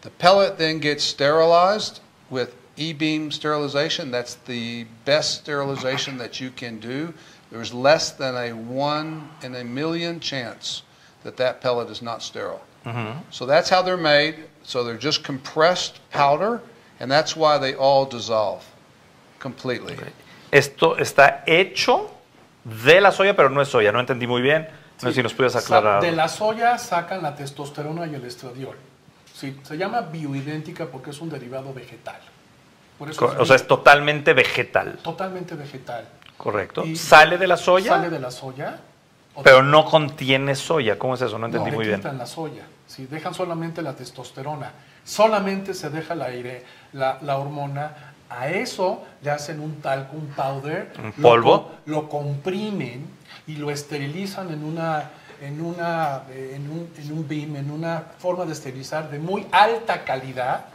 The 0.01 0.11
pellet 0.11 0.59
then 0.59 0.78
gets 0.80 1.05
sterilized 1.05 2.01
with 2.30 2.55
E-beam 2.77 3.31
sterilization. 3.31 4.11
That's 4.11 4.35
the 4.47 4.87
best 5.05 5.43
sterilization 5.43 6.18
that 6.18 6.41
you 6.41 6.51
can 6.51 6.81
do. 6.81 7.14
There's 7.51 7.72
less 7.72 8.11
than 8.11 8.35
a 8.37 8.53
one 8.53 9.29
in 9.43 9.55
a 9.55 9.64
million 9.64 10.20
chance 10.20 10.83
that 11.22 11.37
that 11.37 11.61
pellet 11.61 11.89
is 11.91 12.03
not 12.03 12.22
sterile. 12.22 12.61
Mm-hmm. 12.85 13.20
So 13.31 13.47
that's 13.47 13.70
how 13.70 13.83
they're 13.83 13.97
made. 13.97 14.37
So 14.64 14.83
they're 14.83 14.97
just 14.99 15.22
compressed 15.22 16.01
powder, 16.11 16.61
and 17.01 17.11
that's 17.11 17.37
why 17.37 17.59
they 17.59 17.75
all 17.75 18.07
dissolve 18.07 18.64
completely. 19.39 19.97
Esto 20.51 20.97
está 20.97 21.43
hecho 21.47 22.11
de 22.64 23.01
la 23.01 23.11
soya, 23.11 23.35
pero 23.37 23.49
no 23.49 23.61
es 23.61 23.68
soya. 23.68 23.93
No 23.93 24.01
entendí 24.01 24.27
muy 24.27 24.43
bien. 24.43 24.66
No 25.03 25.11
sé 25.11 25.14
si 25.14 25.22
nos 25.22 25.35
puedes 25.35 25.55
aclarar. 25.55 26.01
De 26.01 26.12
la 26.12 26.29
soya 26.29 26.79
sacan 26.79 27.22
la 27.22 27.35
testosterona 27.35 28.07
y 28.07 28.14
el 28.14 28.25
estradiol. 28.25 28.77
Sí, 29.35 29.59
se 29.62 29.77
llama 29.77 30.01
bioidéntica 30.01 30.87
porque 30.87 31.11
es 31.11 31.20
un 31.20 31.29
derivado 31.29 31.75
vegetal. 31.75 32.20
Por 32.99 33.11
eso 33.11 33.18
Co- 33.26 33.34
O 33.40 33.45
sea, 33.47 33.57
es 33.57 33.66
totalmente 33.66 34.32
vegetal. 34.34 34.99
totalmente 35.03 35.55
vegetal. 35.55 36.07
Correcto. 36.36 36.84
Y- 36.84 36.97
¿Sale 36.97 37.38
de 37.38 37.47
la 37.47 37.57
soya? 37.57 37.90
Sale 37.92 38.11
de 38.11 38.18
la 38.18 38.30
soya 38.30 38.78
Pero 39.42 39.62
no 39.62 39.84
contiene 39.84 40.55
soya. 40.55 40.97
¿Cómo 40.99 41.14
es 41.14 41.20
eso? 41.22 41.38
No 41.38 41.47
entendí 41.47 41.70
no, 41.70 41.76
muy 41.76 41.86
bien. 41.86 41.99
quitan 41.99 42.18
la 42.18 42.26
soya. 42.26 42.62
Si 42.86 43.07
dejan 43.07 43.34
solamente 43.34 43.82
la 43.82 43.95
testosterona, 43.95 44.70
solamente 45.05 45.74
se 45.74 45.90
deja 45.90 46.14
la, 46.14 46.26
aire, 46.26 46.64
la, 46.92 47.18
la 47.22 47.38
hormona, 47.38 48.12
a 48.30 48.49
eso 48.49 49.03
le 49.22 49.30
hacen 49.30 49.59
un 49.61 49.80
talco, 49.80 50.16
un 50.16 50.28
powder, 50.28 50.92
¿Un 50.99 51.07
lo 51.16 51.22
polvo? 51.28 51.62
co- 51.64 51.72
Lo, 51.86 52.09
comprimen 52.09 53.07
y 53.47 53.57
lo 53.57 53.70
esterilizan 53.70 54.51
en 54.53 54.64
una 54.64 55.11
en 55.40 55.61
una 55.61 56.22
en 56.32 56.70
un, 56.70 56.88
en 56.97 57.12
un 57.12 57.28
beam, 57.28 57.57
en 57.57 57.70
una 57.70 58.03
forma 58.18 58.45
de 58.47 58.53
esterilizar 58.53 59.11
de 59.11 59.18
muy 59.18 59.47
alta 59.51 60.05
calidad, 60.05 60.66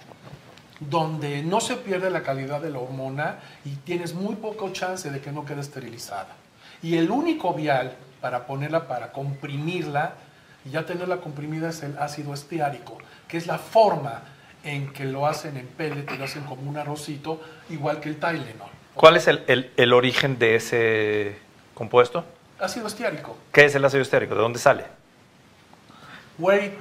donde 0.80 1.42
no 1.44 1.60
se 1.62 1.76
pierde 1.76 2.10
la 2.10 2.24
calidad 2.24 2.62
de 2.62 2.70
la 2.70 2.80
hormona 2.80 3.40
y 3.66 3.76
tienes 3.76 4.14
muy 4.14 4.36
poco 4.36 4.70
chance 4.72 5.10
de 5.10 5.20
que 5.20 5.32
no 5.32 5.46
quede 5.46 5.62
esterilizada. 5.62 6.30
Y 6.82 6.98
el 6.98 7.12
único 7.12 7.54
vial 7.54 7.94
para 8.22 8.46
ponerla, 8.48 8.88
para 8.88 9.12
comprimirla, 9.12 10.14
y 10.66 10.72
ya 10.72 10.86
tenerla 10.86 11.18
comprimida 11.18 11.70
es 11.70 11.84
el 11.84 11.98
ácido 11.98 12.34
esteárico, 12.34 12.98
que 13.28 13.38
es 13.38 13.48
la 13.48 13.58
forma 13.58 14.24
en 14.64 14.92
que 14.92 15.06
lo 15.06 15.26
hacen 15.26 15.56
en 15.58 15.68
pellet, 15.68 16.10
lo 16.18 16.24
hacen 16.26 16.44
como 16.44 16.70
un 16.70 16.78
arrocito, 16.78 17.42
igual 17.70 18.00
que 18.02 18.10
el 18.10 18.18
Tylenol. 18.18 18.70
¿Cuál 18.94 19.16
es 19.18 19.28
el, 19.28 19.44
el- 19.48 19.72
el 19.78 19.94
origen 19.94 20.38
de 20.38 20.56
ese 20.56 21.38
compuesto? 21.74 22.26
Ácido 22.60 22.88
esteárico. 22.88 23.38
¿Qué 23.54 23.66
es 23.66 23.76
el 23.76 23.86
ácido 23.86 24.02
estérico? 24.02 24.36
¿De 24.36 24.42
dónde 24.42 24.60
sale? 24.60 24.84
Where, 26.38 26.72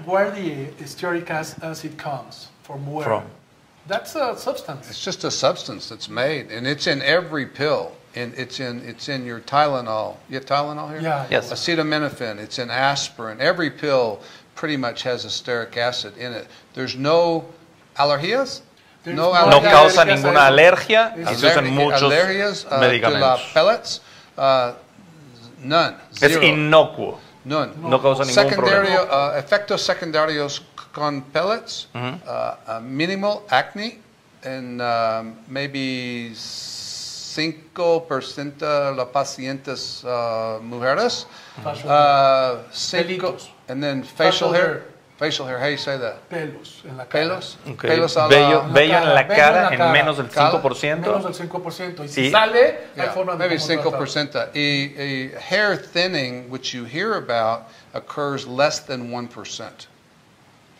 the 0.76 0.86
stearic 0.86 1.28
ac- 1.30 1.62
acid 1.62 1.96
comes, 2.00 2.50
from 2.64 2.86
where? 2.88 3.04
From. 3.04 3.22
That's 3.88 4.14
a 4.14 4.36
substance. 4.36 4.88
It's 4.90 5.02
just 5.02 5.24
a 5.24 5.30
substance 5.30 5.88
that's 5.88 6.08
made, 6.08 6.50
and 6.52 6.66
it's 6.66 6.86
in 6.86 7.00
every 7.02 7.46
pill. 7.46 7.92
And 8.14 8.32
it's 8.36 8.58
in 8.60 8.82
it's 8.86 9.08
in 9.08 9.24
your 9.24 9.40
Tylenol. 9.40 10.16
You 10.28 10.36
have 10.36 10.46
Tylenol 10.46 10.90
here? 10.90 11.00
Yeah, 11.00 11.26
Yes. 11.30 11.52
Acetaminophen. 11.52 12.38
It's 12.38 12.58
in 12.58 12.70
aspirin. 12.70 13.40
Every 13.40 13.70
pill 13.70 14.20
pretty 14.54 14.76
much 14.76 15.02
has 15.04 15.24
a 15.24 15.28
stearic 15.28 15.76
acid 15.76 16.16
in 16.18 16.32
it. 16.32 16.46
There's 16.74 16.96
no 16.96 17.44
allergias. 17.96 18.62
There's 19.04 19.16
no 19.16 19.32
no 19.32 19.50
No 19.50 19.60
causa 19.60 20.04
ninguna 20.04 20.46
alergia 20.48 21.14
y 21.16 21.22
Es- 21.32 21.38
se 21.40 21.46
usan 21.48 21.70
muchos 21.74 22.02
allergias 22.02 22.66
uh, 22.70 22.80
medicamentos. 22.80 23.20
la 23.20 23.38
pellets. 23.54 24.00
Uh, 24.36 24.72
none. 25.62 25.94
Es 26.20 26.32
inocuo. 26.42 27.18
None. 27.44 27.72
No 27.80 28.00
causa 28.00 28.24
ningún 28.24 28.54
problema. 28.54 29.02
uh, 29.02 29.38
efectos 29.38 29.80
secundarios 29.82 30.62
con 30.98 31.22
pellets, 31.22 31.86
Ujú. 31.94 32.18
uh, 32.26 32.54
uh, 32.66 32.80
minimal 32.82 33.42
acne, 33.50 33.98
and 34.44 34.80
um, 34.80 35.34
maybe 35.48 36.30
5% 36.34 38.58
de 38.58 38.92
las 38.96 39.06
pacientes 39.12 40.02
uh, 40.04 40.58
mujeres. 40.62 41.26
Facial 41.62 41.90
Uh, 41.90 42.58
cinco, 42.72 43.36
and 43.68 43.82
then 43.82 44.02
facial 44.02 44.50
Facial 44.50 44.52
hair. 44.52 44.66
hair. 44.66 44.82
Facial 45.18 45.46
hair, 45.48 45.58
how 45.58 45.64
do 45.66 45.70
you 45.72 45.76
say 45.76 45.98
that? 45.98 46.28
Pelos 46.30 46.82
en 46.88 46.96
la 46.96 47.04
cara. 47.04 47.24
Pelos? 47.24 47.56
Ok. 47.68 47.82
Pelos 47.82 48.16
a 48.16 48.20
la- 48.20 48.28
Bello, 48.28 48.60
en 48.62 48.68
la 48.68 48.72
bello 48.72 48.94
en 48.94 49.02
cara, 49.02 49.14
la 49.14 49.22
bello 49.24 49.34
cara 49.36 49.58
en 49.58 49.64
la 49.64 49.70
en 49.72 49.78
cara. 49.78 49.92
menos 49.92 50.16
del 50.16 50.28
Cara. 50.28 50.52
5%. 50.62 51.00
Menos 51.00 51.24
del 51.24 51.34
5%. 51.34 52.04
Y 52.04 52.08
si 52.08 52.20
Y- 52.26 52.30
sale, 52.30 52.78
hay 52.94 53.02
Yeah, 53.02 53.12
forma 53.12 53.32
de 53.32 53.38
maybe 53.38 53.56
cómo 53.56 53.66
5%. 53.66 54.50
Y, 54.54 54.94
y 54.96 55.32
hair 55.50 55.76
thinning, 55.76 56.48
which 56.48 56.72
you 56.72 56.84
hear 56.84 57.14
about, 57.14 57.64
occurs 57.94 58.46
less 58.46 58.78
than 58.86 59.10
1%. 59.10 59.88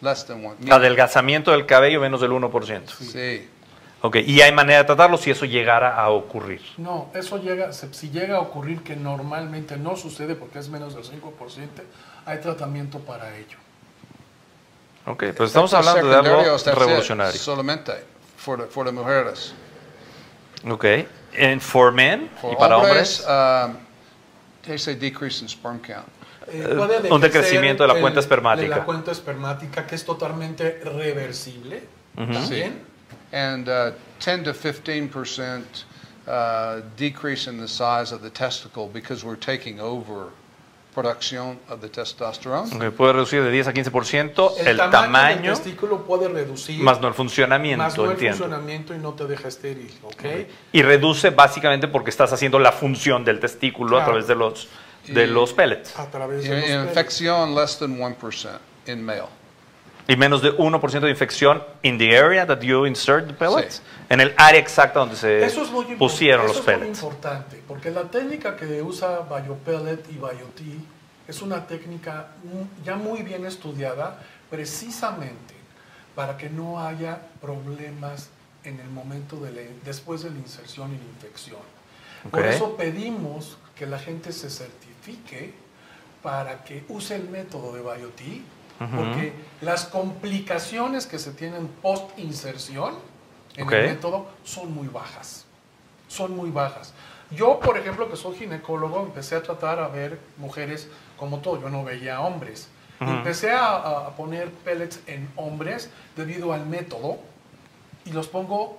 Less 0.00 0.24
than 0.26 0.42
1%. 0.42 0.72
Adelgazamiento 0.72 1.50
del 1.50 1.66
cabello 1.66 2.00
menos 2.00 2.20
del 2.20 2.30
1%. 2.30 2.82
Sí. 3.00 3.48
Ok, 4.00 4.16
y 4.24 4.40
hay 4.42 4.52
manera 4.52 4.78
de 4.78 4.84
tratarlo 4.84 5.18
si 5.18 5.30
eso 5.32 5.44
llegara 5.44 5.96
a 5.96 6.10
ocurrir. 6.10 6.62
No, 6.76 7.10
eso 7.14 7.36
llega, 7.38 7.72
si 7.72 8.10
llega 8.10 8.36
a 8.36 8.40
ocurrir 8.40 8.82
que 8.82 8.94
normalmente 8.94 9.76
no 9.76 9.96
sucede 9.96 10.36
porque 10.36 10.60
es 10.60 10.68
menos 10.68 10.94
del 10.94 11.02
5%, 11.02 11.68
hay 12.24 12.38
tratamiento 12.38 13.00
para 13.00 13.36
ello. 13.36 13.58
Ok, 15.06 15.24
pues 15.36 15.48
estamos 15.48 15.74
hablando 15.74 16.06
de 16.06 16.14
algo 16.14 16.58
revolucionario. 16.76 17.40
Solamente, 17.40 17.92
for 18.36 18.60
the, 18.60 18.66
for 18.66 18.86
the 18.86 18.92
mujeres. 18.92 19.52
Ok, 20.68 20.84
en 21.32 21.60
for 21.60 21.90
men 21.92 22.30
For 22.40 22.52
y 22.52 22.56
para 22.56 22.76
hombres, 22.78 23.24
hombres. 23.26 23.76
um, 23.76 23.86
they 24.62 24.78
say 24.78 24.94
decrease 24.94 25.42
in 25.42 25.48
sperm 25.48 25.80
count. 25.80 26.06
Eh, 26.50 27.08
un 27.10 27.20
decrecimiento 27.20 27.82
de 27.84 27.88
la 27.88 27.94
el- 27.94 28.00
cuenta 28.00 28.20
espermática. 28.20 28.62
De 28.68 28.76
la 28.80 28.84
cuenta 28.84 29.10
espermática, 29.12 29.86
que 29.86 29.94
es 29.94 30.04
totalmente 30.04 30.80
reversible. 30.84 31.82
También. 32.16 32.82
And 33.32 33.68
uh, 33.68 33.92
10 34.24 34.44
to 34.44 34.52
15% 34.54 35.62
uh, 36.26 36.80
decrease 36.96 37.46
in 37.50 37.58
the 37.58 37.68
size 37.68 38.12
of 38.14 38.22
the 38.22 38.30
testicle 38.30 38.88
because 38.92 39.24
we're 39.24 39.38
taking 39.38 39.78
over 39.80 40.28
production 40.94 41.58
of 41.68 41.80
the 41.80 41.88
testosterone. 41.88 42.74
Ok, 42.74 42.94
puede 42.96 43.12
reducir 43.12 43.42
de 43.42 43.50
10 43.50 43.68
a 43.68 43.72
15% 43.74 44.52
El, 44.58 44.66
el 44.68 44.76
tamaño, 44.78 44.90
tamaño, 44.90 45.42
del 45.42 45.52
testículo 45.54 46.04
puede 46.04 46.28
reducir, 46.28 46.82
más 46.82 47.00
no 47.00 47.06
el 47.08 47.14
funcionamiento, 47.14 47.84
más 47.84 47.96
no 47.96 48.04
el 48.06 48.10
entiendo. 48.12 48.38
funcionamiento 48.38 48.94
y 48.94 48.98
no 48.98 49.12
te 49.12 49.26
deja 49.26 49.46
estéril, 49.46 49.92
¿ok? 50.02 50.24
Y 50.72 50.82
reduce 50.82 51.30
básicamente 51.30 51.86
porque 51.86 52.10
estás 52.10 52.32
haciendo 52.32 52.58
la 52.58 52.72
función 52.72 53.24
del 53.24 53.38
testículo 53.38 53.96
a 53.98 54.00
Claro. 54.00 54.12
través 54.12 54.26
de 54.26 54.34
los, 54.34 54.68
de 55.14 55.26
los 55.26 55.52
pellets. 55.52 55.98
A 55.98 56.06
través 56.10 56.44
de 56.44 56.60
los. 56.76 56.88
Infección 56.88 57.54
less 57.54 57.78
than 57.78 57.98
1% 57.98 58.58
in 58.86 59.02
male. 59.04 59.24
Y 60.06 60.16
menos 60.16 60.40
de 60.40 60.56
1% 60.56 61.00
de 61.00 61.10
infección 61.10 61.62
in 61.82 61.98
the 61.98 62.16
area 62.16 62.46
that 62.46 62.60
you 62.62 62.86
insert 62.86 63.26
the 63.26 63.34
pellets. 63.34 63.76
Sí. 63.76 63.82
En 64.08 64.20
el 64.22 64.32
área 64.38 64.58
exacta 64.58 65.00
donde 65.00 65.16
se 65.16 65.44
Eso 65.44 65.62
es 65.62 65.70
muy 65.70 65.84
pusieron 65.96 66.46
eso 66.46 66.54
los 66.54 66.60
es 66.60 66.66
muy 66.66 66.74
pellets. 66.80 66.98
importante, 67.02 67.62
porque 67.68 67.90
la 67.90 68.04
técnica 68.04 68.56
que 68.56 68.80
usa 68.82 69.20
BioPellet 69.28 70.06
y 70.10 70.14
BioT 70.14 70.60
es 71.28 71.42
una 71.42 71.66
técnica 71.66 72.28
ya 72.84 72.96
muy 72.96 73.20
bien 73.22 73.44
estudiada 73.44 74.18
precisamente 74.48 75.54
para 76.14 76.38
que 76.38 76.48
no 76.48 76.80
haya 76.80 77.18
problemas 77.42 78.30
en 78.64 78.80
el 78.80 78.88
momento 78.88 79.36
de 79.36 79.52
la- 79.52 79.60
después 79.84 80.22
de 80.22 80.30
la 80.30 80.38
inserción 80.38 80.92
y 80.94 80.96
la 80.96 81.04
infección. 81.04 81.60
Por 82.30 82.44
eso 82.46 82.76
pedimos 82.76 83.58
que 83.78 83.86
la 83.86 83.98
gente 83.98 84.32
se 84.32 84.50
certifique 84.50 85.54
para 86.22 86.64
que 86.64 86.84
use 86.88 87.14
el 87.14 87.28
método 87.28 87.72
de 87.72 87.80
BioT, 87.80 88.42
porque 88.96 89.32
las 89.60 89.86
complicaciones 89.86 91.06
que 91.06 91.18
se 91.18 91.32
tienen 91.32 91.68
post 91.68 92.18
inserción 92.18 92.94
en 93.56 93.72
el 93.72 93.88
método 93.88 94.26
son 94.44 94.72
muy 94.74 94.88
bajas. 94.88 95.46
Son 96.08 96.34
muy 96.36 96.50
bajas. 96.50 96.92
Yo, 97.30 97.60
por 97.60 97.76
ejemplo, 97.76 98.10
que 98.10 98.16
soy 98.16 98.36
ginecólogo, 98.36 99.02
empecé 99.02 99.36
a 99.36 99.42
tratar 99.42 99.78
a 99.78 99.88
ver 99.88 100.18
mujeres 100.38 100.88
como 101.16 101.38
todo. 101.38 101.60
Yo 101.60 101.68
no 101.68 101.84
veía 101.84 102.20
hombres. 102.20 102.68
Empecé 103.00 103.52
a, 103.52 103.76
a 103.76 104.16
poner 104.16 104.50
pellets 104.50 105.00
en 105.06 105.28
hombres 105.36 105.90
debido 106.16 106.52
al 106.52 106.66
método 106.66 107.18
y 108.04 108.10
los 108.10 108.26
pongo 108.26 108.77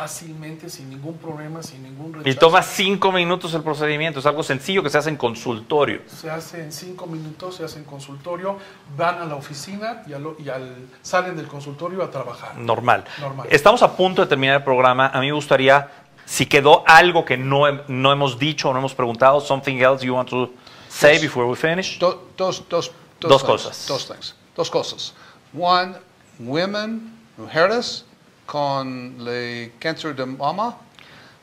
fácilmente, 0.00 0.68
sin 0.68 0.90
ningún 0.90 1.16
problema, 1.16 1.62
sin 1.62 1.82
ningún 1.82 2.12
rechazo. 2.12 2.28
Y 2.28 2.34
toma 2.34 2.62
5 2.62 3.12
minutos 3.12 3.54
el 3.54 3.62
procedimiento. 3.62 4.20
Es 4.20 4.26
algo 4.26 4.42
sencillo 4.42 4.82
que 4.82 4.90
se 4.90 4.98
hace 4.98 5.08
en 5.08 5.16
consultorio. 5.16 6.02
Se 6.06 6.30
hace 6.30 6.62
en 6.62 6.70
cinco 6.70 7.06
minutos, 7.06 7.56
se 7.56 7.64
hace 7.64 7.78
en 7.78 7.84
consultorio, 7.84 8.58
van 8.94 9.20
a 9.22 9.24
la 9.24 9.36
oficina 9.36 10.02
y, 10.06 10.12
al- 10.12 10.34
y 10.38 10.48
al- 10.50 10.76
salen 11.00 11.34
del 11.34 11.46
consultorio 11.48 12.02
a 12.02 12.10
trabajar. 12.10 12.58
Normal. 12.58 13.04
Normal. 13.20 13.48
Estamos 13.50 13.82
a 13.82 13.96
punto 13.96 14.20
de 14.20 14.28
terminar 14.28 14.56
el 14.56 14.64
programa. 14.64 15.06
A 15.08 15.18
mí 15.20 15.28
me 15.28 15.32
gustaría, 15.32 15.88
si 16.26 16.44
quedó 16.44 16.84
algo 16.86 17.24
que 17.24 17.38
no, 17.38 17.62
no 17.88 18.12
hemos 18.12 18.38
dicho 18.38 18.68
o 18.68 18.72
no 18.74 18.80
hemos 18.80 18.94
preguntado, 18.94 19.40
something 19.40 19.76
else 19.76 20.04
you 20.04 20.14
want 20.14 20.28
to 20.28 20.50
say 20.90 21.14
Yes. 21.14 21.22
before 21.22 21.48
we 21.48 21.56
finish. 21.56 21.98
Do- 21.98 22.28
dos, 22.36 22.62
dos, 22.68 22.92
dos, 23.18 23.30
Dos 23.30 23.42
things, 23.42 23.62
cosas. 23.62 23.86
Dos 23.88 24.06
things. 24.08 24.34
Dos 24.54 24.70
cosas. 24.70 25.14
One, 25.58 25.94
women, 26.38 27.16
mujeres, 27.38 28.04
con 28.46 29.16
el 29.20 29.70
cáncer 29.80 30.14
de 30.14 30.26
mama, 30.26 30.76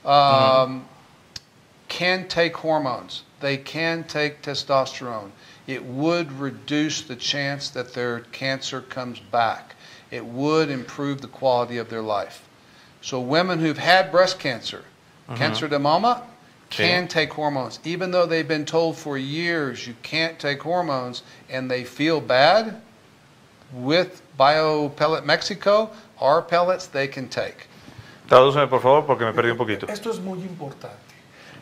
um, 0.05 0.85
can 1.87 2.27
take 2.27 2.55
hormones. 2.55 3.23
They 3.39 3.57
can 3.57 4.03
take 4.05 4.41
testosterone. 4.41 5.31
It 5.67 5.83
would 5.83 6.31
reduce 6.31 7.01
the 7.01 7.15
chance 7.15 7.69
that 7.69 7.93
their 7.93 8.21
cancer 8.31 8.81
comes 8.81 9.19
back. 9.19 9.75
It 10.11 10.25
would 10.25 10.69
improve 10.69 11.21
the 11.21 11.27
quality 11.27 11.77
of 11.77 11.89
their 11.89 12.01
life. 12.01 12.47
So 13.01 13.19
women 13.19 13.59
who've 13.59 13.77
had 13.77 14.11
breast 14.11 14.39
cancer, 14.39 14.83
cancer 15.35 15.67
de 15.67 15.79
mama, 15.79 16.23
can 16.69 17.07
take 17.07 17.33
hormones. 17.33 17.79
Even 17.83 18.11
though 18.11 18.25
they've 18.25 18.47
been 18.47 18.65
told 18.65 18.97
for 18.97 19.17
years 19.17 19.85
you 19.85 19.95
can't 20.03 20.39
take 20.39 20.61
hormones 20.61 21.23
and 21.49 21.69
they 21.69 21.83
feel 21.83 22.19
bad, 22.21 22.81
with 23.73 24.21
BioPellet 24.39 25.25
Mexico, 25.25 25.89
our 26.23 26.41
pellets 26.41 26.87
they 26.87 27.07
can 27.07 27.27
take. 27.27 27.67
Tradúceme, 28.27 28.67
por 28.67 28.81
favor, 28.81 29.05
porque 29.05 29.25
me 29.25 29.33
perdí 29.33 29.51
un 29.51 29.57
poquito. 29.57 29.87
Esto 29.87 30.09
es 30.09 30.19
muy 30.19 30.39
importante. 30.39 30.97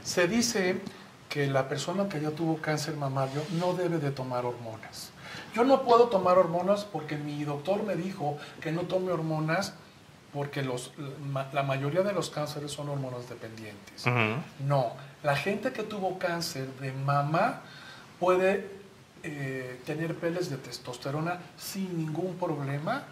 Se 0.03 0.27
dice 0.27 0.79
que 1.27 1.47
la 1.47 1.67
persona 1.67 2.07
que 2.07 2.21
ya 2.21 2.31
tuvo 2.31 2.57
cáncer 2.57 2.95
mamario 2.95 3.41
no 3.59 3.73
debe 3.73 3.97
de 3.97 4.11
tomar 4.11 4.45
hormonas. 4.45 5.11
Yo 5.55 5.63
no 5.63 5.81
puedo 5.81 6.07
tomar 6.07 6.37
hormonas 6.37 6.85
porque 6.85 7.17
mi 7.17 7.43
doctor 7.43 7.83
me 7.83 7.95
dijo 7.95 8.37
que 8.61 8.71
no 8.71 8.81
tome 8.81 9.11
hormonas 9.11 9.73
porque 10.33 10.61
los, 10.61 10.93
la 11.51 11.63
mayoría 11.63 12.03
de 12.03 12.13
los 12.13 12.29
cánceres 12.29 12.71
son 12.71 12.89
hormonas 12.89 13.27
dependientes. 13.27 14.05
No, 14.59 14.93
la 15.23 15.35
gente 15.35 15.73
que 15.73 15.83
tuvo 15.83 16.17
cáncer 16.19 16.67
de 16.79 16.93
mama 16.93 17.61
puede 18.19 18.69
eh, 19.23 19.81
tener 19.85 20.15
pellets 20.15 20.49
de 20.49 20.57
testosterona 20.57 21.39
sin 21.57 21.97
ningún 21.97 22.35
problema. 22.35 23.03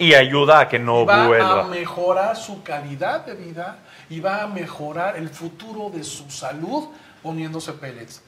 Y 0.00 0.14
ayuda 0.14 0.60
a 0.60 0.68
que 0.68 0.78
no 0.78 1.04
va 1.04 1.24
a 1.24 1.26
vuelva. 1.28 1.64
mejorar 1.68 2.34
su 2.36 2.62
calidad 2.62 3.26
de 3.26 3.34
vida 3.34 3.76
y 4.08 4.18
va 4.20 4.42
a 4.42 4.46
mejorar 4.46 5.16
el 5.16 5.28
futuro 5.28 5.90
de 5.90 6.02
su 6.02 6.28
salud 6.30 6.88
poniéndose 7.22 7.72
pellets. 7.74 8.22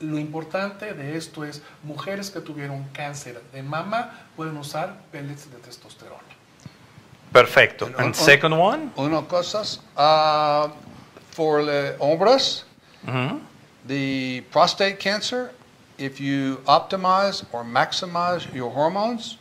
Lo 0.00 0.18
importante 0.18 0.94
de 0.94 1.16
esto 1.16 1.44
es 1.44 1.62
mujeres 1.82 2.30
que 2.30 2.40
tuvieron 2.40 2.84
cáncer 2.94 3.42
de 3.52 3.62
mama 3.62 4.10
pueden 4.36 4.56
usar 4.56 4.96
pellets 5.12 5.50
de 5.50 5.58
testosterona. 5.58 6.22
Perfecto. 7.32 7.86
And 7.98 8.06
un- 8.08 8.14
second 8.14 8.54
one? 8.54 8.90
Una 8.96 9.20
cosas, 9.22 9.80
uh, 9.96 10.68
for 11.32 11.64
the 11.64 11.94
hombres, 12.00 12.64
Ujú. 13.06 13.40
the 13.86 14.42
prostate 14.50 14.96
cancer, 14.98 15.50
if 15.98 16.18
you 16.20 16.58
optimize 16.66 17.44
or 17.52 17.64
maximize 17.64 18.46
your 18.54 18.70
hormones, 18.72 19.38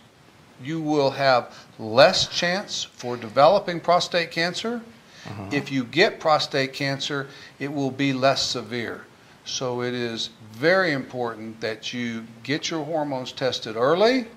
you 0.63 0.81
will 0.81 1.11
have 1.11 1.53
less 1.79 2.27
chance 2.27 2.83
for 2.83 3.17
developing 3.17 3.79
prostate 3.79 4.31
cancer. 4.31 4.81
Uh-huh. 5.25 5.49
If 5.51 5.71
you 5.71 5.83
get 5.83 6.19
prostate 6.19 6.73
cancer, 6.73 7.27
it 7.59 7.71
will 7.73 7.91
be 7.91 8.13
less 8.13 8.41
severe. 8.41 9.05
So 9.45 9.81
it 9.81 9.93
is 9.93 10.29
very 10.53 10.93
important 10.93 11.61
that 11.61 11.93
you 11.93 12.25
get 12.43 12.69
your 12.69 12.83
hormones 12.83 13.31
tested 13.31 13.75
early, 13.75 14.27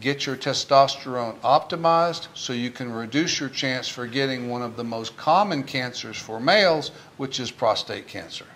get 0.00 0.26
your 0.26 0.36
testosterone 0.36 1.38
optimized 1.40 2.28
so 2.34 2.52
you 2.52 2.70
can 2.70 2.92
reduce 2.92 3.40
your 3.40 3.48
chance 3.48 3.88
for 3.88 4.06
getting 4.06 4.48
one 4.48 4.62
of 4.62 4.76
the 4.76 4.84
most 4.84 5.16
common 5.16 5.62
cancers 5.64 6.16
for 6.16 6.40
males, 6.40 6.92
which 7.16 7.40
is 7.40 7.50
prostate 7.50 8.06
cancer. 8.06 8.46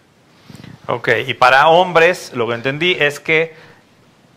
Ok, 0.89 1.25
y 1.27 1.35
para 1.35 1.69
hombres, 1.69 2.33
lo 2.35 2.47
que 2.47 2.55
entendí 2.55 2.97
es 3.01 3.19
que 3.19 3.55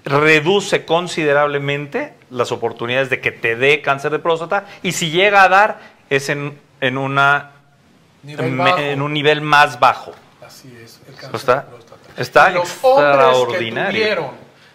reduce 0.04 0.86
considerablemente 0.86 2.14
las 2.30 2.52
oportunidades 2.52 3.10
de 3.10 3.22
que 3.22 3.32
te 3.32 3.56
dé 3.56 3.82
cáncer 3.82 4.12
de 4.12 4.20
próstata 4.20 4.66
y 4.84 4.92
si 4.92 5.10
llega 5.12 5.44
a 5.44 5.50
dar 5.50 5.80
es 6.10 6.30
en, 6.30 6.60
en 6.82 6.98
una, 6.98 7.52
me- 8.24 8.92
en 8.92 9.02
un 9.02 9.14
nivel 9.14 9.42
más 9.42 9.80
bajo. 9.80 10.12
Así 10.46 10.76
es, 10.84 11.00
el 11.08 11.16
cáncer 11.16 11.36
Está- 11.36 11.56
de 11.56 11.62
próstata. 11.70 12.02
está 12.18 12.52
Y 12.52 12.54
los 12.56 12.78
hombres 12.84 13.58
que 13.60 13.72
tuvieron 13.72 14.32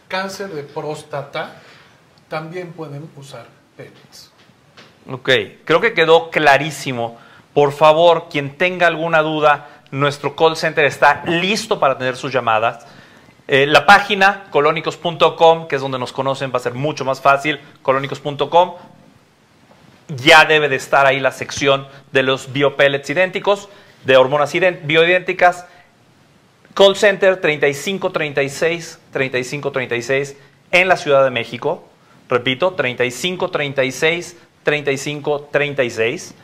cáncer 0.09 0.49
de 0.49 0.63
próstata 0.63 1.57
también 2.29 2.73
pueden 2.73 3.09
usar 3.17 3.47
pellets. 3.77 4.31
Ok, 5.11 5.29
creo 5.65 5.81
que 5.81 5.93
quedó 5.93 6.31
clarísimo. 6.31 7.19
Por 7.53 7.73
favor, 7.73 8.29
quien 8.31 8.57
tenga 8.57 8.87
alguna 8.87 9.21
duda, 9.23 9.69
nuestro 9.91 10.35
call 10.35 10.57
center 10.57 10.85
está 10.87 11.23
listo 11.27 11.79
para 11.79 11.97
tener 11.99 12.17
sus 12.17 12.33
llamadas. 12.33 12.87
Eh, 13.47 13.67
la 13.67 13.85
página 13.85 14.45
colónicos.com, 14.51 15.69
que 15.69 15.77
es 15.77 15.83
donde 15.83 15.99
nos 15.99 16.13
conocen, 16.13 16.51
va 16.51 16.57
a 16.57 16.61
ser 16.61 16.75
mucho 16.75 17.05
más 17.05 17.21
fácil, 17.21 17.61
colónicos.com. 17.83 18.75
Ya 20.09 20.45
debe 20.45 20.69
de 20.69 20.77
estar 20.77 21.07
ahí 21.07 21.21
la 21.21 21.33
sección 21.33 21.87
de 22.13 22.23
los 22.23 22.53
biopellets 22.53 23.09
idénticos, 23.11 23.69
de 24.05 24.17
hormonas 24.17 24.53
bioidénticas. 24.85 25.67
Call 26.75 26.97
Center 26.97 27.41
3536 27.41 28.99
3536 29.13 30.37
en 30.73 30.89
la 30.89 30.97
Ciudad 30.97 31.25
de 31.25 31.31
México. 31.31 31.89
Repito, 32.29 32.73
3536 32.73 34.37
3536. 34.63 36.35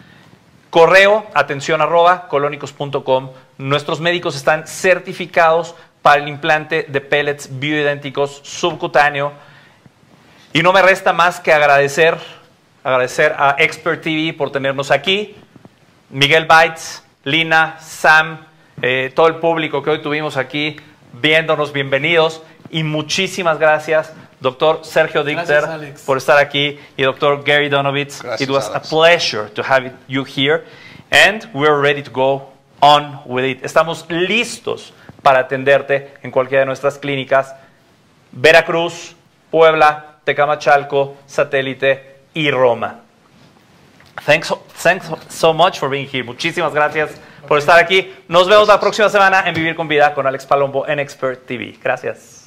Correo, 0.71 1.27
atención 1.35 1.81
arroba 1.81 2.29
colónicos.com. 2.29 3.31
Nuestros 3.59 4.01
médicos 4.01 4.37
están 4.37 4.69
certificados 4.69 5.75
para 6.03 6.23
el 6.23 6.29
implante 6.29 6.87
de 6.89 7.01
pellets 7.01 7.49
bioidénticos 7.59 8.41
subcutáneo. 8.43 9.33
Y 10.53 10.63
no 10.63 10.73
me 10.73 10.83
resta 10.83 11.13
más 11.13 11.41
que 11.41 11.53
agradecer, 11.53 12.17
agradecer 12.83 13.35
a 13.39 13.57
Expert 13.59 14.03
TV 14.03 14.33
por 14.33 14.51
tenernos 14.51 14.91
aquí. 14.91 15.37
Miguel 16.09 16.47
Bites, 16.47 17.05
Lina, 17.25 17.77
Sam, 17.81 18.47
eh, 18.83 19.13
todo 19.15 19.29
el 19.29 19.37
público 19.37 19.83
que 19.83 19.91
hoy 19.91 20.03
tuvimos 20.03 20.37
aquí 20.37 20.77
viéndonos, 21.13 21.73
bienvenidos. 21.73 22.43
Y 22.71 22.83
muchísimas 22.83 23.59
gracias, 23.59 24.13
doctor 24.41 24.81
Sergio 24.85 25.25
Dichter, 25.25 25.63
Gracias, 25.63 26.03
por 26.03 26.17
estar 26.17 26.39
aquí, 26.39 26.79
y 26.97 27.03
doctor 27.03 27.43
Gary 27.45 27.69
Donovitz. 27.69 28.23
Gracias, 28.23 28.41
It 28.41 28.51
was 28.51 28.69
Alex. 28.69 28.87
a 28.87 28.89
pleasure 28.89 29.51
to 29.51 29.63
have 29.63 29.93
you 30.09 30.25
here. 30.25 30.65
And 31.11 31.49
we're 31.53 31.81
ready 31.81 32.03
to 32.03 32.11
go 32.11 32.51
on 32.81 33.21
with 33.27 33.45
it. 33.45 33.65
Estamos 33.65 34.07
listos 34.09 34.93
para 35.23 35.41
atenderte 35.41 36.15
en 36.23 36.31
cualquiera 36.31 36.61
de 36.61 36.67
nuestras 36.67 36.99
clínicas. 36.99 37.55
Veracruz, 38.33 39.17
Puebla, 39.51 40.17
Tecamachalco, 40.25 41.17
Satélite 41.27 42.17
y 42.35 42.51
Roma. 42.51 43.01
Thanks, 44.25 44.53
thanks 44.83 45.11
so 45.29 45.53
much 45.53 45.79
for 45.79 45.89
being 45.89 46.07
here. 46.07 46.23
Muchísimas 46.23 46.75
gracias 46.75 47.11
por 47.49 47.59
estar 47.59 47.79
aquí. 47.79 48.15
Nos 48.29 48.49
vemos 48.49 48.69
la 48.69 48.79
próxima 48.79 49.09
semana 49.09 49.45
en 49.47 49.55
Vivir 49.55 49.75
con 49.75 49.89
Vida 49.89 50.15
con 50.15 50.27
Alex 50.27 50.47
Palombo 50.47 50.87
en 50.87 50.99
Expert 50.99 51.47
TV. 51.47 51.79
Gracias. 51.83 52.40